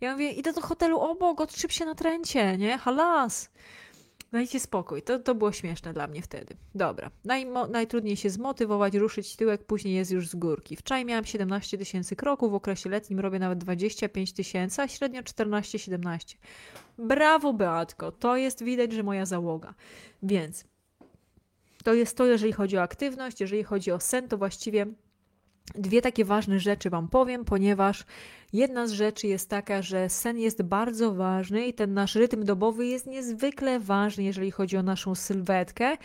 Ja 0.00 0.12
mówię, 0.12 0.30
idę 0.30 0.52
do 0.52 0.60
hotelu 0.60 1.00
obok, 1.00 1.40
odczyp 1.40 1.72
się 1.72 1.84
na 1.84 1.94
tręcie, 1.94 2.58
nie? 2.58 2.78
Halas! 2.78 3.50
Dajcie 4.32 4.60
spokój, 4.60 5.02
to, 5.02 5.18
to 5.18 5.34
było 5.34 5.52
śmieszne 5.52 5.92
dla 5.92 6.06
mnie 6.06 6.22
wtedy. 6.22 6.56
Dobra, 6.74 7.10
Najmo, 7.24 7.66
najtrudniej 7.66 8.16
się 8.16 8.30
zmotywować, 8.30 8.94
ruszyć 8.94 9.36
tyłek, 9.36 9.64
później 9.64 9.94
jest 9.94 10.10
już 10.10 10.28
z 10.28 10.34
górki. 10.34 10.76
Wczoraj 10.76 11.04
miałam 11.04 11.24
17 11.24 11.78
tysięcy 11.78 12.16
kroków, 12.16 12.50
w 12.50 12.54
okresie 12.54 12.90
letnim 12.90 13.20
robię 13.20 13.38
nawet 13.38 13.58
25 13.58 14.32
tysięcy, 14.32 14.82
a 14.82 14.88
średnio 14.88 15.22
14-17. 15.22 16.36
Brawo 16.98 17.52
Beatko, 17.52 18.12
to 18.12 18.36
jest 18.36 18.62
widać, 18.62 18.92
że 18.92 19.02
moja 19.02 19.26
załoga. 19.26 19.74
Więc 20.22 20.64
to 21.84 21.94
jest 21.94 22.16
to, 22.16 22.26
jeżeli 22.26 22.52
chodzi 22.52 22.78
o 22.78 22.82
aktywność, 22.82 23.40
jeżeli 23.40 23.64
chodzi 23.64 23.92
o 23.92 24.00
sen, 24.00 24.28
to 24.28 24.38
właściwie 24.38 24.86
dwie 25.74 26.02
takie 26.02 26.24
ważne 26.24 26.60
rzeczy 26.60 26.90
Wam 26.90 27.08
powiem, 27.08 27.44
ponieważ 27.44 28.04
jedna 28.52 28.86
z 28.86 28.92
rzeczy 28.92 29.26
jest 29.26 29.50
taka, 29.50 29.82
że 29.82 30.08
sen 30.08 30.38
jest 30.38 30.62
bardzo 30.62 31.14
ważny 31.14 31.66
i 31.66 31.74
ten 31.74 31.94
nasz 31.94 32.14
rytm 32.14 32.44
dobowy 32.44 32.86
jest 32.86 33.06
niezwykle 33.06 33.80
ważny, 33.80 34.24
jeżeli 34.24 34.50
chodzi 34.50 34.76
o 34.76 34.82
naszą 34.82 35.14
sylwetkę. 35.14 35.96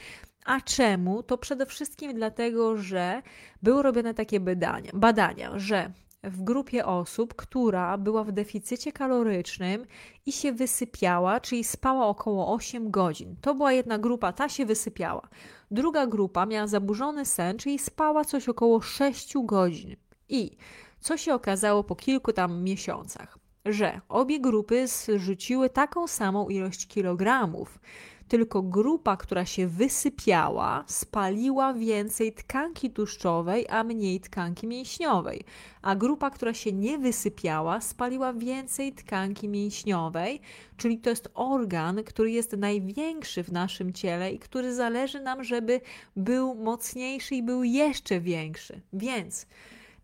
A 0.46 0.62
czemu? 0.62 1.24
To 1.24 1.38
przede 1.38 1.66
wszystkim 1.66 2.14
dlatego, 2.14 2.78
że 2.78 3.22
były 3.64 3.84
robione 3.84 4.14
takie 4.14 4.40
badania, 4.40 4.92
badania 4.94 5.60
że 5.60 5.92
w 6.24 6.44
grupie 6.44 6.86
osób, 6.86 7.36
która 7.36 7.98
była 7.98 8.24
w 8.24 8.32
deficycie 8.32 8.92
kalorycznym 8.92 9.86
i 10.26 10.32
się 10.32 10.54
wysypiała, 10.54 11.40
czyli 11.40 11.64
spała 11.64 12.08
około 12.08 12.54
8 12.54 12.92
godzin. 12.92 13.36
To 13.42 13.56
była 13.56 13.74
jedna 13.74 13.98
grupa, 13.98 14.34
ta 14.34 14.50
się 14.50 14.66
wysypiała. 14.66 15.22
Druga 15.72 16.08
grupa 16.08 16.46
miała 16.46 16.68
zaburzony 16.68 17.26
sen, 17.26 17.58
czyli 17.58 17.80
spała 17.80 18.26
coś 18.26 18.50
około 18.50 18.82
6 18.82 19.34
godzin. 19.44 19.96
I 20.30 20.58
co 21.00 21.18
się 21.18 21.34
okazało 21.34 21.84
po 21.84 21.96
kilku 21.96 22.34
tam 22.34 22.64
miesiącach? 22.64 23.38
Że 23.66 24.02
obie 24.10 24.40
grupy 24.40 24.88
zrzuciły 24.88 25.70
taką 25.70 26.08
samą 26.08 26.50
ilość 26.50 26.88
kilogramów 26.88 27.80
tylko 28.32 28.62
grupa, 28.62 29.18
która 29.18 29.46
się 29.46 29.68
wysypiała, 29.68 30.84
spaliła 30.88 31.74
więcej 31.74 32.34
tkanki 32.34 32.90
tłuszczowej, 32.92 33.66
a 33.70 33.84
mniej 33.84 34.20
tkanki 34.20 34.68
mięśniowej, 34.68 35.44
a 35.82 35.96
grupa, 35.96 36.30
która 36.30 36.54
się 36.54 36.72
nie 36.72 36.98
wysypiała, 36.98 37.82
spaliła 37.82 38.34
więcej 38.34 38.94
tkanki 38.94 39.50
mięśniowej, 39.50 40.42
czyli 40.78 40.98
to 40.98 41.10
jest 41.10 41.30
organ, 41.34 42.04
który 42.04 42.32
jest 42.32 42.54
największy 42.54 43.44
w 43.44 43.52
naszym 43.52 43.94
ciele 43.94 44.32
i 44.32 44.40
który 44.40 44.76
zależy 44.76 45.20
nam, 45.20 45.44
żeby 45.44 45.82
był 46.16 46.56
mocniejszy 46.56 47.36
i 47.36 47.44
był 47.44 47.64
jeszcze 47.64 48.20
większy. 48.20 48.82
Więc 48.94 49.46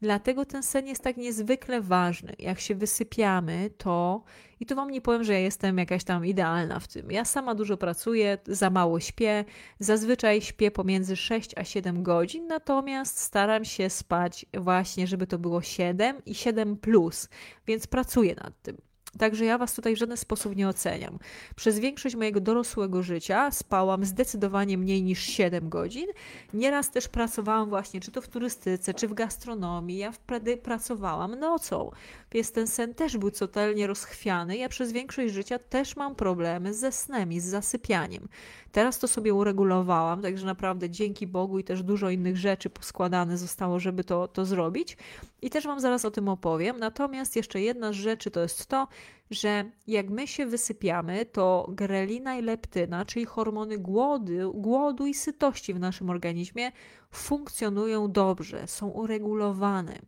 Dlatego 0.02 0.46
ten 0.46 0.64
sen 0.64 0.88
jest 0.88 1.04
tak 1.04 1.18
niezwykle 1.18 1.82
ważny. 1.82 2.34
Jak 2.40 2.60
się 2.60 2.76
wysypiamy, 2.76 3.70
to 3.78 4.24
i 4.60 4.66
tu 4.66 4.76
Wam 4.76 4.92
nie 4.92 5.02
powiem, 5.02 5.24
że 5.24 5.34
ja 5.34 5.40
jestem 5.40 5.78
jakaś 5.78 6.04
tam 6.04 6.26
idealna 6.26 6.80
w 6.80 6.88
tym. 6.88 7.12
Ja 7.12 7.26
sama 7.26 7.56
dużo 7.56 7.78
pracuję, 7.78 8.38
za 8.48 8.70
mało 8.70 9.00
śpię. 9.00 9.46
Zazwyczaj 9.80 10.42
śpię 10.42 10.72
pomiędzy 10.72 11.16
6 11.16 11.52
a 11.58 11.64
7 11.64 12.04
godzin, 12.04 12.48
natomiast 12.48 13.20
staram 13.20 13.66
się 13.66 13.90
spać 13.90 14.46
właśnie, 14.54 15.08
żeby 15.08 15.28
to 15.28 15.40
było 15.40 15.62
7 15.62 16.26
i 16.26 16.36
7 16.36 16.78
plus, 16.78 17.30
więc 17.68 17.88
pracuję 17.88 18.36
nad 18.36 18.62
tym. 18.62 18.87
Także 19.18 19.46
ja 19.46 19.58
Was 19.58 19.74
tutaj 19.74 19.96
w 19.96 19.98
żaden 19.98 20.18
sposób 20.18 20.56
nie 20.56 20.68
oceniam. 20.68 21.20
Przez 21.56 21.80
większość 21.80 22.16
mojego 22.16 22.40
dorosłego 22.40 23.04
życia 23.04 23.52
spałam 23.52 24.06
zdecydowanie 24.06 24.78
mniej 24.78 25.04
niż 25.04 25.24
7 25.24 25.70
godzin. 25.70 26.08
Nieraz 26.54 26.92
też 26.92 27.08
pracowałam 27.08 27.70
właśnie, 27.70 28.00
czy 28.00 28.12
to 28.12 28.22
w 28.22 28.28
turystyce, 28.28 28.94
czy 28.94 29.08
w 29.08 29.14
gastronomii. 29.14 29.98
Ja 29.98 30.12
wtedy 30.12 30.58
pracowałam 30.58 31.40
nocą, 31.40 31.92
więc 32.32 32.52
ten 32.52 32.68
sen 32.68 32.94
też 32.94 33.18
był 33.18 33.32
totalnie 33.32 33.88
rozchwiany. 33.88 34.58
Ja 34.58 34.70
przez 34.70 34.92
większość 34.92 35.34
życia 35.34 35.60
też 35.60 35.96
mam 35.96 36.16
problemy 36.16 36.74
ze 36.74 36.92
snem 36.92 37.34
i 37.34 37.40
z 37.40 37.46
zasypianiem. 37.46 38.28
Teraz 38.72 39.00
to 39.00 39.08
sobie 39.08 39.34
uregulowałam, 39.34 40.22
także 40.22 40.46
naprawdę 40.46 40.90
dzięki 40.90 41.28
Bogu 41.28 41.60
i 41.60 41.64
też 41.64 41.84
dużo 41.84 42.10
innych 42.10 42.38
rzeczy 42.38 42.70
poskładane 42.70 43.38
zostało, 43.38 43.80
żeby 43.80 44.04
to, 44.04 44.28
to 44.28 44.46
zrobić. 44.46 44.98
I 45.42 45.50
też 45.50 45.66
Wam 45.66 45.80
zaraz 45.80 46.06
o 46.06 46.12
tym 46.12 46.30
opowiem. 46.30 46.80
Natomiast 46.80 47.36
jeszcze 47.36 47.62
jedna 47.62 47.92
z 47.92 47.96
rzeczy 47.96 48.32
to 48.32 48.40
jest 48.40 48.66
to, 48.66 48.88
że 49.32 49.72
jak 49.88 50.10
my 50.10 50.28
się 50.28 50.46
wysypiamy, 50.46 51.26
to 51.26 51.68
grelina 51.70 52.36
i 52.36 52.42
leptyna, 52.42 53.06
czyli 53.06 53.26
hormony 53.26 53.78
głodu, 53.78 54.54
głodu 54.54 55.08
i 55.08 55.14
sytości 55.14 55.74
w 55.74 55.80
naszym 55.80 56.10
organizmie, 56.10 56.72
funkcjonują 57.12 58.12
dobrze, 58.12 58.68
są 58.68 58.88
uregulowane. 58.88 60.00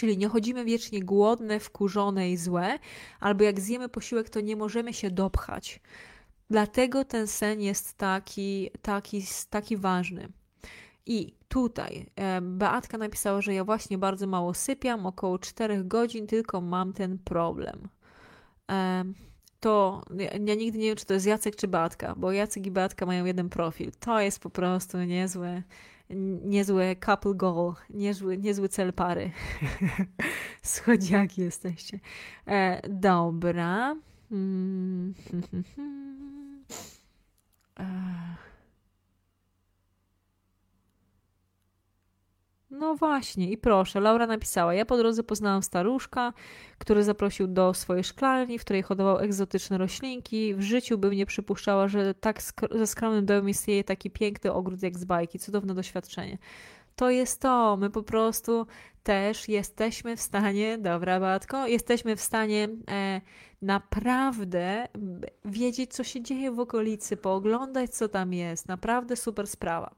Czyli 0.00 0.18
nie 0.18 0.28
chodzimy 0.28 0.64
wiecznie 0.64 1.02
głodne, 1.02 1.60
wkurzone 1.60 2.30
i 2.30 2.36
złe, 2.36 2.78
albo 3.20 3.44
jak 3.44 3.60
zjemy 3.60 3.88
posiłek, 3.88 4.30
to 4.30 4.40
nie 4.40 4.56
możemy 4.56 4.94
się 4.94 5.10
dopchać. 5.10 5.80
Dlatego 6.50 7.04
ten 7.04 7.26
sen 7.26 7.60
jest 7.60 7.98
taki, 7.98 8.70
taki, 8.82 9.22
taki 9.50 9.76
ważny. 9.76 10.28
I 11.06 11.34
tutaj 11.48 12.06
e, 12.16 12.40
Beatka 12.40 12.98
napisała, 12.98 13.40
że 13.40 13.54
ja 13.54 13.64
właśnie 13.64 13.98
bardzo 13.98 14.26
mało 14.26 14.54
sypiam, 14.54 15.06
około 15.06 15.38
4 15.38 15.84
godzin, 15.84 16.26
tylko 16.26 16.60
mam 16.60 16.92
ten 16.92 17.18
problem. 17.18 17.88
E, 18.70 19.04
to 19.60 20.02
ja, 20.18 20.54
nigdy 20.56 20.78
nie 20.78 20.86
wiem, 20.86 20.96
czy 20.96 21.06
to 21.06 21.14
jest 21.14 21.26
Jacek 21.26 21.56
czy 21.56 21.68
Beatka, 21.68 22.14
bo 22.16 22.32
Jacek 22.32 22.66
i 22.66 22.70
Beatka 22.70 23.06
mają 23.06 23.24
jeden 23.24 23.48
profil. 23.48 23.92
To 24.00 24.20
jest 24.20 24.40
po 24.40 24.50
prostu 24.50 24.98
niezłe, 24.98 25.62
niezłe 26.44 26.96
couple 26.96 27.34
goal, 27.34 27.74
niezły, 27.90 28.38
niezły 28.38 28.68
cel 28.68 28.92
pary. 28.92 29.30
Schodziaki 30.62 31.42
jesteście. 31.42 32.00
E, 32.46 32.88
dobra. 32.88 33.96
Hmm. 34.30 35.14
No 42.70 42.94
właśnie, 42.96 43.50
i 43.50 43.58
proszę, 43.58 44.00
Laura 44.00 44.26
napisała: 44.26 44.74
Ja 44.74 44.86
po 44.86 44.96
drodze 44.96 45.22
poznałam 45.22 45.62
staruszka, 45.62 46.32
który 46.78 47.04
zaprosił 47.04 47.46
do 47.46 47.74
swojej 47.74 48.04
szklarni, 48.04 48.58
w 48.58 48.64
której 48.64 48.82
hodował 48.82 49.18
egzotyczne 49.18 49.78
roślinki. 49.78 50.54
W 50.54 50.62
życiu 50.62 50.98
bym 50.98 51.12
nie 51.12 51.26
przypuszczała, 51.26 51.88
że 51.88 52.14
tak 52.14 52.40
sk- 52.40 52.78
ze 52.78 52.86
skromnym 52.86 53.26
domem 53.26 53.48
istnieje 53.48 53.84
taki 53.84 54.10
piękny 54.10 54.52
ogród 54.52 54.82
jak 54.82 54.98
z 54.98 55.04
bajki. 55.04 55.38
Cudowne 55.38 55.74
doświadczenie. 55.74 56.38
To 56.96 57.10
jest 57.10 57.40
to, 57.40 57.76
my 57.76 57.90
po 57.90 58.02
prostu 58.02 58.66
też 59.02 59.48
jesteśmy 59.48 60.16
w 60.16 60.20
stanie, 60.20 60.78
dobra, 60.78 61.20
Batko, 61.20 61.66
jesteśmy 61.66 62.16
w 62.16 62.20
stanie 62.20 62.68
e, 62.90 63.20
naprawdę 63.62 64.88
wiedzieć, 65.44 65.92
co 65.94 66.04
się 66.04 66.22
dzieje 66.22 66.50
w 66.50 66.60
okolicy, 66.60 67.16
pooglądać, 67.16 67.90
co 67.90 68.08
tam 68.08 68.32
jest. 68.32 68.68
Naprawdę 68.68 69.16
super 69.16 69.46
sprawa. 69.46 69.94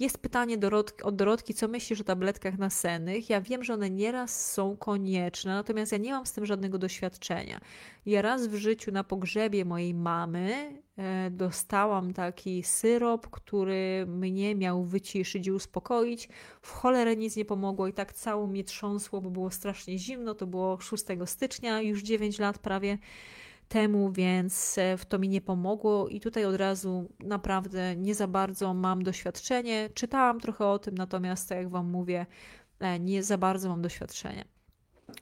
Jest 0.00 0.18
pytanie 0.18 0.58
Dorotki, 0.58 1.02
od 1.02 1.16
Dorotki, 1.16 1.54
co 1.54 1.68
myślisz 1.68 2.00
o 2.00 2.04
tabletkach 2.04 2.58
nasennych? 2.58 3.30
Ja 3.30 3.40
wiem, 3.40 3.64
że 3.64 3.74
one 3.74 3.90
nieraz 3.90 4.52
są 4.52 4.76
konieczne, 4.76 5.54
natomiast 5.54 5.92
ja 5.92 5.98
nie 5.98 6.12
mam 6.12 6.26
z 6.26 6.32
tym 6.32 6.46
żadnego 6.46 6.78
doświadczenia. 6.78 7.60
Ja 8.06 8.22
raz 8.22 8.46
w 8.46 8.54
życiu 8.54 8.92
na 8.92 9.04
pogrzebie 9.04 9.64
mojej 9.64 9.94
mamy 9.94 10.72
e, 10.96 11.30
dostałam 11.30 12.12
taki 12.12 12.62
syrop, 12.62 13.30
który 13.30 14.06
mnie 14.08 14.54
miał 14.54 14.84
wyciszyć 14.84 15.46
i 15.46 15.52
uspokoić. 15.52 16.28
W 16.62 16.72
cholerę 16.72 17.16
nic 17.16 17.36
nie 17.36 17.44
pomogło 17.44 17.88
i 17.88 17.92
tak 17.92 18.12
całą 18.12 18.46
mnie 18.46 18.64
trząsło, 18.64 19.20
bo 19.20 19.30
było 19.30 19.50
strasznie 19.50 19.98
zimno. 19.98 20.34
To 20.34 20.46
było 20.46 20.80
6 20.80 21.04
stycznia, 21.26 21.80
już 21.80 22.02
9 22.02 22.38
lat 22.38 22.58
prawie 22.58 22.98
temu, 23.70 24.12
więc 24.12 24.78
e, 24.78 24.96
w 24.96 25.06
to 25.06 25.18
mi 25.18 25.28
nie 25.28 25.40
pomogło 25.40 26.08
i 26.08 26.20
tutaj 26.20 26.44
od 26.44 26.56
razu 26.56 27.08
naprawdę 27.20 27.96
nie 27.96 28.14
za 28.14 28.26
bardzo 28.26 28.74
mam 28.74 29.02
doświadczenie. 29.02 29.90
Czytałam 29.94 30.40
trochę 30.40 30.66
o 30.66 30.78
tym, 30.78 30.94
natomiast 30.94 31.48
tak 31.48 31.58
jak 31.58 31.68
Wam 31.68 31.90
mówię, 31.90 32.26
e, 32.80 33.00
nie 33.00 33.22
za 33.22 33.38
bardzo 33.38 33.68
mam 33.68 33.82
doświadczenie. 33.82 34.44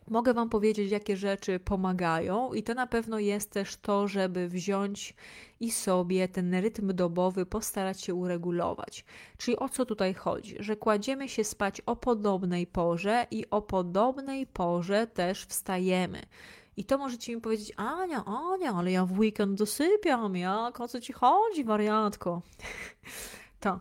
Mogę 0.09 0.35
Wam 0.35 0.49
powiedzieć, 0.49 0.91
jakie 0.91 1.17
rzeczy 1.17 1.61
pomagają, 1.61 2.53
i 2.53 2.63
to 2.63 2.75
na 2.75 2.87
pewno 2.87 3.19
jest 3.19 3.51
też 3.51 3.77
to, 3.77 4.09
żeby 4.09 4.49
wziąć 4.49 5.15
i 5.61 5.71
sobie 5.71 6.29
ten 6.29 6.55
rytm 6.55 6.95
dobowy 6.95 7.47
postarać 7.47 8.01
się 8.01 8.15
uregulować. 8.15 9.05
Czyli 9.37 9.57
o 9.57 9.69
co 9.69 9.87
tutaj 9.87 10.15
chodzi? 10.15 10.57
Że 10.61 10.77
kładziemy 10.77 11.29
się 11.29 11.45
spać 11.45 11.81
o 11.81 11.97
podobnej 11.97 12.67
porze 12.67 13.27
i 13.31 13.51
o 13.51 13.63
podobnej 13.63 14.47
porze 14.47 15.07
też 15.07 15.45
wstajemy. 15.45 16.23
I 16.79 16.85
to 16.85 16.99
możecie 16.99 17.35
mi 17.35 17.41
powiedzieć, 17.41 17.73
Ania, 17.77 18.25
Ania, 18.25 18.73
ale 18.75 18.93
ja 18.93 19.07
w 19.07 19.19
weekend 19.19 19.59
dosypiam, 19.59 20.37
jak, 20.37 20.81
o 20.81 20.89
co 20.89 21.01
ci 21.01 21.13
chodzi, 21.13 21.65
wariatko? 21.65 22.43
to, 23.61 23.81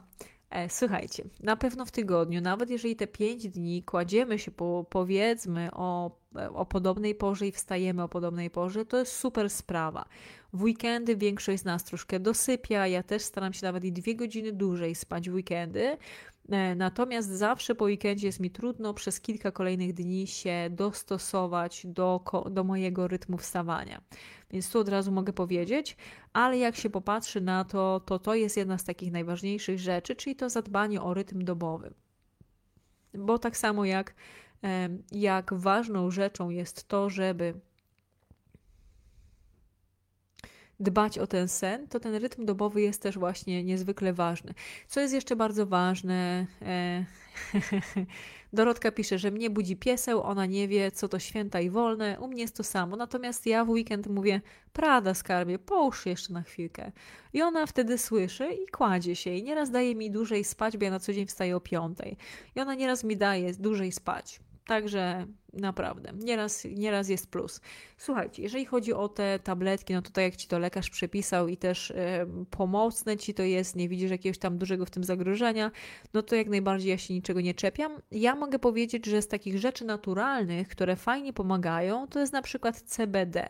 e, 0.49 0.69
słuchajcie, 0.69 1.23
na 1.39 1.55
pewno 1.55 1.85
w 1.85 1.91
tygodniu, 1.91 2.41
nawet 2.41 2.69
jeżeli 2.69 2.95
te 2.95 3.07
pięć 3.07 3.47
dni 3.47 3.83
kładziemy 3.83 4.39
się 4.39 4.51
po, 4.51 4.85
powiedzmy 4.89 5.69
o, 5.73 6.11
o 6.53 6.65
podobnej 6.65 7.15
porze 7.15 7.47
i 7.47 7.51
wstajemy 7.51 8.03
o 8.03 8.09
podobnej 8.09 8.49
porze, 8.49 8.85
to 8.85 8.97
jest 8.97 9.11
super 9.11 9.49
sprawa. 9.49 10.05
W 10.53 10.63
weekendy 10.63 11.15
większość 11.15 11.61
z 11.61 11.65
nas 11.65 11.83
troszkę 11.83 12.19
dosypia, 12.19 12.87
ja 12.87 13.03
też 13.03 13.21
staram 13.21 13.53
się 13.53 13.65
nawet 13.65 13.83
i 13.83 13.91
dwie 13.91 14.15
godziny 14.15 14.51
dłużej 14.51 14.95
spać 14.95 15.29
w 15.29 15.33
weekendy, 15.33 15.97
natomiast 16.75 17.29
zawsze 17.29 17.75
po 17.75 17.85
weekendzie 17.85 18.27
jest 18.27 18.39
mi 18.39 18.51
trudno 18.51 18.93
przez 18.93 19.21
kilka 19.21 19.51
kolejnych 19.51 19.93
dni 19.93 20.27
się 20.27 20.69
dostosować 20.71 21.87
do, 21.87 22.23
do 22.51 22.63
mojego 22.63 23.07
rytmu 23.07 23.37
wstawania. 23.37 24.01
Więc 24.51 24.71
tu 24.71 24.79
od 24.79 24.89
razu 24.89 25.11
mogę 25.11 25.33
powiedzieć, 25.33 25.97
ale 26.33 26.57
jak 26.57 26.75
się 26.75 26.89
popatrzy 26.89 27.41
na 27.41 27.65
to, 27.65 28.01
to 28.05 28.19
to 28.19 28.35
jest 28.35 28.57
jedna 28.57 28.77
z 28.77 28.83
takich 28.83 29.11
najważniejszych 29.11 29.79
rzeczy, 29.79 30.15
czyli 30.15 30.35
to 30.35 30.49
zadbanie 30.49 31.01
o 31.01 31.13
rytm 31.13 31.45
dobowy. 31.45 31.93
Bo 33.13 33.39
tak 33.39 33.57
samo 33.57 33.85
jak, 33.85 34.15
jak 35.11 35.53
ważną 35.53 36.11
rzeczą 36.11 36.49
jest 36.49 36.87
to, 36.87 37.09
żeby 37.09 37.53
dbać 40.79 41.19
o 41.19 41.27
ten 41.27 41.47
sen, 41.47 41.87
to 41.87 41.99
ten 41.99 42.15
rytm 42.15 42.45
dobowy 42.45 42.81
jest 42.81 43.01
też 43.01 43.17
właśnie 43.17 43.63
niezwykle 43.63 44.13
ważny. 44.13 44.53
Co 44.87 44.99
jest 44.99 45.13
jeszcze 45.13 45.35
bardzo 45.35 45.65
ważne? 45.65 46.47
E, 46.61 47.05
Dorotka 48.53 48.91
pisze, 48.91 49.17
że 49.17 49.31
mnie 49.31 49.49
budzi 49.49 49.75
pieseł, 49.75 50.23
ona 50.23 50.45
nie 50.45 50.67
wie, 50.67 50.91
co 50.91 51.07
to 51.07 51.19
święta 51.19 51.61
i 51.61 51.69
wolne. 51.69 52.19
U 52.19 52.27
mnie 52.27 52.41
jest 52.41 52.55
to 52.55 52.63
samo. 52.63 52.95
Natomiast 52.95 53.45
ja 53.45 53.65
w 53.65 53.69
weekend 53.69 54.07
mówię, 54.07 54.41
Prada 54.73 55.13
skarbie, 55.13 55.59
połóż 55.59 56.05
jeszcze 56.05 56.33
na 56.33 56.41
chwilkę. 56.41 56.91
I 57.33 57.41
ona 57.41 57.65
wtedy 57.65 57.97
słyszy 57.97 58.47
i 58.53 58.67
kładzie 58.67 59.15
się. 59.15 59.35
I 59.35 59.43
nieraz 59.43 59.71
daje 59.71 59.95
mi 59.95 60.11
dłużej 60.11 60.43
spać, 60.43 60.77
bo 60.77 60.85
ja 60.85 60.91
na 60.91 60.99
co 60.99 61.13
dzień 61.13 61.25
wstaję 61.25 61.55
o 61.55 61.59
piątej. 61.59 62.17
I 62.55 62.59
ona 62.59 62.75
nieraz 62.75 63.03
mi 63.03 63.17
daje 63.17 63.53
dłużej 63.53 63.91
spać. 63.91 64.39
Także 64.65 65.27
Naprawdę, 65.57 66.13
nieraz, 66.13 66.65
nieraz 66.75 67.09
jest 67.09 67.31
plus. 67.31 67.61
Słuchajcie, 67.97 68.43
jeżeli 68.43 68.65
chodzi 68.65 68.93
o 68.93 69.09
te 69.09 69.39
tabletki, 69.39 69.93
no 69.93 70.01
to 70.01 70.11
tak 70.11 70.23
jak 70.23 70.35
ci 70.35 70.47
to 70.47 70.59
lekarz 70.59 70.89
przepisał 70.89 71.47
i 71.47 71.57
też 71.57 71.93
pomocne 72.49 73.17
ci 73.17 73.33
to 73.33 73.43
jest, 73.43 73.75
nie 73.75 73.89
widzisz 73.89 74.11
jakiegoś 74.11 74.37
tam 74.37 74.57
dużego 74.57 74.85
w 74.85 74.89
tym 74.89 75.03
zagrożenia, 75.03 75.71
no 76.13 76.21
to 76.21 76.35
jak 76.35 76.47
najbardziej 76.47 76.89
ja 76.89 76.97
się 76.97 77.13
niczego 77.13 77.41
nie 77.41 77.53
czepiam. 77.53 78.01
Ja 78.11 78.35
mogę 78.35 78.59
powiedzieć, 78.59 79.05
że 79.05 79.21
z 79.21 79.27
takich 79.27 79.59
rzeczy 79.59 79.85
naturalnych, 79.85 80.67
które 80.67 80.95
fajnie 80.95 81.33
pomagają, 81.33 82.07
to 82.07 82.19
jest 82.19 82.33
na 82.33 82.41
przykład 82.41 82.81
CBD. 82.81 83.47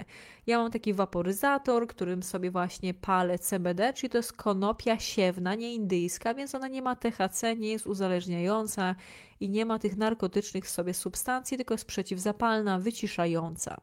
Ja 0.48 0.58
mam 0.58 0.72
taki 0.72 0.94
waporyzator, 0.94 1.88
którym 1.88 2.24
sobie 2.24 2.52
właśnie 2.52 2.94
palę 2.94 3.40
CBD, 3.40 3.94
czyli 3.94 4.10
to 4.10 4.18
jest 4.18 4.34
konopia 4.34 5.00
siewna, 5.00 5.56
nie 5.56 5.74
indyjska, 5.74 6.34
więc 6.34 6.56
ona 6.56 6.68
nie 6.68 6.82
ma 6.82 6.96
THC, 6.96 7.56
nie 7.56 7.72
jest 7.72 7.88
uzależniająca 7.88 8.96
i 9.40 9.50
nie 9.50 9.66
ma 9.66 9.80
tych 9.80 9.98
narkotycznych 9.98 10.66
w 10.66 10.70
sobie 10.70 10.94
substancji, 10.94 11.58
tylko 11.58 11.74
jest 11.74 11.86
przeciwzapalna, 11.98 12.80
wyciszająca. 12.80 13.78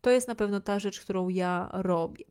To 0.00 0.10
jest 0.10 0.28
na 0.28 0.34
pewno 0.34 0.60
ta 0.60 0.78
rzecz, 0.78 1.00
którą 1.00 1.28
ja 1.28 1.68
robię. 1.72 2.24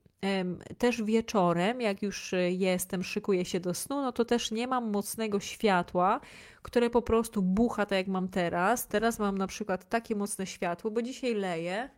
Też 0.77 1.03
wieczorem, 1.03 1.81
jak 1.81 2.01
już 2.01 2.33
jestem, 2.49 3.03
szykuję 3.03 3.45
się 3.45 3.59
do 3.59 3.73
snu, 3.73 4.01
no 4.01 4.11
to 4.11 4.25
też 4.25 4.51
nie 4.51 4.67
mam 4.67 4.91
mocnego 4.91 5.39
światła, 5.39 6.19
które 6.61 6.89
po 6.89 7.01
prostu 7.01 7.41
bucha 7.41 7.85
tak 7.85 7.97
jak 7.97 8.07
mam 8.07 8.27
teraz. 8.27 8.87
Teraz 8.87 9.19
mam 9.19 9.37
na 9.37 9.47
przykład 9.47 9.89
takie 9.89 10.15
mocne 10.15 10.47
światło, 10.47 10.91
bo 10.91 11.01
dzisiaj 11.01 11.33
leje 11.33 11.89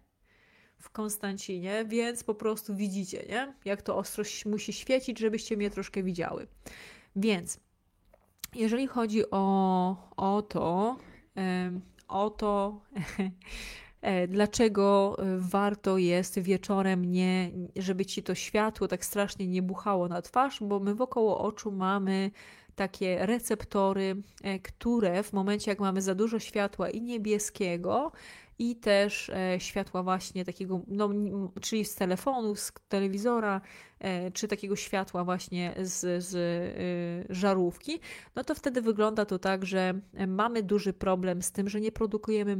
w 0.79 0.89
Konstancinie, 0.89 1.85
więc 1.87 2.23
po 2.23 2.35
prostu 2.35 2.75
widzicie, 2.75 3.25
nie? 3.29 3.53
Jak 3.65 3.81
to 3.81 3.97
ostro 3.97 4.23
musi 4.45 4.73
świecić, 4.73 5.19
żebyście 5.19 5.57
mnie 5.57 5.69
troszkę 5.69 6.03
widziały. 6.03 6.47
Więc 7.15 7.59
jeżeli 8.55 8.87
chodzi 8.87 9.31
o, 9.31 9.95
o 10.17 10.41
to, 10.41 10.97
o 12.11 12.29
to, 12.29 12.81
e, 14.01 14.27
dlaczego 14.27 15.17
warto 15.37 15.97
jest 15.97 16.39
wieczorem 16.39 17.05
nie, 17.05 17.51
żeby 17.75 18.05
ci 18.05 18.23
to 18.23 18.35
światło 18.35 18.87
tak 18.87 19.05
strasznie 19.05 19.47
nie 19.47 19.61
buchało 19.61 20.07
na 20.07 20.21
twarz, 20.21 20.59
bo 20.61 20.79
my 20.79 20.95
wokoło 20.95 21.39
oczu 21.39 21.71
mamy 21.71 22.31
takie 22.75 23.25
receptory, 23.25 24.15
e, 24.43 24.59
które 24.59 25.23
w 25.23 25.33
momencie, 25.33 25.71
jak 25.71 25.79
mamy 25.79 26.01
za 26.01 26.15
dużo 26.15 26.39
światła 26.39 26.89
i 26.89 27.01
niebieskiego, 27.01 28.11
i 28.61 28.75
też 28.75 29.29
e, 29.29 29.59
światła 29.59 30.03
właśnie 30.03 30.45
takiego, 30.45 30.81
no, 30.87 31.09
czyli 31.61 31.85
z 31.85 31.95
telefonu, 31.95 32.55
z 32.55 32.71
telewizora, 32.89 33.61
e, 33.99 34.31
czy 34.31 34.47
takiego 34.47 34.75
światła 34.75 35.23
właśnie 35.23 35.75
z, 35.81 36.23
z 36.23 36.35
e, 36.35 37.33
żarówki, 37.35 37.99
no 38.35 38.43
to 38.43 38.55
wtedy 38.55 38.81
wygląda 38.81 39.25
to 39.25 39.39
tak, 39.39 39.65
że 39.65 39.93
mamy 40.27 40.63
duży 40.63 40.93
problem 40.93 41.41
z 41.41 41.51
tym, 41.51 41.69
że 41.69 41.81
nie 41.81 41.91
produkujemy 41.91 42.57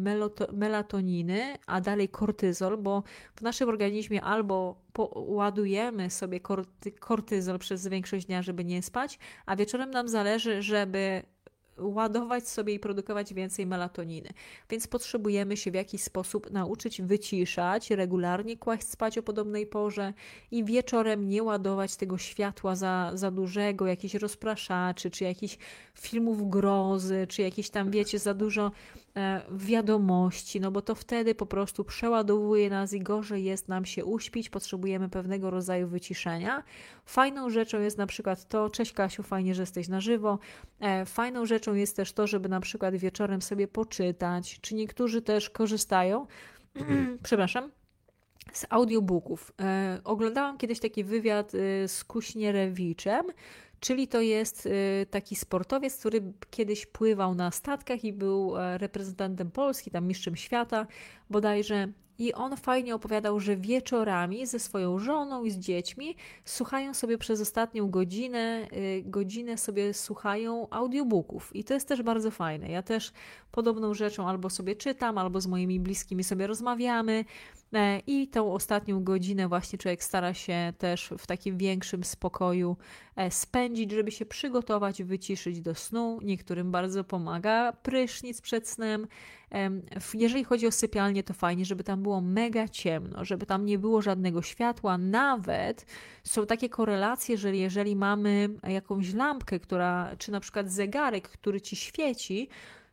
melatoniny, 0.54 1.56
a 1.68 1.82
dalej 1.82 2.10
kortyzol, 2.10 2.78
bo 2.78 3.04
w 3.36 3.42
naszym 3.42 3.70
organizmie 3.70 4.22
albo 4.22 4.82
ładujemy 5.16 6.10
sobie 6.10 6.40
kortyzol 7.00 7.60
przez 7.60 7.88
większość 7.88 8.26
dnia, 8.26 8.42
żeby 8.42 8.66
nie 8.66 8.84
spać, 8.84 9.20
a 9.46 9.56
wieczorem 9.56 9.92
nam 9.92 10.08
zależy, 10.08 10.62
żeby 10.62 11.24
ładować 11.78 12.48
sobie 12.48 12.74
i 12.74 12.80
produkować 12.80 13.34
więcej 13.34 13.66
melatoniny. 13.66 14.30
Więc 14.70 14.88
potrzebujemy 14.88 15.58
się 15.58 15.72
w 15.72 15.74
jakiś 15.74 16.04
sposób 16.04 16.52
nauczyć 16.52 17.02
wyciszać, 17.02 17.90
regularnie 17.90 18.58
kłaść 18.58 18.88
spać 18.88 19.18
o 19.18 19.24
podobnej 19.24 19.68
porze 19.68 20.14
i 20.52 20.64
wieczorem 20.64 21.30
nie 21.30 21.44
ładować 21.44 21.96
tego 21.96 22.18
światła 22.18 22.76
za, 22.76 23.12
za 23.14 23.32
dużego, 23.32 23.88
jakichś 23.88 24.16
rozpraszaczy, 24.16 25.12
czy 25.12 25.24
jakichś 25.24 25.58
filmów 25.94 26.50
grozy, 26.50 27.28
czy 27.30 27.42
jakieś 27.42 27.70
tam, 27.70 27.92
wiecie, 27.92 28.20
za 28.20 28.34
dużo 28.34 28.72
E, 29.18 29.42
wiadomości, 29.52 30.60
no 30.60 30.72
bo 30.72 30.82
to 30.82 30.96
wtedy 30.96 31.36
po 31.36 31.46
prostu 31.46 31.84
przeładowuje 31.84 32.70
nas 32.70 32.94
i 32.94 33.00
gorzej 33.00 33.44
jest 33.44 33.68
nam 33.68 33.86
się 33.86 34.06
uśpić, 34.06 34.50
potrzebujemy 34.50 35.10
pewnego 35.10 35.50
rodzaju 35.50 35.88
wyciszenia. 35.88 36.64
Fajną 37.12 37.50
rzeczą 37.50 37.82
jest 37.82 37.98
na 37.98 38.08
przykład 38.08 38.48
to, 38.48 38.70
cześć 38.70 38.94
Kasiu, 38.94 39.24
fajnie, 39.24 39.56
że 39.56 39.62
jesteś 39.62 39.88
na 39.88 40.02
żywo. 40.02 40.40
E, 40.80 41.06
fajną 41.06 41.46
rzeczą 41.46 41.74
jest 41.74 41.96
też 41.96 42.14
to, 42.14 42.28
żeby 42.28 42.50
na 42.50 42.60
przykład 42.60 42.96
wieczorem 42.96 43.42
sobie 43.42 43.68
poczytać, 43.68 44.60
czy 44.62 44.76
niektórzy 44.76 45.22
też 45.22 45.50
korzystają, 45.50 46.28
przepraszam, 47.24 47.72
z 48.54 48.66
audiobooków. 48.70 49.52
E, 49.62 50.00
oglądałam 50.04 50.58
kiedyś 50.58 50.80
taki 50.80 51.04
wywiad 51.04 51.56
y, 51.56 51.88
z 51.88 52.04
Kuśnierewiczem, 52.04 53.26
czyli 53.80 54.08
to 54.08 54.22
jest 54.22 54.66
y, 54.66 55.06
taki 55.10 55.36
sportowiec, 55.36 56.00
który 56.00 56.22
kiedyś 56.50 56.86
pływał 56.86 57.36
na 57.36 57.52
statkach 57.52 58.04
i 58.04 58.14
był 58.14 58.58
e, 58.58 58.78
reprezentantem 58.78 59.52
Polski, 59.52 59.92
tam 59.92 60.08
mistrzem 60.08 60.36
świata 60.36 60.88
bodajże. 61.32 61.88
I 62.22 62.34
on 62.34 62.58
fajnie 62.58 62.96
opowiadał, 62.96 63.40
że 63.40 63.56
wieczorami 63.56 64.46
ze 64.46 64.60
swoją 64.60 65.00
żoną 65.00 65.44
i 65.44 65.52
z 65.52 65.58
dziećmi 65.58 66.16
słuchają 66.46 66.94
sobie 66.94 67.18
przez 67.18 67.42
ostatnią 67.42 67.90
godzinę, 67.90 68.68
y, 68.74 69.04
godzinę 69.06 69.58
sobie 69.58 69.94
słuchają 69.94 70.68
audiobooków. 70.70 71.56
I 71.56 71.64
to 71.64 71.74
jest 71.74 71.88
też 71.88 72.02
bardzo 72.02 72.32
fajne. 72.32 72.70
Ja 72.70 72.82
też 72.82 73.12
podobną 73.52 73.94
rzeczą 73.94 74.28
albo 74.28 74.50
sobie 74.50 74.76
czytam, 74.76 75.18
albo 75.18 75.42
z 75.42 75.48
moimi 75.48 75.80
bliskimi 75.80 76.24
sobie 76.24 76.48
rozmawiamy. 76.48 77.26
E, 77.74 78.00
I 78.08 78.28
tą 78.28 78.54
ostatnią 78.54 79.04
godzinę 79.04 79.48
właśnie 79.48 79.80
człowiek 79.80 80.04
stara 80.04 80.34
się 80.34 80.74
też 80.78 81.14
w 81.18 81.28
takim 81.28 81.58
większym 81.58 82.04
spokoju 82.04 82.78
e, 83.16 83.32
spędzić, 83.32 83.92
żeby 83.92 84.12
się 84.12 84.26
przygotować, 84.26 85.04
wyciszyć 85.04 85.62
do 85.62 85.76
snu. 85.76 86.20
Niektórym 86.24 86.72
bardzo 86.72 87.04
pomaga 87.04 87.74
prysznic 87.74 88.42
przed 88.42 88.68
snem. 88.68 89.08
Jeżeli 90.14 90.44
chodzi 90.44 90.68
o 90.68 90.72
sypialnię, 90.72 91.24
to 91.24 91.34
fajnie, 91.34 91.66
żeby 91.66 91.84
tam 91.84 92.04
było 92.04 92.22
mega 92.22 92.68
ciemno, 92.68 93.26
żeby 93.26 93.46
tam 93.46 93.66
nie 93.66 93.80
było 93.80 94.02
żadnego 94.02 94.42
światła. 94.42 94.98
Nawet 94.98 95.86
są 96.24 96.46
takie 96.46 96.70
korelacje, 96.70 97.38
że 97.38 97.56
jeżeli 97.56 97.96
mamy 97.96 98.50
jakąś 98.68 99.14
lampkę, 99.14 99.60
która, 99.60 100.16
czy 100.18 100.32
na 100.32 100.40
przykład 100.40 100.72
zegarek, 100.72 101.30
który 101.30 101.62
ci 101.62 101.76
świeci, 101.76 102.50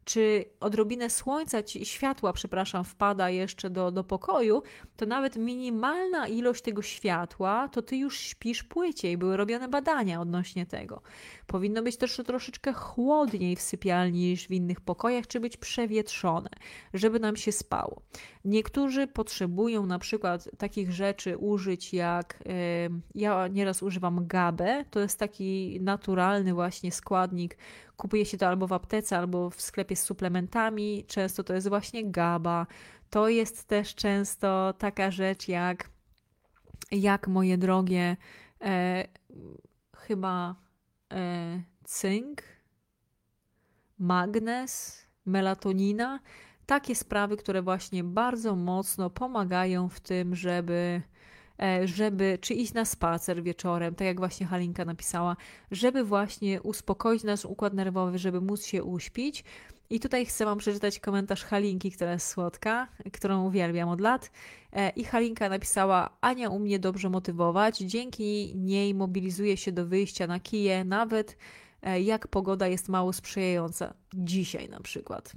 czy 0.09 0.45
odrobinę 0.61 1.11
słońca, 1.11 1.59
światła, 1.83 2.33
przepraszam, 2.33 2.85
wpada 2.85 3.31
jeszcze 3.31 3.71
do, 3.71 3.91
do 3.91 4.05
pokoju, 4.05 4.63
to 4.97 5.07
nawet 5.07 5.37
minimalna 5.37 6.29
ilość 6.29 6.63
tego 6.63 6.83
światła, 6.83 7.69
to 7.69 7.83
ty 7.83 7.97
już 7.97 8.19
śpisz 8.19 8.63
płyciej. 8.63 9.19
Były 9.19 9.37
robione 9.37 9.69
badania 9.69 10.21
odnośnie 10.21 10.67
tego. 10.67 11.03
Powinno 11.47 11.83
być 11.83 11.97
też 11.97 12.21
troszeczkę 12.27 12.73
chłodniej 12.73 13.57
w 13.57 13.61
sypialni 13.61 14.21
niż 14.21 14.47
w 14.47 14.51
innych 14.51 14.81
pokojach, 14.81 15.27
czy 15.27 15.41
być 15.41 15.57
przewietrzone, 15.57 16.51
żeby 16.95 17.21
nam 17.21 17.37
się 17.37 17.53
spało. 17.53 18.03
Niektórzy 18.45 19.07
potrzebują 19.07 19.87
na 19.87 19.99
przykład 19.99 20.49
takich 20.59 20.93
rzeczy 20.93 21.37
użyć 21.39 21.95
jak 21.95 22.43
ja 23.15 23.49
nieraz 23.49 23.83
używam 23.83 24.27
gabę, 24.27 24.85
to 24.91 25.01
jest 25.01 25.19
taki 25.19 25.79
naturalny 25.81 26.55
właśnie 26.55 26.93
składnik 26.93 27.57
Kupuje 27.99 28.27
się 28.27 28.39
to 28.39 28.49
albo 28.49 28.67
w 28.67 28.73
aptece, 28.73 29.19
albo 29.19 29.51
w 29.51 29.61
sklepie 29.61 29.97
z 29.97 30.03
suplementami. 30.03 31.05
Często 31.07 31.45
to 31.45 31.55
jest 31.55 31.69
właśnie 31.69 32.11
GABA. 32.11 32.67
To 33.11 33.29
jest 33.29 33.65
też 33.65 33.95
często 33.95 34.75
taka 34.79 35.11
rzecz 35.11 35.49
jak, 35.49 35.91
jak 36.91 37.29
moje 37.29 37.59
drogie, 37.59 38.17
e, 38.61 39.09
chyba 39.97 40.55
e, 41.13 41.63
cynk, 41.85 42.43
magnez, 43.99 45.03
melatonina. 45.27 46.21
Takie 46.67 46.95
sprawy, 46.95 47.37
które 47.37 47.63
właśnie 47.63 48.05
bardzo 48.05 48.57
mocno 48.57 49.11
pomagają 49.11 49.89
w 49.89 50.01
tym, 50.01 50.35
żeby 50.35 51.03
żeby, 51.85 52.39
czy 52.41 52.55
iść 52.55 52.75
na 52.75 52.85
spacer 52.85 53.43
wieczorem, 53.43 53.95
tak 53.95 54.07
jak 54.07 54.19
właśnie 54.19 54.47
Halinka 54.47 54.85
napisała, 54.85 55.37
żeby 55.71 56.05
właśnie 56.05 56.63
uspokoić 56.63 57.25
nasz 57.25 57.45
układ 57.45 57.75
nerwowy, 57.75 58.19
żeby 58.19 58.41
móc 58.41 58.65
się 58.65 58.85
uśpić. 58.85 59.45
I 59.91 60.01
tutaj 60.01 60.27
chcę 60.27 60.45
Wam 60.45 60.59
przeczytać 60.59 61.01
komentarz 61.01 61.45
Halinki, 61.45 61.93
która 61.93 62.13
jest 62.13 62.29
słodka, 62.29 62.89
którą 63.13 63.47
uwielbiam 63.47 63.89
od 63.89 64.01
lat. 64.01 64.31
E, 64.73 64.91
I 64.91 65.05
Halinka 65.05 65.49
napisała: 65.49 66.11
Ania 66.21 66.51
umie 66.51 66.79
dobrze 66.79 67.11
motywować, 67.11 67.79
dzięki 67.79 68.53
niej 68.57 68.95
mobilizuje 68.95 69.57
się 69.57 69.73
do 69.73 69.87
wyjścia 69.87 70.27
na 70.27 70.41
kije, 70.41 70.85
nawet 70.85 71.37
e, 71.83 72.01
jak 72.01 72.29
pogoda 72.29 72.67
jest 72.67 72.89
mało 72.89 73.13
sprzyjająca. 73.13 73.95
Dzisiaj 74.15 74.69
na 74.69 74.81
przykład. 74.81 75.33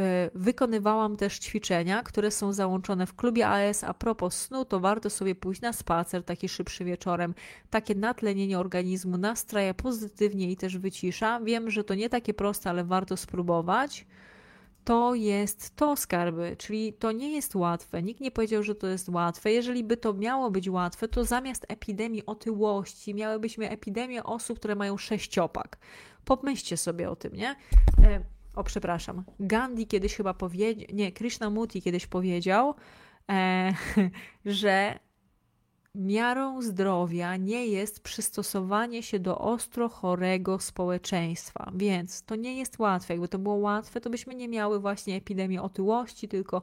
E, 0.00 0.30
wykonywałam 0.34 1.16
też 1.16 1.38
ćwiczenia, 1.38 2.02
które 2.02 2.30
są 2.30 2.52
załączone 2.52 3.06
w 3.06 3.14
klubie 3.14 3.48
AS. 3.48 3.84
A 3.84 3.94
propos 3.94 4.36
snu, 4.36 4.64
to 4.64 4.80
warto 4.80 5.10
sobie 5.10 5.34
pójść 5.34 5.60
na 5.60 5.72
spacer 5.72 6.24
taki 6.24 6.48
szybszy 6.48 6.84
wieczorem. 6.84 7.34
Takie 7.70 7.94
natlenienie 7.94 8.58
organizmu 8.58 9.18
nastraja 9.18 9.74
pozytywnie 9.74 10.50
i 10.50 10.56
też 10.56 10.78
wycisza. 10.78 11.40
Wiem, 11.40 11.70
że 11.70 11.84
to 11.84 11.94
nie 11.94 12.08
takie 12.08 12.34
proste, 12.34 12.70
ale 12.70 12.84
warto 12.84 13.16
spróbować. 13.16 14.06
To 14.84 15.14
jest 15.14 15.76
to 15.76 15.96
skarby, 15.96 16.56
czyli 16.58 16.92
to 16.92 17.12
nie 17.12 17.32
jest 17.34 17.54
łatwe. 17.54 18.02
Nikt 18.02 18.20
nie 18.20 18.30
powiedział, 18.30 18.62
że 18.62 18.74
to 18.74 18.86
jest 18.86 19.08
łatwe. 19.08 19.52
Jeżeli 19.52 19.84
by 19.84 19.96
to 19.96 20.14
miało 20.14 20.50
być 20.50 20.68
łatwe, 20.68 21.08
to 21.08 21.24
zamiast 21.24 21.66
epidemii 21.68 22.26
otyłości 22.26 23.14
miałybyśmy 23.14 23.70
epidemię 23.70 24.24
osób, 24.24 24.58
które 24.58 24.74
mają 24.74 24.96
sześciopak. 24.96 25.78
Pomyślcie 26.24 26.76
sobie 26.76 27.10
o 27.10 27.16
tym, 27.16 27.32
nie? 27.32 27.56
O 28.54 28.64
przepraszam, 28.64 29.24
Gandhi 29.40 29.86
kiedyś 29.86 30.14
chyba 30.14 30.34
powiedział, 30.34 30.86
nie, 30.92 31.12
Krishnamurti 31.12 31.82
kiedyś 31.82 32.06
powiedział, 32.06 32.74
e, 33.30 33.72
że 34.44 34.98
miarą 35.94 36.62
zdrowia 36.62 37.36
nie 37.36 37.66
jest 37.66 38.00
przystosowanie 38.00 39.02
się 39.02 39.18
do 39.18 39.38
ostro 39.38 39.88
chorego 39.88 40.58
społeczeństwa. 40.58 41.72
Więc 41.74 42.22
to 42.22 42.36
nie 42.36 42.58
jest 42.58 42.78
łatwe. 42.78 43.14
Jakby 43.14 43.28
to 43.28 43.38
było 43.38 43.54
łatwe, 43.54 44.00
to 44.00 44.10
byśmy 44.10 44.34
nie 44.34 44.48
miały 44.48 44.80
właśnie 44.80 45.16
epidemii 45.16 45.58
otyłości, 45.58 46.28
tylko 46.28 46.62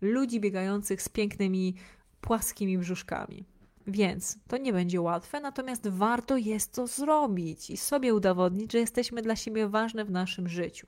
ludzi 0.00 0.40
biegających 0.40 1.02
z 1.02 1.08
pięknymi, 1.08 1.74
płaskimi 2.20 2.78
brzuszkami. 2.78 3.44
Więc 3.86 4.38
to 4.48 4.56
nie 4.56 4.72
będzie 4.72 5.00
łatwe, 5.00 5.40
natomiast 5.40 5.88
warto 5.88 6.36
jest 6.36 6.72
to 6.72 6.86
zrobić 6.86 7.70
i 7.70 7.76
sobie 7.76 8.14
udowodnić, 8.14 8.72
że 8.72 8.78
jesteśmy 8.78 9.22
dla 9.22 9.36
siebie 9.36 9.68
ważne 9.68 10.04
w 10.04 10.10
naszym 10.10 10.48
życiu. 10.48 10.86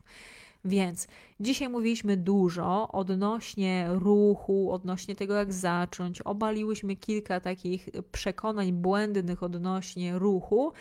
Więc 0.65 1.09
dzisiaj 1.41 1.69
mówiliśmy 1.69 2.17
dużo 2.17 2.89
odnośnie 2.93 3.89
ruchu, 3.91 4.73
odnośnie 4.73 5.17
tego, 5.17 5.35
jak 5.35 5.53
zacząć. 5.53 6.23
Obaliłyśmy 6.23 6.97
kilka 6.97 7.41
takich 7.41 7.89
przekonań 8.13 8.73
błędnych 8.73 9.43
odnośnie 9.43 10.19
ruchu. 10.19 10.73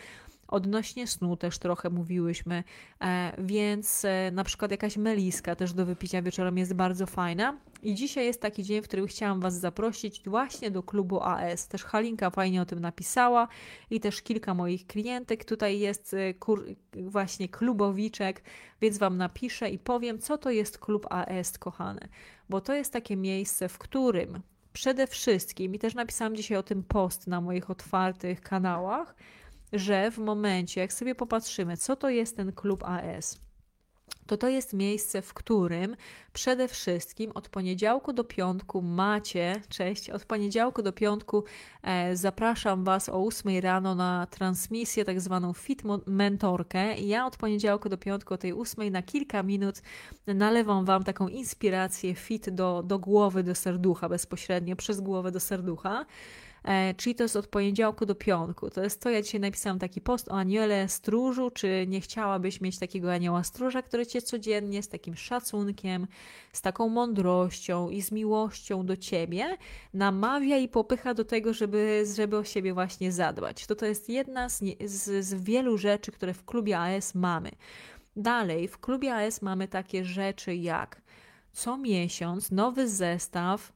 Odnośnie 0.50 1.06
snu 1.06 1.36
też 1.36 1.58
trochę 1.58 1.90
mówiłyśmy, 1.90 2.64
e, 3.00 3.32
więc 3.38 4.04
e, 4.04 4.30
na 4.30 4.44
przykład 4.44 4.70
jakaś 4.70 4.96
meliska 4.96 5.56
też 5.56 5.72
do 5.72 5.86
wypicia 5.86 6.22
wieczorem 6.22 6.58
jest 6.58 6.74
bardzo 6.74 7.06
fajna. 7.06 7.56
I 7.82 7.94
dzisiaj 7.94 8.26
jest 8.26 8.40
taki 8.40 8.62
dzień, 8.62 8.82
w 8.82 8.84
którym 8.84 9.06
chciałam 9.06 9.40
Was 9.40 9.54
zaprosić 9.54 10.22
właśnie 10.26 10.70
do 10.70 10.82
klubu 10.82 11.20
AS. 11.22 11.68
Też 11.68 11.84
Halinka 11.84 12.30
fajnie 12.30 12.62
o 12.62 12.66
tym 12.66 12.80
napisała 12.80 13.48
i 13.90 14.00
też 14.00 14.22
kilka 14.22 14.54
moich 14.54 14.86
klientek. 14.86 15.44
Tutaj 15.44 15.78
jest 15.78 16.14
e, 16.14 16.34
kur, 16.34 16.66
właśnie 16.92 17.48
klubowiczek, 17.48 18.42
więc 18.80 18.98
Wam 18.98 19.16
napiszę 19.16 19.70
i 19.70 19.78
powiem, 19.78 20.18
co 20.18 20.38
to 20.38 20.50
jest 20.50 20.78
klub 20.78 21.06
AS, 21.10 21.58
kochane. 21.58 22.08
Bo 22.48 22.60
to 22.60 22.74
jest 22.74 22.92
takie 22.92 23.16
miejsce, 23.16 23.68
w 23.68 23.78
którym 23.78 24.40
przede 24.72 25.06
wszystkim, 25.06 25.74
i 25.74 25.78
też 25.78 25.94
napisałam 25.94 26.36
dzisiaj 26.36 26.58
o 26.58 26.62
tym 26.62 26.82
post 26.82 27.26
na 27.26 27.40
moich 27.40 27.70
otwartych 27.70 28.40
kanałach, 28.40 29.14
że 29.72 30.10
w 30.10 30.18
momencie, 30.18 30.80
jak 30.80 30.92
sobie 30.92 31.14
popatrzymy, 31.14 31.76
co 31.76 31.96
to 31.96 32.08
jest 32.08 32.36
ten 32.36 32.52
klub 32.52 32.84
AS, 32.84 33.40
to 34.30 34.36
to 34.36 34.48
jest 34.48 34.72
miejsce, 34.72 35.22
w 35.22 35.34
którym 35.34 35.96
przede 36.32 36.68
wszystkim 36.68 37.30
od 37.34 37.48
poniedziałku 37.48 38.12
do 38.12 38.24
piątku 38.24 38.82
macie, 38.82 39.62
cześć, 39.68 40.10
od 40.10 40.24
poniedziałku 40.24 40.82
do 40.82 40.92
piątku 40.92 41.44
e, 41.82 42.16
zapraszam 42.16 42.84
Was 42.84 43.08
o 43.08 43.26
8 43.26 43.60
rano 43.60 43.94
na 43.94 44.26
transmisję, 44.26 45.04
tak 45.04 45.20
zwaną 45.20 45.52
Fit 45.52 45.82
Mentorkę. 46.06 46.98
Ja 46.98 47.26
od 47.26 47.36
poniedziałku 47.36 47.88
do 47.88 47.98
piątku 47.98 48.34
o 48.34 48.38
tej 48.38 48.52
8 48.52 48.92
na 48.92 49.02
kilka 49.02 49.42
minut 49.42 49.82
nalewam 50.26 50.84
Wam 50.84 51.04
taką 51.04 51.28
inspirację 51.28 52.14
fit 52.14 52.50
do, 52.50 52.82
do 52.82 52.98
głowy, 52.98 53.42
do 53.42 53.54
serducha, 53.54 54.08
bezpośrednio 54.08 54.76
przez 54.76 55.00
głowę 55.00 55.30
do 55.30 55.40
serducha. 55.40 56.06
E, 56.64 56.94
czyli 56.94 57.14
to 57.14 57.22
jest 57.22 57.36
od 57.36 57.46
poniedziałku 57.46 58.06
do 58.06 58.14
piątku. 58.14 58.70
To 58.70 58.82
jest 58.82 59.00
to, 59.00 59.10
ja 59.10 59.22
dzisiaj 59.22 59.40
napisałam 59.40 59.78
taki 59.78 60.00
post 60.00 60.28
o 60.28 60.32
aniele 60.32 60.88
stróżu, 60.88 61.50
czy 61.50 61.84
nie 61.88 62.00
chciałabyś 62.00 62.60
mieć 62.60 62.78
takiego 62.78 63.12
anioła 63.12 63.44
stróża, 63.44 63.82
który 63.82 64.06
cię 64.06 64.22
codziennie 64.22 64.82
z 64.82 64.88
takim 64.88 65.16
szacunkiem, 65.16 66.06
z 66.52 66.62
taką 66.62 66.88
mądrością 66.88 67.90
i 67.90 68.02
z 68.02 68.12
miłością 68.12 68.86
do 68.86 68.96
ciebie 68.96 69.56
namawia 69.94 70.58
i 70.58 70.68
popycha 70.68 71.14
do 71.14 71.24
tego, 71.24 71.52
żeby, 71.52 72.04
żeby 72.16 72.36
o 72.36 72.44
siebie 72.44 72.74
właśnie 72.74 73.12
zadbać. 73.12 73.66
To 73.66 73.74
to 73.74 73.86
jest 73.86 74.08
jedna 74.08 74.48
z, 74.48 74.62
z, 74.84 75.24
z 75.24 75.34
wielu 75.34 75.78
rzeczy, 75.78 76.12
które 76.12 76.34
w 76.34 76.44
klubie 76.44 76.78
AS 76.78 77.14
mamy. 77.14 77.50
Dalej, 78.16 78.68
w 78.68 78.78
klubie 78.78 79.14
AS 79.14 79.42
mamy 79.42 79.68
takie 79.68 80.04
rzeczy 80.04 80.54
jak 80.54 81.02
co 81.52 81.76
miesiąc 81.76 82.50
nowy 82.50 82.88
zestaw 82.88 83.72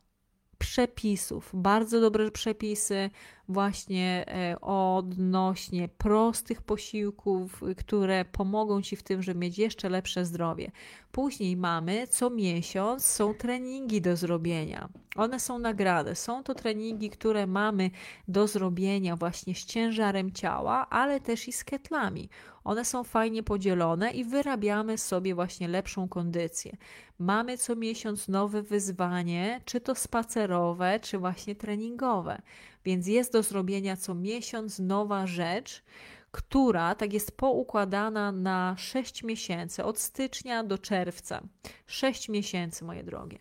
przepisów, 0.58 1.50
bardzo 1.54 2.00
dobre 2.00 2.30
przepisy 2.30 3.10
właśnie 3.48 4.24
e, 4.28 4.60
odnośnie 4.60 5.88
prostych 5.88 6.62
posiłków, 6.62 7.60
które 7.76 8.24
pomogą 8.24 8.82
Ci 8.82 8.96
w 8.96 9.02
tym, 9.02 9.22
żeby 9.22 9.40
mieć 9.40 9.58
jeszcze 9.58 9.88
lepsze 9.88 10.24
zdrowie. 10.24 10.70
Później 11.12 11.56
mamy 11.56 12.06
co 12.06 12.30
miesiąc 12.30 13.04
są 13.06 13.34
treningi 13.34 14.00
do 14.00 14.16
zrobienia. 14.16 14.88
One 15.16 15.40
są 15.40 15.58
nagrady. 15.58 16.14
Są 16.14 16.42
to 16.42 16.54
treningi, 16.54 17.10
które 17.10 17.46
mamy 17.46 17.90
do 18.28 18.46
zrobienia 18.46 19.16
właśnie 19.16 19.54
z 19.54 19.64
ciężarem 19.64 20.32
ciała, 20.32 20.86
ale 20.90 21.20
też 21.20 21.48
i 21.48 21.52
z 21.52 21.64
ketlami. 21.64 22.28
One 22.64 22.84
są 22.84 23.04
fajnie 23.04 23.42
podzielone 23.42 24.10
i 24.10 24.24
wyrabiamy 24.24 24.98
sobie 24.98 25.34
właśnie 25.34 25.68
lepszą 25.68 26.08
kondycję. 26.08 26.76
Mamy 27.18 27.58
co 27.58 27.76
miesiąc 27.76 28.28
nowe 28.28 28.62
wyzwanie, 28.62 29.60
czy 29.64 29.80
to 29.80 29.94
spacerowe, 29.94 31.00
czy 31.00 31.18
właśnie 31.18 31.54
treningowe. 31.54 32.42
Więc 32.84 33.06
jest 33.06 33.32
do 33.32 33.42
zrobienia 33.42 33.96
co 33.96 34.14
miesiąc 34.14 34.78
nowa 34.78 35.26
rzecz, 35.26 35.82
która 36.30 36.94
tak 36.94 37.12
jest 37.12 37.36
poukładana 37.36 38.32
na 38.32 38.74
6 38.78 39.22
miesięcy, 39.22 39.84
od 39.84 39.98
stycznia 39.98 40.64
do 40.64 40.78
czerwca. 40.78 41.42
6 41.86 42.28
miesięcy, 42.28 42.84
moje 42.84 43.04
drogie. 43.04 43.38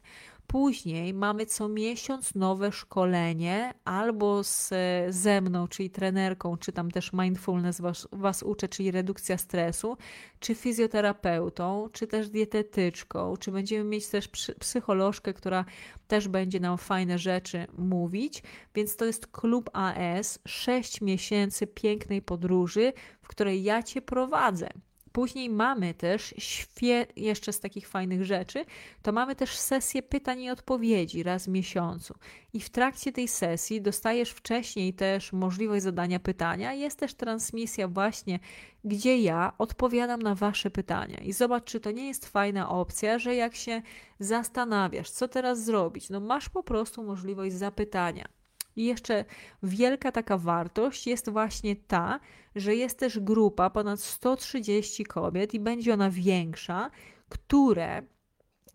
Później 0.48 1.14
mamy 1.14 1.46
co 1.46 1.70
miesiąc 1.70 2.36
nowe 2.36 2.72
szkolenie 2.72 3.74
albo 3.86 4.44
z, 4.44 4.70
ze 5.10 5.42
mną, 5.42 5.68
czyli 5.68 5.90
trenerką, 5.90 6.58
czy 6.58 6.72
tam 6.72 6.92
też 6.92 7.14
mindfulness 7.14 7.82
was, 7.82 8.08
was 8.12 8.44
uczę, 8.44 8.68
czyli 8.68 8.92
redukcja 8.92 9.38
stresu, 9.38 9.98
czy 10.40 10.56
fizjoterapeutą, 10.56 11.90
czy 11.92 12.08
też 12.08 12.30
dietetyczką, 12.30 13.38
czy 13.38 13.52
będziemy 13.52 13.84
mieć 13.84 14.08
też 14.08 14.28
psycholożkę, 14.60 15.34
która 15.34 15.66
też 16.08 16.28
będzie 16.28 16.60
nam 16.60 16.78
fajne 16.78 17.18
rzeczy 17.18 17.68
mówić. 17.78 18.44
Więc 18.76 18.96
to 18.96 19.06
jest 19.06 19.28
klub 19.28 19.70
AS, 19.74 20.40
6 20.48 21.02
miesięcy 21.02 21.68
pięknej 21.68 22.22
podróży, 22.22 22.94
w 23.22 23.28
której 23.28 23.64
ja 23.64 23.84
Cię 23.84 24.02
prowadzę. 24.02 24.70
Później 25.14 25.50
mamy 25.50 25.94
też, 25.94 26.34
świe, 26.38 27.06
jeszcze 27.16 27.54
z 27.54 27.60
takich 27.60 27.88
fajnych 27.88 28.26
rzeczy, 28.26 28.66
to 29.02 29.12
mamy 29.12 29.36
też 29.36 29.58
sesję 29.58 30.04
pytań 30.04 30.42
i 30.42 30.50
odpowiedzi 30.50 31.24
raz 31.24 31.46
w 31.46 31.48
miesiącu. 31.48 32.14
I 32.54 32.60
w 32.60 32.70
trakcie 32.70 33.12
tej 33.12 33.28
sesji 33.28 33.82
dostajesz 33.82 34.30
wcześniej 34.30 34.94
też 34.94 35.34
możliwość 35.34 35.84
zadania 35.84 36.20
pytania. 36.20 36.74
Jest 36.74 37.00
też 37.00 37.14
transmisja 37.14 37.88
właśnie, 37.88 38.40
gdzie 38.84 39.18
ja 39.18 39.54
odpowiadam 39.58 40.22
na 40.22 40.36
Wasze 40.36 40.72
pytania. 40.72 41.18
I 41.18 41.34
zobacz, 41.34 41.64
czy 41.64 41.80
to 41.80 41.92
nie 41.92 42.08
jest 42.08 42.26
fajna 42.26 42.70
opcja, 42.70 43.20
że 43.20 43.36
jak 43.36 43.56
się 43.56 43.82
zastanawiasz, 44.20 45.10
co 45.10 45.28
teraz 45.28 45.64
zrobić, 45.64 46.10
no 46.10 46.20
masz 46.20 46.50
po 46.50 46.64
prostu 46.64 47.04
możliwość 47.04 47.56
zapytania. 47.56 48.43
I 48.76 48.86
jeszcze 48.86 49.26
wielka 49.64 50.12
taka 50.12 50.38
wartość 50.38 51.08
jest 51.08 51.30
właśnie 51.30 51.76
ta, 51.76 52.20
że 52.56 52.76
jest 52.76 53.00
też 53.00 53.20
grupa 53.20 53.70
ponad 53.70 54.00
130 54.00 55.06
kobiet 55.06 55.54
i 55.54 55.60
będzie 55.60 55.94
ona 55.94 56.10
większa, 56.10 56.90
które 57.30 58.04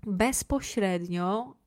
bezpośrednio 0.06 1.57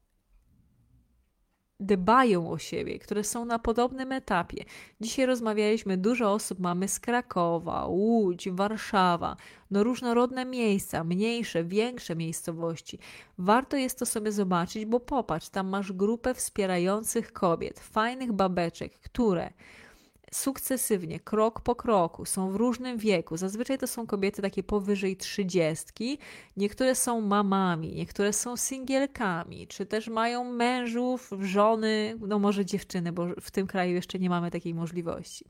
dbają 1.82 2.52
o 2.52 2.58
siebie, 2.58 3.00
które 3.00 3.24
są 3.24 3.46
na 3.46 3.60
podobnym 3.60 4.12
etapie. 4.12 4.66
Dzisiaj 5.02 5.26
rozmawialiśmy, 5.26 5.98
dużo 5.98 6.34
osób 6.34 6.60
mamy 6.60 6.88
z 6.88 7.00
Krakowa, 7.00 7.86
Łódź, 7.86 8.50
Warszawa, 8.50 9.36
no 9.72 9.84
różnorodne 9.84 10.46
miejsca, 10.46 11.04
mniejsze, 11.04 11.64
większe 11.64 12.16
miejscowości. 12.16 13.00
Warto 13.38 13.78
jest 13.78 14.00
to 14.00 14.06
sobie 14.06 14.32
zobaczyć, 14.32 14.86
bo 14.86 15.00
popatrz, 15.00 15.50
tam 15.50 15.70
masz 15.70 15.94
grupę 15.94 16.34
wspierających 16.34 17.34
kobiet, 17.34 17.80
fajnych 17.80 18.34
babeczek, 18.34 19.00
które 19.00 19.54
sukcesywnie, 20.34 21.20
krok 21.20 21.62
po 21.62 21.76
kroku, 21.76 22.26
są 22.26 22.52
w 22.52 22.56
różnym 22.56 22.98
wieku. 22.98 23.38
Zazwyczaj 23.38 23.78
to 23.78 23.88
są 23.88 24.08
kobiety 24.08 24.42
takie 24.42 24.64
powyżej 24.64 25.18
trzydziestki. 25.18 26.18
Niektóre 26.58 26.96
są 26.96 27.22
mamami, 27.22 27.96
niektóre 27.96 28.34
są 28.34 28.58
singielkami, 28.58 29.68
czy 29.68 29.86
też 29.86 30.08
mają 30.08 30.44
mężów, 30.44 31.30
żony, 31.42 32.18
no 32.28 32.40
może 32.40 32.66
dziewczyny, 32.66 33.12
bo 33.12 33.28
w 33.42 33.52
tym 33.52 33.68
kraju 33.68 33.94
jeszcze 33.94 34.20
nie 34.20 34.30
mamy 34.30 34.52
takiej 34.52 34.74
możliwości. 34.74 35.46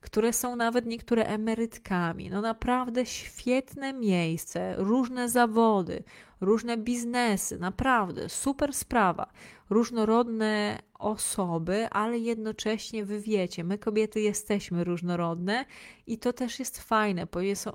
Które 0.00 0.32
są 0.32 0.56
nawet 0.56 0.86
niektóre 0.86 1.24
emerytkami. 1.24 2.30
No 2.30 2.40
naprawdę 2.40 3.06
świetne 3.06 3.92
miejsce, 3.92 4.74
różne 4.78 5.28
zawody, 5.28 6.04
różne 6.44 6.76
biznesy, 6.76 7.58
naprawdę 7.58 8.28
super 8.28 8.72
sprawa. 8.74 9.32
Różnorodne 9.70 10.78
osoby, 10.98 11.88
ale 11.90 12.18
jednocześnie 12.18 13.04
wy 13.04 13.20
wiecie, 13.20 13.64
my 13.64 13.78
kobiety 13.78 14.20
jesteśmy 14.20 14.84
różnorodne 14.84 15.64
i 16.06 16.18
to 16.18 16.32
też 16.32 16.58
jest 16.58 16.82
fajne, 16.82 17.26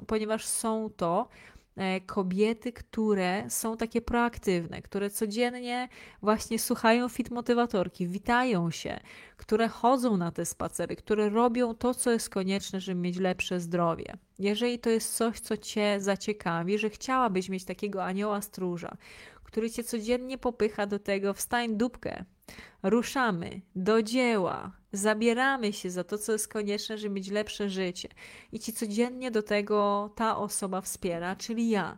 ponieważ 0.08 0.46
są 0.46 0.90
to 0.98 1.28
kobiety, 2.06 2.74
które 2.74 3.50
są 3.50 3.78
takie 3.78 4.02
proaktywne, 4.02 4.82
które 4.82 5.10
codziennie 5.10 5.90
właśnie 6.22 6.60
słuchają 6.60 7.10
fit 7.10 7.32
motywatorki, 7.32 8.08
witają 8.08 8.72
się, 8.72 9.00
które 9.38 9.68
chodzą 9.68 10.18
na 10.18 10.32
te 10.32 10.46
spacery, 10.46 10.96
które 10.96 11.30
robią 11.30 11.76
to, 11.76 11.94
co 11.94 12.12
jest 12.12 12.30
konieczne, 12.30 12.82
żeby 12.82 13.02
mieć 13.02 13.18
lepsze 13.18 13.60
zdrowie. 13.60 14.14
Jeżeli 14.40 14.80
to 14.80 14.90
jest 14.90 15.16
coś, 15.16 15.40
co 15.40 15.58
Cię 15.58 15.98
zaciekawi, 16.00 16.78
że 16.78 16.90
chciałabyś 16.90 17.50
mieć 17.50 17.66
takiego 17.66 18.04
anioła 18.04 18.42
stróża, 18.42 18.98
który 19.44 19.70
Cię 19.70 19.84
codziennie 19.84 20.38
popycha 20.38 20.86
do 20.86 21.00
tego, 21.00 21.34
wstań 21.34 21.78
dupkę, 21.78 22.26
ruszamy 22.84 23.62
do 23.76 24.04
dzieła, 24.04 24.72
zabieramy 24.92 25.74
się 25.74 25.92
za 25.92 26.04
to, 26.04 26.18
co 26.18 26.32
jest 26.32 26.48
konieczne, 26.48 26.98
żeby 26.98 27.16
mieć 27.16 27.32
lepsze 27.32 27.70
życie. 27.70 28.10
I 28.52 28.60
ci 28.60 28.74
codziennie 28.74 29.32
do 29.32 29.44
tego 29.44 30.10
ta 30.16 30.38
osoba 30.38 30.82
wspiera, 30.82 31.36
czyli 31.36 31.70
ja. 31.70 31.98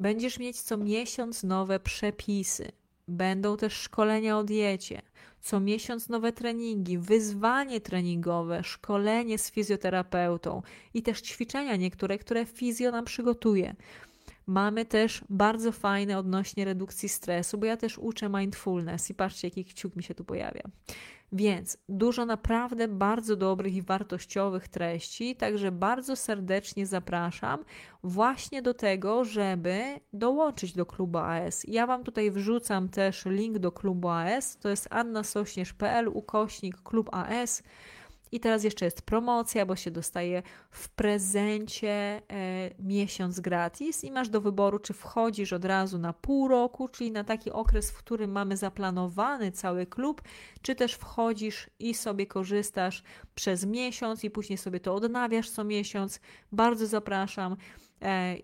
Będziesz 0.00 0.38
mieć 0.38 0.60
co 0.60 0.76
miesiąc 0.76 1.42
nowe 1.42 1.80
przepisy. 1.80 2.72
Będą 3.08 3.56
też 3.56 3.72
szkolenia 3.72 4.38
o 4.38 4.44
diecie. 4.44 5.02
Co 5.40 5.60
miesiąc 5.60 6.08
nowe 6.08 6.32
treningi, 6.32 6.98
wyzwanie 6.98 7.80
treningowe, 7.80 8.64
szkolenie 8.64 9.38
z 9.38 9.50
fizjoterapeutą 9.50 10.62
i 10.94 11.02
też 11.02 11.20
ćwiczenia 11.20 11.76
niektóre, 11.76 12.18
które 12.18 12.46
fizjo 12.46 12.90
nam 12.90 13.04
przygotuje. 13.04 13.74
Mamy 14.46 14.84
też 14.84 15.24
bardzo 15.28 15.72
fajne 15.72 16.18
odnośnie 16.18 16.64
redukcji 16.64 17.08
stresu, 17.08 17.58
bo 17.58 17.66
ja 17.66 17.76
też 17.76 17.98
uczę 17.98 18.28
mindfulness 18.28 19.10
i 19.10 19.14
patrzcie, 19.14 19.48
jaki 19.48 19.64
kciuk 19.64 19.96
mi 19.96 20.02
się 20.02 20.14
tu 20.14 20.24
pojawia. 20.24 20.62
Więc 21.32 21.78
dużo 21.88 22.26
naprawdę 22.26 22.88
bardzo 22.88 23.36
dobrych 23.36 23.74
i 23.74 23.82
wartościowych 23.82 24.68
treści, 24.68 25.36
także 25.36 25.72
bardzo 25.72 26.16
serdecznie 26.16 26.86
zapraszam 26.86 27.64
właśnie 28.02 28.62
do 28.62 28.74
tego, 28.74 29.24
żeby 29.24 29.82
dołączyć 30.12 30.72
do 30.72 30.86
klubu 30.86 31.18
AS. 31.18 31.64
Ja 31.68 31.86
Wam 31.86 32.04
tutaj 32.04 32.30
wrzucam 32.30 32.88
też 32.88 33.24
link 33.26 33.58
do 33.58 33.72
klubu 33.72 34.08
AS, 34.08 34.58
to 34.58 34.68
jest 34.68 34.88
annasośnierz.pl 34.90 36.08
ukośnik 36.08 36.82
klub 36.82 37.10
AS. 37.12 37.62
I 38.34 38.40
teraz 38.40 38.64
jeszcze 38.64 38.84
jest 38.84 39.02
promocja, 39.02 39.66
bo 39.66 39.76
się 39.76 39.90
dostaje 39.90 40.42
w 40.70 40.88
prezencie 40.88 41.90
e, 41.90 42.22
miesiąc 42.78 43.40
gratis 43.40 44.04
i 44.04 44.10
masz 44.10 44.28
do 44.28 44.40
wyboru, 44.40 44.78
czy 44.78 44.92
wchodzisz 44.92 45.52
od 45.52 45.64
razu 45.64 45.98
na 45.98 46.12
pół 46.12 46.48
roku, 46.48 46.88
czyli 46.88 47.10
na 47.12 47.24
taki 47.24 47.50
okres, 47.50 47.90
w 47.90 47.98
którym 47.98 48.32
mamy 48.32 48.56
zaplanowany 48.56 49.52
cały 49.52 49.86
klub, 49.86 50.22
czy 50.62 50.74
też 50.74 50.94
wchodzisz 50.94 51.70
i 51.78 51.94
sobie 51.94 52.26
korzystasz 52.26 53.02
przez 53.34 53.66
miesiąc 53.66 54.24
i 54.24 54.30
później 54.30 54.58
sobie 54.58 54.80
to 54.80 54.94
odnawiasz 54.94 55.50
co 55.50 55.64
miesiąc. 55.64 56.20
Bardzo 56.52 56.86
zapraszam. 56.86 57.56
E, 58.02 58.36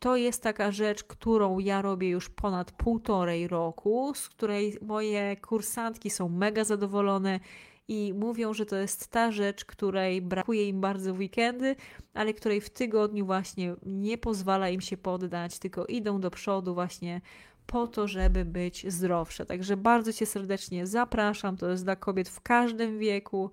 to 0.00 0.16
jest 0.16 0.42
taka 0.42 0.72
rzecz, 0.72 1.04
którą 1.04 1.58
ja 1.58 1.82
robię 1.82 2.08
już 2.08 2.28
ponad 2.28 2.72
półtorej 2.72 3.48
roku, 3.48 4.12
z 4.14 4.28
której 4.28 4.78
moje 4.82 5.36
kursantki 5.36 6.10
są 6.10 6.28
mega 6.28 6.64
zadowolone 6.64 7.40
i 7.88 8.14
mówią, 8.14 8.54
że 8.54 8.66
to 8.66 8.76
jest 8.76 9.08
ta 9.08 9.32
rzecz, 9.32 9.64
której 9.64 10.22
brakuje 10.22 10.68
im 10.68 10.80
bardzo 10.80 11.14
w 11.14 11.18
weekendy, 11.18 11.76
ale 12.14 12.34
której 12.34 12.60
w 12.60 12.70
tygodniu 12.70 13.26
właśnie 13.26 13.74
nie 13.86 14.18
pozwala 14.18 14.68
im 14.68 14.80
się 14.80 14.96
poddać, 14.96 15.58
tylko 15.58 15.86
idą 15.86 16.20
do 16.20 16.30
przodu 16.30 16.74
właśnie 16.74 17.20
po 17.66 17.86
to, 17.86 18.08
żeby 18.08 18.44
być 18.44 18.92
zdrowsze. 18.92 19.46
Także 19.46 19.76
bardzo 19.76 20.12
Cię 20.12 20.26
serdecznie 20.26 20.86
zapraszam. 20.86 21.56
To 21.56 21.68
jest 21.68 21.84
dla 21.84 21.96
kobiet 21.96 22.28
w 22.28 22.40
każdym 22.40 22.98
wieku, 22.98 23.50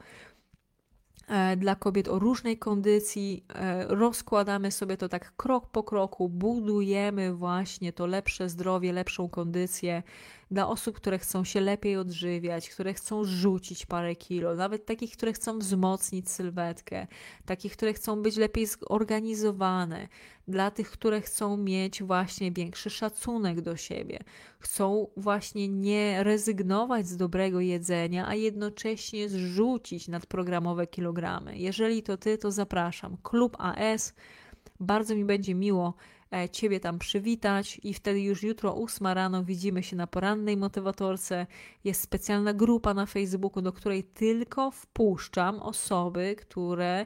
e, 1.28 1.58
dla 1.58 1.76
kobiet 1.76 2.08
o 2.08 2.20
różnej 2.20 2.58
kondycji. 2.58 3.46
E, 3.56 3.86
rozkładamy 3.88 4.72
sobie 4.72 4.98
to 4.98 5.10
tak 5.10 5.36
krok 5.36 5.70
po 5.70 5.84
kroku, 5.84 6.30
budujemy 6.30 7.34
właśnie 7.34 7.94
to 7.94 8.06
lepsze 8.06 8.50
zdrowie, 8.50 8.94
lepszą 8.94 9.30
kondycję 9.30 10.04
dla 10.52 10.68
osób, 10.68 10.96
które 10.96 11.20
chcą 11.20 11.44
się 11.44 11.62
lepiej 11.62 11.98
odżywiać, 11.98 12.70
które 12.70 12.94
chcą 12.94 13.24
rzucić 13.24 13.86
parę 13.86 14.16
kilo, 14.16 14.56
nawet 14.56 14.86
takich, 14.86 15.12
które 15.12 15.34
chcą 15.34 15.60
wzmocnić 15.60 16.30
sylwetkę, 16.30 17.08
takich, 17.46 17.74
które 17.74 17.94
chcą 17.94 18.22
być 18.22 18.38
lepiej 18.38 18.68
zorganizowane, 18.68 20.08
dla 20.48 20.72
tych, 20.72 20.92
które 20.92 21.22
chcą 21.22 21.58
mieć 21.58 22.04
właśnie 22.04 22.52
większy 22.52 22.90
szacunek 22.90 23.62
do 23.62 23.76
siebie, 23.76 24.20
chcą 24.60 25.08
właśnie 25.18 25.68
nie 25.68 26.24
rezygnować 26.24 27.08
z 27.08 27.18
dobrego 27.18 27.60
jedzenia, 27.60 28.28
a 28.28 28.36
jednocześnie 28.36 29.30
zrzucić 29.30 30.08
nadprogramowe 30.08 30.88
kilogramy. 30.88 31.58
Jeżeli 31.58 32.04
to 32.04 32.18
ty, 32.18 32.38
to 32.38 32.52
zapraszam. 32.52 33.18
Klub 33.24 33.58
AS. 33.60 34.14
Bardzo 34.80 35.16
mi 35.16 35.26
będzie 35.26 35.56
miło 35.56 35.94
ciebie 36.52 36.80
tam 36.80 37.00
przywitać 37.00 37.80
i 37.84 37.94
wtedy 37.94 38.22
już 38.22 38.44
jutro 38.44 38.76
8 38.76 39.08
rano 39.08 39.44
widzimy 39.44 39.84
się 39.84 39.96
na 39.96 40.08
porannej 40.08 40.58
motywatorce. 40.58 41.48
Jest 41.84 42.02
specjalna 42.02 42.54
grupa 42.54 42.94
na 42.94 43.06
Facebooku, 43.06 43.62
do 43.62 43.74
której 43.74 44.04
tylko 44.04 44.72
wpuszczam 44.72 45.60
osoby, 45.60 46.36
które 46.40 47.06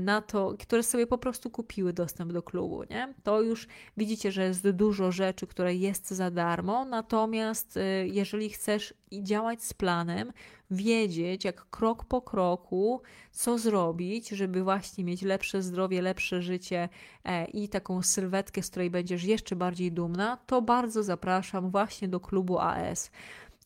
na 0.00 0.22
to, 0.22 0.54
które 0.58 0.82
sobie 0.82 1.06
po 1.06 1.18
prostu 1.18 1.50
kupiły 1.50 1.92
dostęp 1.92 2.32
do 2.32 2.42
klubu, 2.42 2.82
nie? 2.90 3.14
To 3.22 3.42
już 3.42 3.68
widzicie, 3.96 4.32
że 4.32 4.44
jest 4.44 4.70
dużo 4.70 5.12
rzeczy, 5.12 5.46
które 5.46 5.74
jest 5.74 6.10
za 6.10 6.30
darmo, 6.30 6.84
natomiast 6.84 7.76
e, 7.76 8.06
jeżeli 8.06 8.50
chcesz 8.50 8.94
działać 9.12 9.64
z 9.64 9.74
planem, 9.74 10.32
wiedzieć 10.70 11.44
jak 11.44 11.70
krok 11.70 12.04
po 12.04 12.22
kroku, 12.22 13.02
co 13.30 13.58
zrobić, 13.58 14.28
żeby 14.28 14.62
właśnie 14.62 15.04
mieć 15.04 15.22
lepsze 15.22 15.62
zdrowie, 15.62 16.02
lepsze 16.02 16.42
życie 16.42 16.88
e, 17.24 17.44
i 17.44 17.68
taką 17.68 18.02
sylwetkę, 18.02 18.62
z 18.62 18.70
której 18.70 18.90
będziesz 18.90 19.24
jeszcze 19.24 19.56
bardziej 19.56 19.92
dumna, 19.92 20.36
to 20.46 20.62
bardzo 20.62 21.02
zapraszam 21.02 21.70
właśnie 21.70 22.08
do 22.08 22.20
klubu 22.20 22.58
AS. 22.58 23.10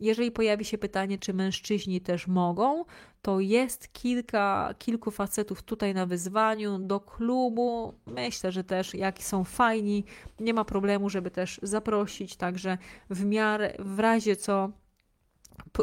Jeżeli 0.00 0.30
pojawi 0.30 0.64
się 0.64 0.78
pytanie, 0.78 1.18
czy 1.18 1.34
mężczyźni 1.34 2.00
też 2.00 2.26
mogą, 2.26 2.84
to 3.22 3.40
jest 3.40 3.92
kilka, 3.92 4.74
kilku 4.78 5.10
facetów 5.10 5.62
tutaj 5.62 5.94
na 5.94 6.06
wyzwaniu 6.06 6.78
do 6.78 7.00
klubu. 7.00 7.94
Myślę, 8.06 8.52
że 8.52 8.64
też 8.64 8.94
jak 8.94 9.22
są 9.22 9.44
fajni, 9.44 10.04
nie 10.40 10.54
ma 10.54 10.64
problemu, 10.64 11.10
żeby 11.10 11.30
też 11.30 11.60
zaprosić, 11.62 12.36
także 12.36 12.78
w 13.10 13.24
miarę, 13.24 13.74
w 13.78 13.98
razie 13.98 14.36
co 14.36 14.70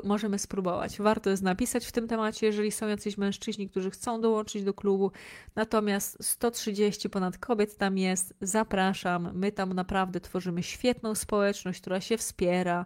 możemy 0.03 0.39
spróbować. 0.39 0.97
Warto 0.97 1.29
jest 1.29 1.43
napisać 1.43 1.85
w 1.85 1.91
tym 1.91 2.07
temacie, 2.07 2.45
jeżeli 2.45 2.71
są 2.71 2.87
jacyś 2.87 3.17
mężczyźni, 3.17 3.69
którzy 3.69 3.91
chcą 3.91 4.21
dołączyć 4.21 4.63
do 4.63 4.73
klubu. 4.73 5.11
Natomiast 5.55 6.25
130 6.25 7.09
ponad 7.09 7.37
kobiet 7.37 7.77
tam 7.77 7.97
jest. 7.97 8.33
Zapraszam. 8.41 9.29
My 9.33 9.51
tam 9.51 9.73
naprawdę 9.73 10.19
tworzymy 10.19 10.63
świetną 10.63 11.15
społeczność, 11.15 11.81
która 11.81 12.01
się 12.01 12.17
wspiera 12.17 12.85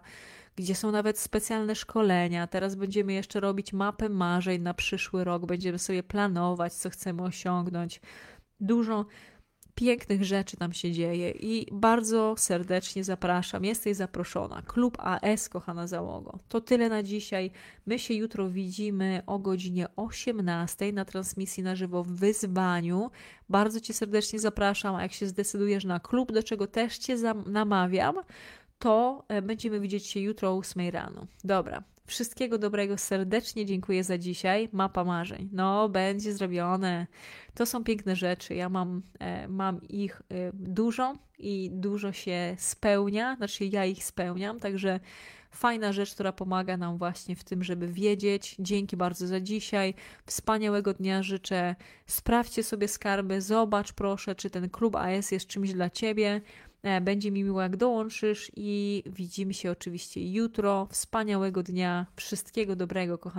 gdzie 0.56 0.74
są 0.74 0.90
nawet 0.90 1.18
specjalne 1.18 1.74
szkolenia. 1.74 2.46
Teraz 2.46 2.74
będziemy 2.74 3.12
jeszcze 3.12 3.40
robić 3.40 3.72
mapę 3.72 4.08
marzeń 4.08 4.62
na 4.62 4.74
przyszły 4.74 5.24
rok, 5.24 5.46
będziemy 5.46 5.78
sobie 5.78 6.02
planować, 6.02 6.72
co 6.72 6.90
chcemy 6.90 7.22
osiągnąć. 7.22 8.00
Dużo 8.60 9.06
pięknych 9.76 10.24
rzeczy 10.24 10.56
tam 10.56 10.72
się 10.72 10.92
dzieje 10.92 11.30
i 11.30 11.66
bardzo 11.72 12.34
serdecznie 12.38 13.04
zapraszam. 13.04 13.64
Jesteś 13.64 13.96
zaproszona. 13.96 14.62
Klub 14.62 14.96
AS, 15.00 15.48
kochana 15.48 15.86
załogo. 15.86 16.38
To 16.48 16.60
tyle 16.60 16.88
na 16.88 17.02
dzisiaj. 17.02 17.50
My 17.86 17.98
się 17.98 18.14
jutro 18.14 18.50
widzimy 18.50 19.22
o 19.26 19.38
godzinie 19.38 19.86
18 19.96 20.92
na 20.92 21.04
transmisji 21.04 21.62
na 21.62 21.76
żywo 21.76 22.04
w 22.04 22.08
wyzwaniu. 22.08 23.10
Bardzo 23.48 23.80
Cię 23.80 23.94
serdecznie 23.94 24.38
zapraszam, 24.38 24.94
a 24.94 25.02
jak 25.02 25.12
się 25.12 25.26
zdecydujesz 25.26 25.84
na 25.84 26.00
klub, 26.00 26.32
do 26.32 26.42
czego 26.42 26.66
też 26.66 26.98
Cię 26.98 27.16
namawiam, 27.46 28.16
to 28.78 29.24
e, 29.28 29.42
będziemy 29.42 29.80
widzieć 29.80 30.06
się 30.06 30.20
jutro 30.20 30.50
o 30.50 30.56
8 30.56 30.88
rano. 30.90 31.26
Dobra, 31.44 31.82
Wszystkiego 32.06 32.58
dobrego, 32.58 32.98
serdecznie 32.98 33.66
dziękuję 33.66 34.04
za 34.04 34.18
dzisiaj. 34.18 34.68
Mapa 34.72 35.04
marzeń. 35.04 35.48
No, 35.52 35.88
będzie 35.88 36.32
zrobione. 36.32 37.06
To 37.54 37.66
są 37.66 37.84
piękne 37.84 38.16
rzeczy. 38.16 38.54
Ja 38.54 38.68
mam, 38.68 39.02
e, 39.18 39.48
mam 39.48 39.82
ich 39.88 40.22
e, 40.30 40.50
dużo 40.54 41.14
i 41.38 41.70
dużo 41.72 42.12
się 42.12 42.54
spełnia, 42.58 43.36
znaczy 43.36 43.64
ja 43.64 43.84
ich 43.84 44.04
spełniam, 44.04 44.60
także 44.60 45.00
fajna 45.50 45.92
rzecz, 45.92 46.14
która 46.14 46.32
pomaga 46.32 46.76
nam 46.76 46.98
właśnie 46.98 47.36
w 47.36 47.44
tym, 47.44 47.64
żeby 47.64 47.88
wiedzieć. 47.88 48.56
Dzięki 48.58 48.96
bardzo 48.96 49.26
za 49.26 49.40
dzisiaj. 49.40 49.94
Wspaniałego 50.26 50.94
dnia 50.94 51.22
życzę. 51.22 51.76
Sprawdźcie 52.06 52.62
sobie 52.62 52.88
skarby, 52.88 53.40
zobacz 53.40 53.92
proszę, 53.92 54.34
czy 54.34 54.50
ten 54.50 54.70
klub 54.70 54.96
AS 54.96 55.30
jest 55.30 55.46
czymś 55.46 55.72
dla 55.72 55.90
ciebie. 55.90 56.40
E, 56.82 57.00
będzie 57.00 57.30
mi 57.30 57.44
miło, 57.44 57.62
jak 57.62 57.76
dołączysz 57.76 58.50
i 58.56 59.02
widzimy 59.06 59.54
się 59.54 59.70
oczywiście 59.70 60.32
jutro. 60.32 60.88
Wspaniałego 60.90 61.62
dnia, 61.62 62.06
wszystkiego 62.16 62.76
dobrego, 62.76 63.18
kochana. 63.18 63.34